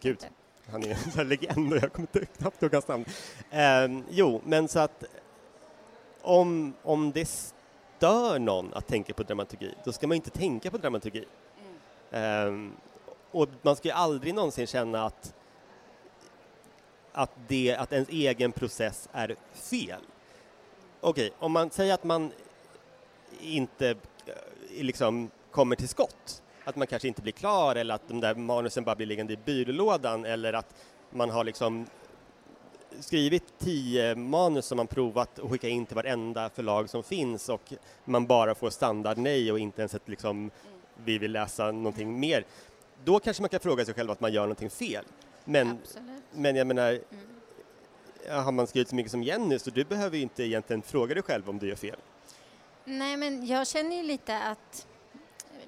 Gud, 0.00 0.26
han 0.70 0.82
är 0.82 1.20
en 1.20 1.28
legend 1.28 1.72
och 1.72 1.78
jag 1.78 1.92
kommer 1.92 2.08
inte 2.14 2.26
knappt 2.38 2.62
ihåg 2.62 2.72
hans 2.72 2.88
namn. 2.88 3.04
Uh, 3.52 4.02
jo, 4.10 4.40
men 4.44 4.68
så 4.68 4.78
att 4.78 5.04
om, 6.22 6.74
om 6.82 7.12
det 7.12 7.28
stör 7.96 8.38
någon 8.38 8.74
att 8.74 8.86
tänka 8.86 9.14
på 9.14 9.22
dramaturgi, 9.22 9.74
då 9.84 9.92
ska 9.92 10.06
man 10.06 10.14
inte 10.14 10.30
tänka 10.30 10.70
på 10.70 10.78
dramaturgi. 10.78 11.24
Ehm, 12.16 12.72
och 13.30 13.48
man 13.62 13.76
ska 13.76 13.88
ju 13.88 13.94
aldrig 13.94 14.34
någonsin 14.34 14.66
känna 14.66 15.04
att, 15.04 15.34
att, 17.12 17.30
det, 17.48 17.76
att 17.78 17.92
ens 17.92 18.08
egen 18.08 18.52
process 18.52 19.08
är 19.12 19.36
fel. 19.52 20.00
Okej, 21.00 21.26
okay, 21.26 21.30
om 21.38 21.52
man 21.52 21.70
säger 21.70 21.94
att 21.94 22.04
man 22.04 22.32
inte 23.40 23.90
eh, 23.90 23.94
liksom 24.80 25.30
kommer 25.50 25.76
till 25.76 25.88
skott, 25.88 26.42
att 26.64 26.76
man 26.76 26.86
kanske 26.86 27.08
inte 27.08 27.22
blir 27.22 27.32
klar 27.32 27.76
eller 27.76 27.94
att 27.94 28.08
de 28.08 28.20
där 28.20 28.34
manusen 28.34 28.84
bara 28.84 28.96
blir 28.96 29.06
liggande 29.06 29.32
i 29.32 29.36
byrålådan 29.36 30.24
eller 30.24 30.52
att 30.52 30.74
man 31.10 31.30
har 31.30 31.44
liksom 31.44 31.86
skrivit 33.00 33.58
tio 33.58 34.14
manus 34.14 34.66
som 34.66 34.76
man 34.76 34.86
provat 34.86 35.38
att 35.38 35.50
skicka 35.50 35.68
in 35.68 35.86
till 35.86 35.94
varenda 35.94 36.50
förlag 36.50 36.90
som 36.90 37.02
finns 37.02 37.48
och 37.48 37.72
man 38.04 38.26
bara 38.26 38.54
får 38.54 38.70
standard 38.70 39.18
nej 39.18 39.52
och 39.52 39.58
inte 39.58 39.80
ens 39.82 39.94
ett 39.94 40.08
liksom 40.08 40.50
vi 41.04 41.18
vill 41.18 41.32
läsa 41.32 41.72
någonting 41.72 42.20
mer. 42.20 42.44
Då 43.04 43.18
kanske 43.18 43.42
man 43.42 43.48
kan 43.48 43.60
fråga 43.60 43.84
sig 43.84 43.94
själv 43.94 44.10
att 44.10 44.20
man 44.20 44.32
gör 44.32 44.42
någonting 44.42 44.70
fel. 44.70 45.04
Men, 45.44 45.78
men 46.32 46.56
jag 46.56 46.66
menar, 46.66 46.90
mm. 46.90 48.44
har 48.44 48.52
man 48.52 48.66
skrivit 48.66 48.88
så 48.88 48.94
mycket 48.94 49.12
som 49.12 49.22
Jenny 49.22 49.58
så 49.58 49.70
du 49.70 49.84
behöver 49.84 50.16
ju 50.16 50.22
inte 50.22 50.42
egentligen 50.42 50.82
fråga 50.82 51.14
dig 51.14 51.22
själv 51.22 51.50
om 51.50 51.58
du 51.58 51.68
gör 51.68 51.76
fel. 51.76 51.96
Nej, 52.84 53.16
men 53.16 53.46
jag 53.46 53.66
känner 53.66 53.96
ju 53.96 54.02
lite 54.02 54.38
att 54.38 54.86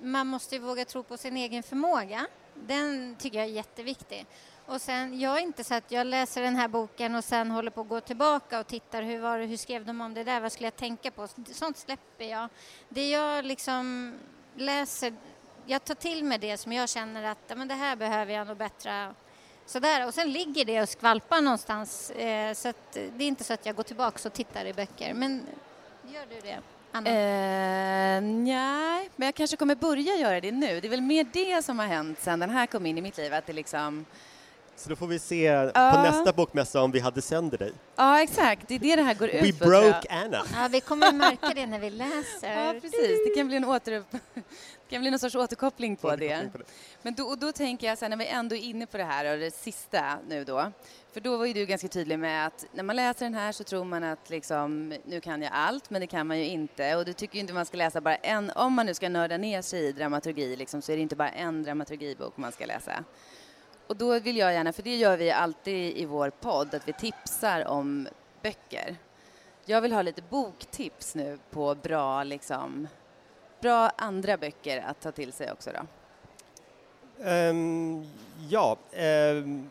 man 0.00 0.26
måste 0.26 0.58
våga 0.58 0.84
tro 0.84 1.02
på 1.02 1.16
sin 1.16 1.36
egen 1.36 1.62
förmåga. 1.62 2.26
Den 2.54 3.16
tycker 3.18 3.38
jag 3.38 3.46
är 3.46 3.52
jätteviktig. 3.52 4.26
Och 4.66 4.80
sen, 4.80 5.20
jag 5.20 5.38
är 5.38 5.42
inte 5.42 5.64
så 5.64 5.74
att 5.74 5.92
jag 5.92 6.06
läser 6.06 6.42
den 6.42 6.56
här 6.56 6.68
boken 6.68 7.14
och 7.14 7.24
sen 7.24 7.50
håller 7.50 7.70
på 7.70 7.80
att 7.80 7.88
gå 7.88 8.00
tillbaka 8.00 8.60
och 8.60 8.66
tittar 8.66 9.02
hur, 9.02 9.18
var, 9.18 9.38
hur 9.38 9.56
skrev 9.56 9.84
de 9.84 10.00
om 10.00 10.14
det 10.14 10.24
där, 10.24 10.40
vad 10.40 10.52
skulle 10.52 10.66
jag 10.66 10.76
tänka 10.76 11.10
på? 11.10 11.28
Sånt 11.52 11.76
släpper 11.76 12.24
jag. 12.24 12.48
Det 12.88 13.10
jag 13.10 13.44
liksom 13.44 14.14
läser, 14.58 15.12
jag 15.66 15.84
tar 15.84 15.94
till 15.94 16.24
mig 16.24 16.38
det 16.38 16.56
som 16.56 16.72
jag 16.72 16.88
känner 16.88 17.22
att 17.22 17.56
men 17.56 17.68
det 17.68 17.74
här 17.74 17.96
behöver 17.96 18.34
jag 18.34 18.46
nog 18.46 18.56
bättra 18.56 19.14
sådär 19.66 20.06
och 20.06 20.14
sen 20.14 20.32
ligger 20.32 20.64
det 20.64 20.82
och 20.82 20.88
skvalpar 20.88 21.40
någonstans 21.40 22.10
eh, 22.10 22.54
så 22.54 22.68
att 22.68 22.92
det 22.92 23.24
är 23.24 23.28
inte 23.28 23.44
så 23.44 23.52
att 23.52 23.66
jag 23.66 23.76
går 23.76 23.82
tillbaka 23.82 24.28
och 24.28 24.34
tittar 24.34 24.64
i 24.64 24.72
böcker 24.72 25.14
men 25.14 25.46
gör 26.14 26.26
du 26.30 26.40
det? 26.40 26.58
Anna? 26.92 27.10
Eh, 27.10 28.22
nej, 28.22 29.10
men 29.16 29.26
jag 29.26 29.34
kanske 29.34 29.56
kommer 29.56 29.74
börja 29.74 30.16
göra 30.16 30.40
det 30.40 30.52
nu. 30.52 30.80
Det 30.80 30.86
är 30.86 30.90
väl 30.90 31.00
mer 31.00 31.26
det 31.32 31.64
som 31.64 31.78
har 31.78 31.86
hänt 31.86 32.20
sen 32.20 32.40
den 32.40 32.50
här 32.50 32.66
kom 32.66 32.86
in 32.86 32.98
i 32.98 33.00
mitt 33.00 33.16
liv, 33.16 33.34
att 33.34 33.46
det 33.46 33.52
liksom 33.52 34.04
så 34.78 34.88
då 34.88 34.96
får 34.96 35.06
vi 35.06 35.18
se 35.18 35.56
uh. 35.56 35.72
på 35.72 36.02
nästa 36.02 36.32
bokmässa 36.32 36.82
om 36.82 36.90
vi 36.90 37.00
hade 37.00 37.22
sänder 37.22 37.58
dig. 37.58 37.72
Ja, 37.96 38.22
exakt. 38.22 38.68
Det 38.68 38.74
är 38.74 38.78
det 38.78 38.96
det 38.96 39.02
här 39.02 39.14
går 39.14 39.28
ut 39.28 39.58
på. 39.58 39.64
We 39.64 39.70
broke 39.70 40.08
Anna. 40.10 40.42
Ja, 40.54 40.68
vi 40.70 40.80
kommer 40.80 41.12
märka 41.12 41.52
det 41.54 41.66
när 41.66 41.78
vi 41.78 41.90
läser. 41.90 42.66
Ja, 42.66 42.72
precis. 42.80 43.18
Det 43.26 43.34
kan 43.36 43.46
bli 43.46 43.56
en 43.56 43.64
åter... 43.64 44.04
Det 44.88 44.94
kan 44.94 45.00
bli 45.00 45.10
någon 45.10 45.18
sorts 45.18 45.34
återkoppling 45.34 45.96
på 45.96 46.16
det. 46.16 46.52
På 46.52 46.58
det. 46.58 46.64
Men 47.02 47.14
då, 47.14 47.24
och 47.24 47.38
då 47.38 47.52
tänker 47.52 47.86
jag, 47.86 47.98
så 47.98 48.04
här, 48.04 48.10
när 48.10 48.16
vi 48.16 48.26
ändå 48.26 48.56
är 48.56 48.60
inne 48.60 48.86
på 48.86 48.96
det 48.96 49.04
här 49.04 49.32
och 49.32 49.38
det 49.38 49.54
sista 49.54 50.18
nu 50.28 50.44
då, 50.44 50.72
för 51.12 51.20
då 51.20 51.36
var 51.36 51.46
ju 51.46 51.52
du 51.52 51.66
ganska 51.66 51.88
tydlig 51.88 52.18
med 52.18 52.46
att 52.46 52.66
när 52.72 52.82
man 52.82 52.96
läser 52.96 53.26
den 53.26 53.34
här 53.34 53.52
så 53.52 53.64
tror 53.64 53.84
man 53.84 54.04
att 54.04 54.30
liksom, 54.30 54.94
nu 55.04 55.20
kan 55.20 55.42
jag 55.42 55.52
allt, 55.54 55.90
men 55.90 56.00
det 56.00 56.06
kan 56.06 56.26
man 56.26 56.38
ju 56.38 56.44
inte. 56.44 56.96
Och 56.96 57.04
du 57.04 57.12
tycker 57.12 57.34
ju 57.34 57.40
inte 57.40 57.52
man 57.52 57.66
ska 57.66 57.76
läsa 57.76 58.00
bara 58.00 58.16
en, 58.16 58.50
om 58.50 58.72
man 58.72 58.86
nu 58.86 58.94
ska 58.94 59.08
nörda 59.08 59.36
ner 59.36 59.62
sig 59.62 59.86
i 59.86 59.92
dramaturgi 59.92 60.56
liksom, 60.56 60.82
så 60.82 60.92
är 60.92 60.96
det 60.96 61.02
inte 61.02 61.16
bara 61.16 61.30
en 61.30 61.62
dramaturgibok 61.62 62.36
man 62.36 62.52
ska 62.52 62.66
läsa 62.66 63.04
och 63.88 63.96
då 63.96 64.18
vill 64.18 64.36
jag 64.36 64.52
gärna, 64.52 64.72
för 64.72 64.82
det 64.82 64.96
gör 64.96 65.16
vi 65.16 65.30
alltid 65.30 65.96
i 65.96 66.04
vår 66.04 66.30
podd, 66.30 66.74
att 66.74 66.88
vi 66.88 66.92
tipsar 66.92 67.68
om 67.68 68.08
böcker. 68.42 68.96
Jag 69.64 69.80
vill 69.80 69.92
ha 69.92 70.02
lite 70.02 70.22
boktips 70.22 71.14
nu 71.14 71.38
på 71.50 71.74
bra, 71.74 72.24
liksom, 72.24 72.88
bra 73.60 73.90
andra 73.96 74.36
böcker 74.36 74.84
att 74.86 75.00
ta 75.00 75.12
till 75.12 75.32
sig 75.32 75.52
också 75.52 75.70
då. 75.70 75.86
Um, 77.30 78.06
ja, 78.48 78.76
um, 79.32 79.70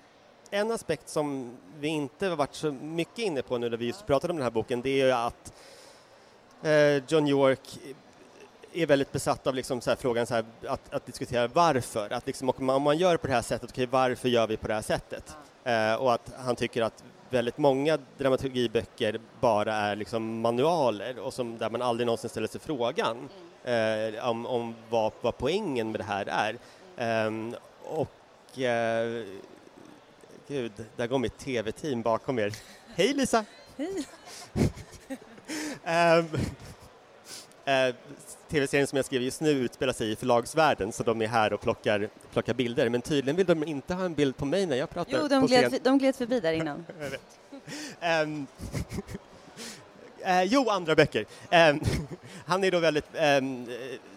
en 0.49 0.71
aspekt 0.71 1.09
som 1.09 1.57
vi 1.79 1.87
inte 1.87 2.27
har 2.27 2.35
varit 2.35 2.55
så 2.55 2.71
mycket 2.71 3.19
inne 3.19 3.41
på 3.41 3.57
nu 3.57 3.69
när 3.69 3.77
vi 3.77 3.85
just 3.85 4.05
pratade 4.05 4.31
om 4.31 4.37
den 4.37 4.43
här 4.43 4.51
boken, 4.51 4.81
det 4.81 5.01
är 5.01 5.05
ju 5.05 5.11
att 5.11 5.53
uh, 6.65 7.03
John 7.07 7.27
York 7.27 7.79
är 8.81 8.85
väldigt 8.85 9.11
besatt 9.11 9.47
av 9.47 9.55
liksom 9.55 9.81
så 9.81 9.95
frågan 9.95 10.27
så 10.27 10.35
att, 10.35 10.93
att, 10.93 11.05
diskutera 11.05 11.47
varför. 11.47 12.13
Att 12.13 12.27
liksom, 12.27 12.49
om 12.49 12.81
man 12.81 12.97
gör 12.97 13.17
på 13.17 13.27
det 13.27 13.33
här 13.33 13.41
sättet, 13.41 13.69
okay, 13.69 13.85
varför 13.85 14.29
gör 14.29 14.47
vi 14.47 14.57
på 14.57 14.67
det 14.67 14.73
här 14.73 14.81
sättet? 14.81 15.37
Uh, 15.67 15.93
och 15.93 16.13
att 16.13 16.33
han 16.37 16.55
tycker 16.55 16.81
att 16.81 17.03
väldigt 17.29 17.57
många 17.57 17.97
dramaturgiböcker 18.17 19.19
bara 19.39 19.75
är 19.75 19.95
liksom 19.95 20.41
manualer 20.41 21.19
och 21.19 21.33
som, 21.33 21.57
där 21.57 21.69
man 21.69 21.81
aldrig 21.81 22.05
någonsin 22.05 22.29
ställer 22.29 22.47
sig 22.47 22.61
frågan 22.61 23.29
mm. 23.63 24.15
uh, 24.15 24.29
om, 24.29 24.45
om 24.45 24.75
vad, 24.89 25.11
vad 25.21 25.37
poängen 25.37 25.91
med 25.91 25.99
det 25.99 26.03
här 26.03 26.57
är. 26.97 27.27
Um, 27.27 27.55
och 27.83 28.57
uh, 28.57 29.25
gud, 30.47 30.71
där 30.95 31.07
går 31.07 31.19
mitt 31.19 31.37
tv-team 31.37 32.01
bakom 32.01 32.39
er. 32.39 32.53
Hej 32.95 33.13
Lisa! 33.13 33.45
Hej! 33.77 34.05
Uh, 37.67 37.95
tv-serien 38.49 38.87
som 38.87 38.95
jag 38.95 39.05
skriver 39.05 39.25
just 39.25 39.41
nu 39.41 39.49
utspelar 39.49 39.93
sig 39.93 40.11
i 40.11 40.15
förlagsvärlden 40.15 40.91
så 40.91 41.03
de 41.03 41.21
är 41.21 41.27
här 41.27 41.53
och 41.53 41.61
plockar, 41.61 42.09
plockar 42.33 42.53
bilder 42.53 42.89
men 42.89 43.01
tydligen 43.01 43.35
vill 43.35 43.45
de 43.45 43.63
inte 43.63 43.93
ha 43.93 44.05
en 44.05 44.13
bild 44.13 44.37
på 44.37 44.45
mig 44.45 44.65
när 44.65 44.77
jag 44.77 44.89
pratar. 44.89 45.19
Jo, 45.21 45.27
de, 45.27 45.47
gled, 45.47 45.79
de 45.83 45.97
gled 45.97 46.15
förbi 46.15 46.39
där 46.39 46.53
innan. 46.53 46.85
um, 48.23 48.47
uh, 50.25 50.43
jo, 50.45 50.69
andra 50.69 50.95
böcker. 50.95 51.25
Um, 51.51 51.81
han 52.45 52.63
är 52.63 52.71
då 52.71 52.79
väldigt, 52.79 53.05
um, 53.39 53.67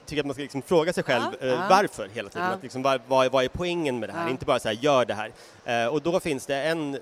tycker 0.06 0.20
att 0.20 0.26
man 0.26 0.34
ska 0.34 0.42
liksom 0.42 0.62
fråga 0.62 0.92
sig 0.92 1.04
själv 1.04 1.24
ja, 1.40 1.46
uh, 1.46 1.68
varför 1.68 2.08
hela 2.14 2.28
tiden. 2.28 2.46
Ja. 2.46 2.54
Att 2.54 2.62
liksom, 2.62 2.82
vad, 2.82 3.00
vad, 3.08 3.44
är 3.44 3.48
poängen 3.48 3.98
med 3.98 4.08
det 4.08 4.12
här? 4.12 4.24
Ja. 4.24 4.30
Inte 4.30 4.44
bara 4.44 4.58
så 4.58 4.68
här, 4.68 4.78
gör 4.80 5.04
det 5.04 5.14
här. 5.14 5.84
Uh, 5.84 5.92
och 5.92 6.02
då 6.02 6.20
finns 6.20 6.46
det 6.46 6.62
en 6.62 6.98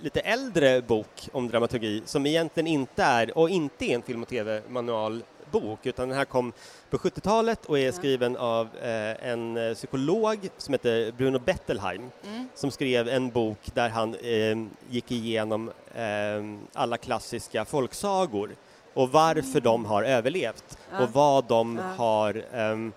lite 0.00 0.20
äldre 0.20 0.82
bok 0.82 1.28
om 1.32 1.48
dramaturgi 1.48 2.02
som 2.04 2.26
egentligen 2.26 2.66
inte 2.66 3.02
är, 3.02 3.38
och 3.38 3.50
inte 3.50 3.84
är 3.84 3.94
en 3.94 4.02
film 4.02 4.22
och 4.22 4.28
tv-manual 4.28 5.22
bok 5.50 5.86
utan 5.86 6.08
den 6.08 6.18
här 6.18 6.24
kom 6.24 6.52
på 6.90 6.98
70-talet 6.98 7.66
och 7.66 7.78
är 7.78 7.92
skriven 7.92 8.36
av 8.36 8.68
eh, 8.82 9.28
en 9.28 9.56
eh, 9.56 9.74
psykolog 9.74 10.48
som 10.58 10.74
heter 10.74 11.12
Bruno 11.12 11.38
Bettelheim 11.38 12.10
mm. 12.24 12.48
som 12.54 12.70
skrev 12.70 13.08
en 13.08 13.30
bok 13.30 13.58
där 13.74 13.88
han 13.88 14.14
eh, 14.14 14.56
gick 14.90 15.10
igenom 15.10 15.70
eh, 15.94 16.68
alla 16.72 16.96
klassiska 16.96 17.64
folksagor 17.64 18.50
och 18.94 19.12
varför 19.12 19.50
mm. 19.50 19.62
de 19.62 19.84
har 19.84 20.02
överlevt 20.02 20.78
ja. 20.92 21.02
och 21.02 21.10
vad 21.12 21.44
de 21.44 21.76
ja. 21.76 22.04
har 22.04 22.42
ehm, 22.52 22.92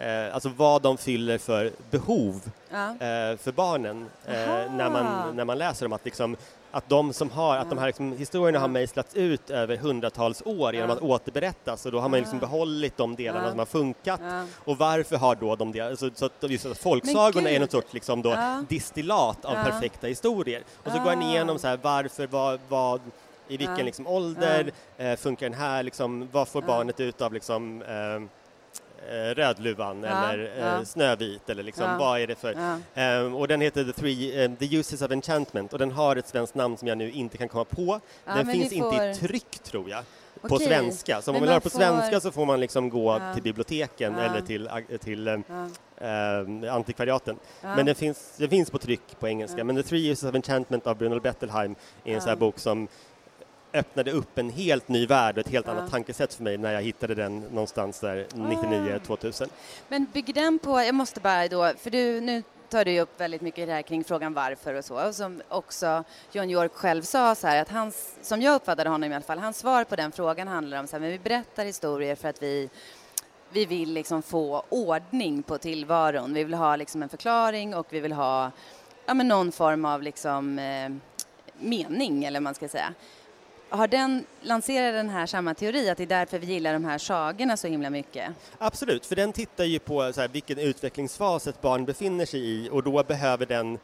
Eh, 0.00 0.34
alltså 0.34 0.48
vad 0.56 0.82
de 0.82 0.98
fyller 0.98 1.38
för 1.38 1.72
behov 1.90 2.50
ja. 2.70 2.88
eh, 2.90 3.36
för 3.36 3.52
barnen 3.52 4.06
eh, 4.26 4.72
när, 4.72 4.90
man, 4.90 5.36
när 5.36 5.44
man 5.44 5.58
läser 5.58 5.84
dem. 5.84 5.92
Att 5.92 6.04
liksom, 6.04 6.36
att 6.70 6.88
de 6.88 7.12
som 7.12 7.30
har, 7.30 7.56
att 7.56 7.68
de 7.70 7.78
här 7.78 7.86
liksom, 7.86 8.12
historierna 8.12 8.58
har 8.58 8.68
mejslats 8.68 9.14
ut 9.14 9.50
över 9.50 9.76
hundratals 9.76 10.42
år 10.44 10.74
genom 10.74 10.90
att 10.90 11.02
återberättas. 11.02 11.86
Och 11.86 11.92
då 11.92 12.00
har 12.00 12.08
man 12.08 12.20
liksom 12.20 12.38
behållit 12.38 12.96
de 12.96 13.16
delarna 13.16 13.50
som 13.50 13.58
har 13.58 13.66
funkat. 13.66 14.20
Och 14.64 14.78
varför 14.78 15.16
har 15.16 15.34
då 15.34 15.56
de 15.56 15.72
delarna, 15.72 15.96
så, 15.96 16.10
så 16.14 16.26
att 16.26 16.50
just 16.50 16.66
att 16.66 16.78
folksagorna 16.78 17.50
är 17.50 17.60
något 17.60 17.70
sorts 17.70 17.94
liksom 17.94 18.22
då 18.22 18.36
distillat 18.68 19.44
av 19.44 19.54
perfekta 19.54 20.06
historier. 20.06 20.62
Och 20.84 20.92
så 20.92 20.98
går 20.98 21.10
han 21.10 21.22
igenom 21.22 21.58
så 21.58 21.68
här, 21.68 21.78
varför, 21.82 22.26
vad, 22.26 22.60
vad 22.68 23.00
i 23.48 23.56
vilken 23.56 23.86
liksom 23.86 24.06
ålder 24.06 24.72
eh, 24.96 25.16
funkar 25.16 25.50
den 25.50 25.58
här, 25.58 25.82
liksom, 25.82 26.28
vad 26.32 26.48
får 26.48 26.62
barnet 26.62 27.00
ut 27.00 27.20
av 27.20 27.32
liksom 27.32 27.82
eh, 27.82 28.00
eh, 28.14 28.20
Rödluvan 29.10 30.02
ja, 30.02 30.08
eller 30.08 30.44
eh, 30.44 30.66
ja. 30.66 30.84
Snövit 30.84 31.50
eller 31.50 31.62
liksom, 31.62 31.84
ja. 31.84 31.96
vad 31.98 32.20
är 32.20 32.26
det 32.26 32.34
för... 32.34 32.56
Um, 32.94 33.34
och 33.34 33.48
den 33.48 33.60
heter 33.60 33.84
The, 33.84 33.92
three, 33.92 34.44
um, 34.44 34.56
The 34.56 34.76
Uses 34.76 35.02
of 35.02 35.10
Enchantment 35.10 35.72
och 35.72 35.78
den 35.78 35.92
har 35.92 36.16
ett 36.16 36.28
svenskt 36.28 36.54
namn 36.54 36.76
som 36.76 36.88
jag 36.88 36.98
nu 36.98 37.10
inte 37.10 37.36
kan 37.36 37.48
komma 37.48 37.64
på. 37.64 38.00
den 38.24 38.46
finns 38.46 38.68
får... 38.68 38.94
inte 38.94 39.04
i 39.04 39.14
tryck 39.14 39.58
tror 39.62 39.90
jag. 39.90 40.04
På 40.40 40.54
Okej. 40.54 40.66
svenska, 40.66 41.22
så 41.22 41.30
om 41.30 41.34
man 41.34 41.42
vill 41.42 41.50
ha 41.50 41.60
på 41.60 41.70
får... 41.70 41.78
svenska 41.78 42.20
så 42.20 42.30
får 42.30 42.46
man 42.46 42.60
liksom 42.60 42.88
gå 42.88 43.20
till 43.34 43.42
biblioteken 43.42 44.14
eller 44.14 44.40
till, 44.40 44.70
till 45.00 45.28
um, 45.28 46.64
antikvariaten. 46.70 47.36
Men 47.62 47.86
den 47.86 47.94
finns, 47.94 48.34
den 48.36 48.48
finns 48.48 48.70
på 48.70 48.78
tryck 48.78 49.20
på 49.20 49.28
engelska. 49.28 49.64
Men 49.64 49.76
The 49.76 49.82
Three 49.82 50.10
Uses 50.10 50.28
of 50.28 50.34
Enchantment 50.34 50.86
av 50.86 50.96
Bruno 50.96 51.20
Bettelheim 51.20 51.74
är 52.04 52.14
en 52.14 52.20
sån 52.20 52.28
här 52.28 52.36
bok 52.36 52.58
som 52.58 52.88
öppnade 53.72 54.10
upp 54.10 54.38
en 54.38 54.50
helt 54.50 54.88
ny 54.88 55.06
värld 55.06 55.38
och 55.38 55.46
ett 55.46 55.52
helt 55.52 55.66
ja. 55.66 55.72
annat 55.72 55.90
tankesätt 55.90 56.34
för 56.34 56.42
mig 56.42 56.58
när 56.58 56.72
jag 56.72 56.82
hittade 56.82 57.14
den 57.14 57.40
någonstans 57.40 58.00
där 58.00 58.26
99-2000. 58.34 59.44
Ah. 59.44 59.46
Men 59.88 60.06
bygger 60.12 60.34
den 60.34 60.58
på, 60.58 60.80
jag 60.80 60.94
måste 60.94 61.20
bara 61.20 61.48
då, 61.48 61.72
för 61.78 61.90
du, 61.90 62.20
nu 62.20 62.42
tar 62.68 62.84
du 62.84 63.00
upp 63.00 63.20
väldigt 63.20 63.40
mycket 63.40 63.66
det 63.66 63.72
här 63.72 63.82
kring 63.82 64.04
frågan 64.04 64.34
varför 64.34 64.74
och 64.74 64.84
så, 64.84 65.08
och 65.08 65.14
som 65.14 65.42
också 65.48 66.04
John 66.32 66.50
York 66.50 66.72
själv 66.72 67.02
sa 67.02 67.34
så 67.34 67.46
här 67.46 67.62
att 67.62 67.68
hans, 67.68 68.14
som 68.22 68.42
jag 68.42 68.54
uppfattade 68.54 68.90
honom 68.90 69.12
i 69.12 69.14
alla 69.14 69.24
fall, 69.24 69.38
hans 69.38 69.58
svar 69.58 69.84
på 69.84 69.96
den 69.96 70.12
frågan 70.12 70.48
handlar 70.48 70.80
om 70.80 70.86
så 70.86 70.96
här, 70.96 71.00
men 71.00 71.10
vi 71.10 71.18
berättar 71.18 71.64
historier 71.64 72.14
för 72.14 72.28
att 72.28 72.42
vi 72.42 72.70
vi 73.52 73.66
vill 73.66 73.92
liksom 73.92 74.22
få 74.22 74.62
ordning 74.68 75.42
på 75.42 75.58
tillvaron. 75.58 76.34
Vi 76.34 76.44
vill 76.44 76.54
ha 76.54 76.76
liksom 76.76 77.02
en 77.02 77.08
förklaring 77.08 77.74
och 77.74 77.86
vi 77.90 78.00
vill 78.00 78.12
ha 78.12 78.50
ja, 79.06 79.14
men 79.14 79.28
någon 79.28 79.52
form 79.52 79.84
av 79.84 80.02
liksom, 80.02 80.58
eh, 80.58 80.90
mening, 81.58 82.24
eller 82.24 82.40
vad 82.40 82.42
man 82.42 82.54
ska 82.54 82.68
säga. 82.68 82.94
Har 83.72 83.88
den, 83.88 84.24
lanserat 84.42 84.94
den 84.94 85.08
här 85.08 85.26
samma 85.26 85.54
teori, 85.54 85.90
att 85.90 85.98
det 85.98 86.04
är 86.04 86.06
därför 86.06 86.38
vi 86.38 86.46
gillar 86.46 86.72
de 86.72 86.84
här 86.84 86.98
sagorna 86.98 87.56
så 87.56 87.68
himla 87.68 87.90
mycket? 87.90 88.32
Absolut, 88.58 89.06
för 89.06 89.16
den 89.16 89.32
tittar 89.32 89.64
ju 89.64 89.78
på 89.78 90.12
så 90.12 90.20
här, 90.20 90.28
vilken 90.28 90.58
utvecklingsfas 90.58 91.46
ett 91.46 91.60
barn 91.60 91.84
befinner 91.84 92.26
sig 92.26 92.40
i 92.40 92.68
och 92.72 92.82
då 92.82 93.02
behöver 93.02 93.46
den, 93.46 93.78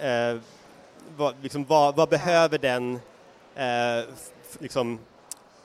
eh, 0.00 0.40
vad, 1.16 1.34
liksom, 1.42 1.64
vad, 1.64 1.96
vad 1.96 2.08
behöver 2.08 2.58
den 2.58 3.00
eh, 3.54 4.04
liksom, 4.58 4.98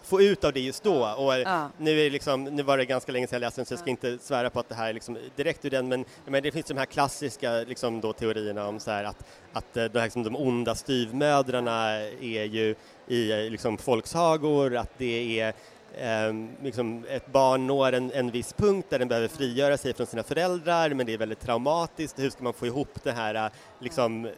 få 0.10 0.22
ut 0.22 0.44
av 0.44 0.54
det 0.54 0.60
just 0.60 0.84
då. 0.84 1.06
Och 1.06 1.40
ja. 1.40 1.70
nu, 1.78 2.00
är 2.06 2.10
liksom, 2.10 2.44
nu 2.44 2.64
var 2.64 2.78
det 2.78 2.86
ganska 2.86 3.12
länge 3.12 3.28
sedan 3.28 3.36
jag 3.36 3.48
läste 3.48 3.62
den 3.62 3.66
så 3.66 3.74
jag 3.74 3.80
ska 3.80 3.90
inte 3.90 4.18
svära 4.22 4.50
på 4.50 4.60
att 4.60 4.70
det 4.70 4.76
här 4.76 4.90
är 4.90 4.94
liksom 4.94 5.18
direkt 5.36 5.66
ur 5.66 5.70
den 5.70 5.88
men, 5.88 6.06
men 6.26 6.44
det 6.44 6.52
finns 6.52 6.66
de 6.66 6.78
här 6.78 6.86
klassiska 6.86 7.52
liksom 7.52 8.02
då, 8.02 8.14
teorierna 8.14 8.68
om 8.68 8.80
så 8.80 8.92
här 8.92 9.04
att, 9.04 9.26
att 9.54 9.78
eh, 9.78 9.86
de, 9.86 10.00
här, 10.00 10.06
liksom, 10.06 10.24
de 10.24 10.36
onda 10.36 10.76
styvmödrarna 10.76 11.90
är 12.22 12.44
ju 12.44 12.76
i 13.08 13.50
liksom, 13.50 13.78
folksagor, 13.78 14.76
att 14.76 14.92
det 14.98 15.40
är 15.40 15.54
Eh, 15.98 16.34
liksom 16.64 17.06
ett 17.10 17.32
barn 17.32 17.68
når 17.68 17.94
en, 17.94 18.12
en 18.12 18.32
viss 18.32 18.54
punkt 18.54 18.88
där 18.90 19.00
den 19.00 19.08
behöver 19.08 19.28
frigöra 19.28 19.78
sig 19.78 19.94
från 19.94 20.08
sina 20.08 20.24
föräldrar 20.24 20.90
men 20.90 21.06
det 21.06 21.14
är 21.14 21.18
väldigt 21.18 21.40
traumatiskt. 21.40 22.20
Hur 22.20 22.30
ska 22.30 22.44
man 22.44 22.54
få 22.54 22.66
ihop 22.66 23.04
det 23.04 23.12
här 23.12 23.36
eh, 23.36 23.52
liksom, 23.80 24.30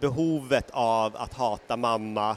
behovet 0.00 0.70
av 0.70 1.16
att 1.16 1.34
hata 1.34 1.76
mamma 1.76 2.36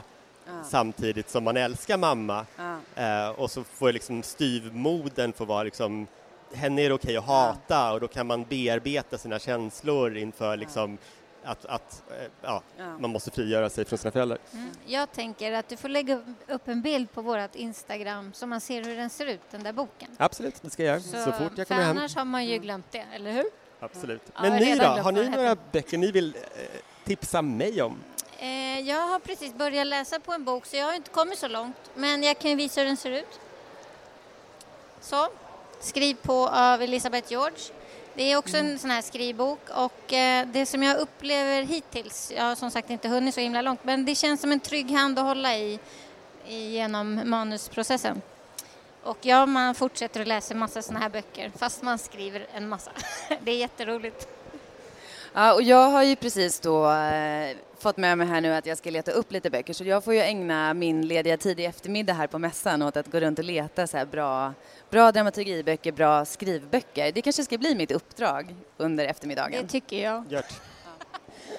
samtidigt 0.64 1.30
som 1.30 1.44
man 1.44 1.56
älskar 1.56 1.96
mamma. 1.96 2.46
Eh, 2.94 3.28
och 3.28 3.50
så 3.50 3.64
får 3.64 3.92
liksom 3.92 4.22
styvmoden 4.22 5.32
få 5.32 5.44
vara 5.44 5.62
liksom, 5.62 6.06
henne 6.54 6.82
är 6.82 6.88
det 6.88 6.94
okej 6.94 7.16
att 7.16 7.24
hata 7.24 7.92
och 7.92 8.00
då 8.00 8.08
kan 8.08 8.26
man 8.26 8.44
bearbeta 8.44 9.18
sina 9.18 9.38
känslor 9.38 10.16
inför 10.16 10.56
liksom 10.56 10.98
att, 11.44 11.64
att 11.64 12.02
eh, 12.10 12.26
ja, 12.42 12.62
ja. 12.76 12.98
man 12.98 13.10
måste 13.10 13.30
frigöra 13.30 13.70
sig 13.70 13.84
från 13.84 13.98
sina 13.98 14.10
föräldrar. 14.10 14.38
Mm. 14.52 14.70
Jag 14.86 15.12
tänker 15.12 15.52
att 15.52 15.68
du 15.68 15.76
får 15.76 15.88
lägga 15.88 16.20
upp 16.48 16.68
en 16.68 16.82
bild 16.82 17.12
på 17.12 17.22
vårt 17.22 17.54
Instagram 17.54 18.32
så 18.32 18.46
man 18.46 18.60
ser 18.60 18.84
hur 18.84 18.96
den 18.96 19.10
ser 19.10 19.26
ut, 19.26 19.40
den 19.50 19.62
där 19.62 19.72
boken. 19.72 20.08
Absolut, 20.16 20.62
det 20.62 20.70
ska 20.70 20.82
jag 20.84 20.90
göra 20.90 21.00
så, 21.00 21.30
så 21.30 21.32
fort 21.32 21.52
jag 21.58 21.68
kommer 21.68 21.82
hem. 21.82 21.96
annars 21.96 22.16
har 22.16 22.24
man 22.24 22.46
ju 22.46 22.58
glömt 22.58 22.86
det, 22.92 23.04
eller 23.14 23.32
hur? 23.32 23.44
Absolut. 23.80 24.22
Men 24.42 24.52
ja, 24.52 24.58
ni 24.58 24.78
då, 24.78 24.84
har 24.84 25.12
ni 25.12 25.28
några 25.28 25.56
böcker 25.72 25.98
ni 25.98 26.10
vill 26.12 26.36
eh, 26.36 26.80
tipsa 27.04 27.42
mig 27.42 27.82
om? 27.82 27.98
Eh, 28.74 28.80
jag 28.80 29.00
har 29.00 29.18
precis 29.18 29.54
börjat 29.54 29.86
läsa 29.86 30.20
på 30.20 30.32
en 30.32 30.44
bok 30.44 30.66
så 30.66 30.76
jag 30.76 30.86
har 30.86 30.94
inte 30.94 31.10
kommit 31.10 31.38
så 31.38 31.48
långt. 31.48 31.76
Men 31.94 32.22
jag 32.22 32.38
kan 32.38 32.56
visa 32.56 32.80
hur 32.80 32.86
den 32.86 32.96
ser 32.96 33.10
ut. 33.10 33.40
Så. 35.00 35.28
Skriv 35.80 36.14
på 36.14 36.48
av 36.48 36.82
Elisabeth 36.82 37.32
George. 37.32 37.58
Det 38.14 38.32
är 38.32 38.36
också 38.36 38.56
en 38.56 38.78
sån 38.78 38.90
här 38.90 39.02
skrivbok 39.02 39.60
och 39.76 40.12
eh, 40.12 40.46
det 40.46 40.66
som 40.66 40.82
jag 40.82 40.98
upplever 40.98 41.62
hittills, 41.62 42.32
jag 42.36 42.42
har 42.44 42.54
som 42.54 42.70
sagt 42.70 42.90
inte 42.90 43.08
hunnit 43.08 43.34
så 43.34 43.40
himla 43.40 43.62
långt, 43.62 43.84
men 43.84 44.04
det 44.04 44.14
känns 44.14 44.40
som 44.40 44.52
en 44.52 44.60
trygg 44.60 44.90
hand 44.90 45.18
att 45.18 45.24
hålla 45.24 45.56
i, 45.56 45.78
i 46.46 46.70
genom 46.70 47.20
manusprocessen. 47.24 48.22
Och 49.02 49.18
ja, 49.20 49.46
man 49.46 49.74
fortsätter 49.74 50.20
att 50.20 50.28
läsa 50.28 50.54
massa 50.54 50.82
såna 50.82 50.98
här 50.98 51.08
böcker 51.08 51.52
fast 51.58 51.82
man 51.82 51.98
skriver 51.98 52.46
en 52.52 52.68
massa. 52.68 52.90
det 53.40 53.50
är 53.50 53.56
jätteroligt. 53.56 54.28
Ja, 55.32 55.54
och 55.54 55.62
jag 55.62 55.90
har 55.90 56.02
ju 56.02 56.16
precis 56.16 56.60
då 56.60 56.90
eh, 56.90 57.56
fått 57.84 57.96
med 57.96 58.18
mig 58.18 58.26
här 58.26 58.40
nu 58.40 58.54
att 58.54 58.66
jag 58.66 58.78
ska 58.78 58.90
leta 58.90 59.10
upp 59.10 59.32
lite 59.32 59.50
böcker 59.50 59.72
så 59.72 59.84
jag 59.84 60.04
får 60.04 60.14
ju 60.14 60.20
ägna 60.20 60.74
min 60.74 61.06
lediga 61.06 61.36
tid 61.36 61.60
i 61.60 61.64
eftermiddag 61.64 62.12
här 62.12 62.26
på 62.26 62.38
mässan 62.38 62.82
åt 62.82 62.96
att 62.96 63.12
gå 63.12 63.20
runt 63.20 63.38
och 63.38 63.44
leta 63.44 63.86
så 63.86 63.96
här 63.96 64.06
bra, 64.06 64.54
bra 64.90 65.12
dramaturgiböcker, 65.12 65.92
bra 65.92 66.24
skrivböcker. 66.24 67.12
Det 67.12 67.22
kanske 67.22 67.44
ska 67.44 67.58
bli 67.58 67.74
mitt 67.74 67.90
uppdrag 67.90 68.56
under 68.76 69.04
eftermiddagen. 69.04 69.62
Det 69.62 69.68
tycker 69.68 70.02
jag. 70.02 70.32
Gört. 70.32 70.60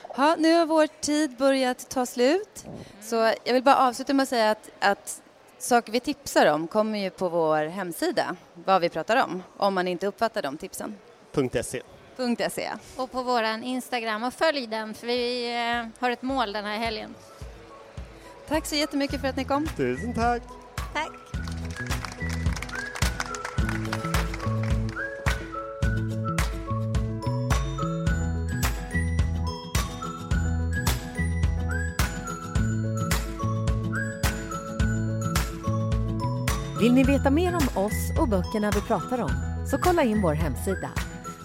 Ha, 0.01 0.36
nu 0.36 0.53
har 0.53 0.65
vår 0.65 0.88
tid 0.88 1.38
börjat 1.38 1.89
ta 1.89 2.05
slut. 2.05 2.65
Så 3.01 3.15
jag 3.43 3.53
vill 3.53 3.63
bara 3.63 3.78
avsluta 3.78 4.13
med 4.13 4.23
att 4.23 4.30
säga 4.30 4.51
att, 4.51 4.69
att 4.80 5.21
saker 5.57 5.91
vi 5.91 5.99
tipsar 5.99 6.45
om 6.45 6.67
kommer 6.67 6.99
ju 6.99 7.09
på 7.09 7.30
vår 7.30 7.65
hemsida, 7.65 8.36
vad 8.53 8.82
vi 8.82 8.89
pratar 8.89 9.23
om, 9.23 9.43
om 9.57 9.73
man 9.73 9.88
inte 9.88 10.07
uppfattar 10.07 10.41
de 10.41 10.57
tipsen. 10.57 10.95
.se. 11.63 11.82
.se. 12.18 12.72
Och 12.95 13.11
på 13.11 13.24
vår 13.24 13.43
Instagram 13.63 14.24
och 14.24 14.34
följ 14.34 14.68
den 14.68 14.93
för 14.93 15.07
vi 15.07 15.53
eh, 15.53 16.01
har 16.01 16.11
ett 16.11 16.22
mål 16.22 16.53
den 16.53 16.66
här 16.66 16.78
helgen. 16.78 17.16
Tack 18.47 18.66
så 18.66 18.76
jättemycket 18.76 19.22
för 19.22 19.28
att 19.28 19.36
ni 19.36 19.43
kom. 19.43 19.68
Tusen 19.78 20.13
tack! 20.13 20.43
Tack! 20.93 21.11
Vill 36.80 36.93
ni 36.93 37.03
veta 37.03 37.30
mer 37.32 37.55
om 37.55 37.84
oss 37.84 38.20
och 38.20 38.28
böckerna 38.28 38.72
vi 38.72 38.82
pratar 38.82 39.22
om 39.22 39.32
så 39.72 39.78
kolla 39.78 40.03
in 40.03 40.22
vår 40.22 40.34
hemsida, 40.34 40.89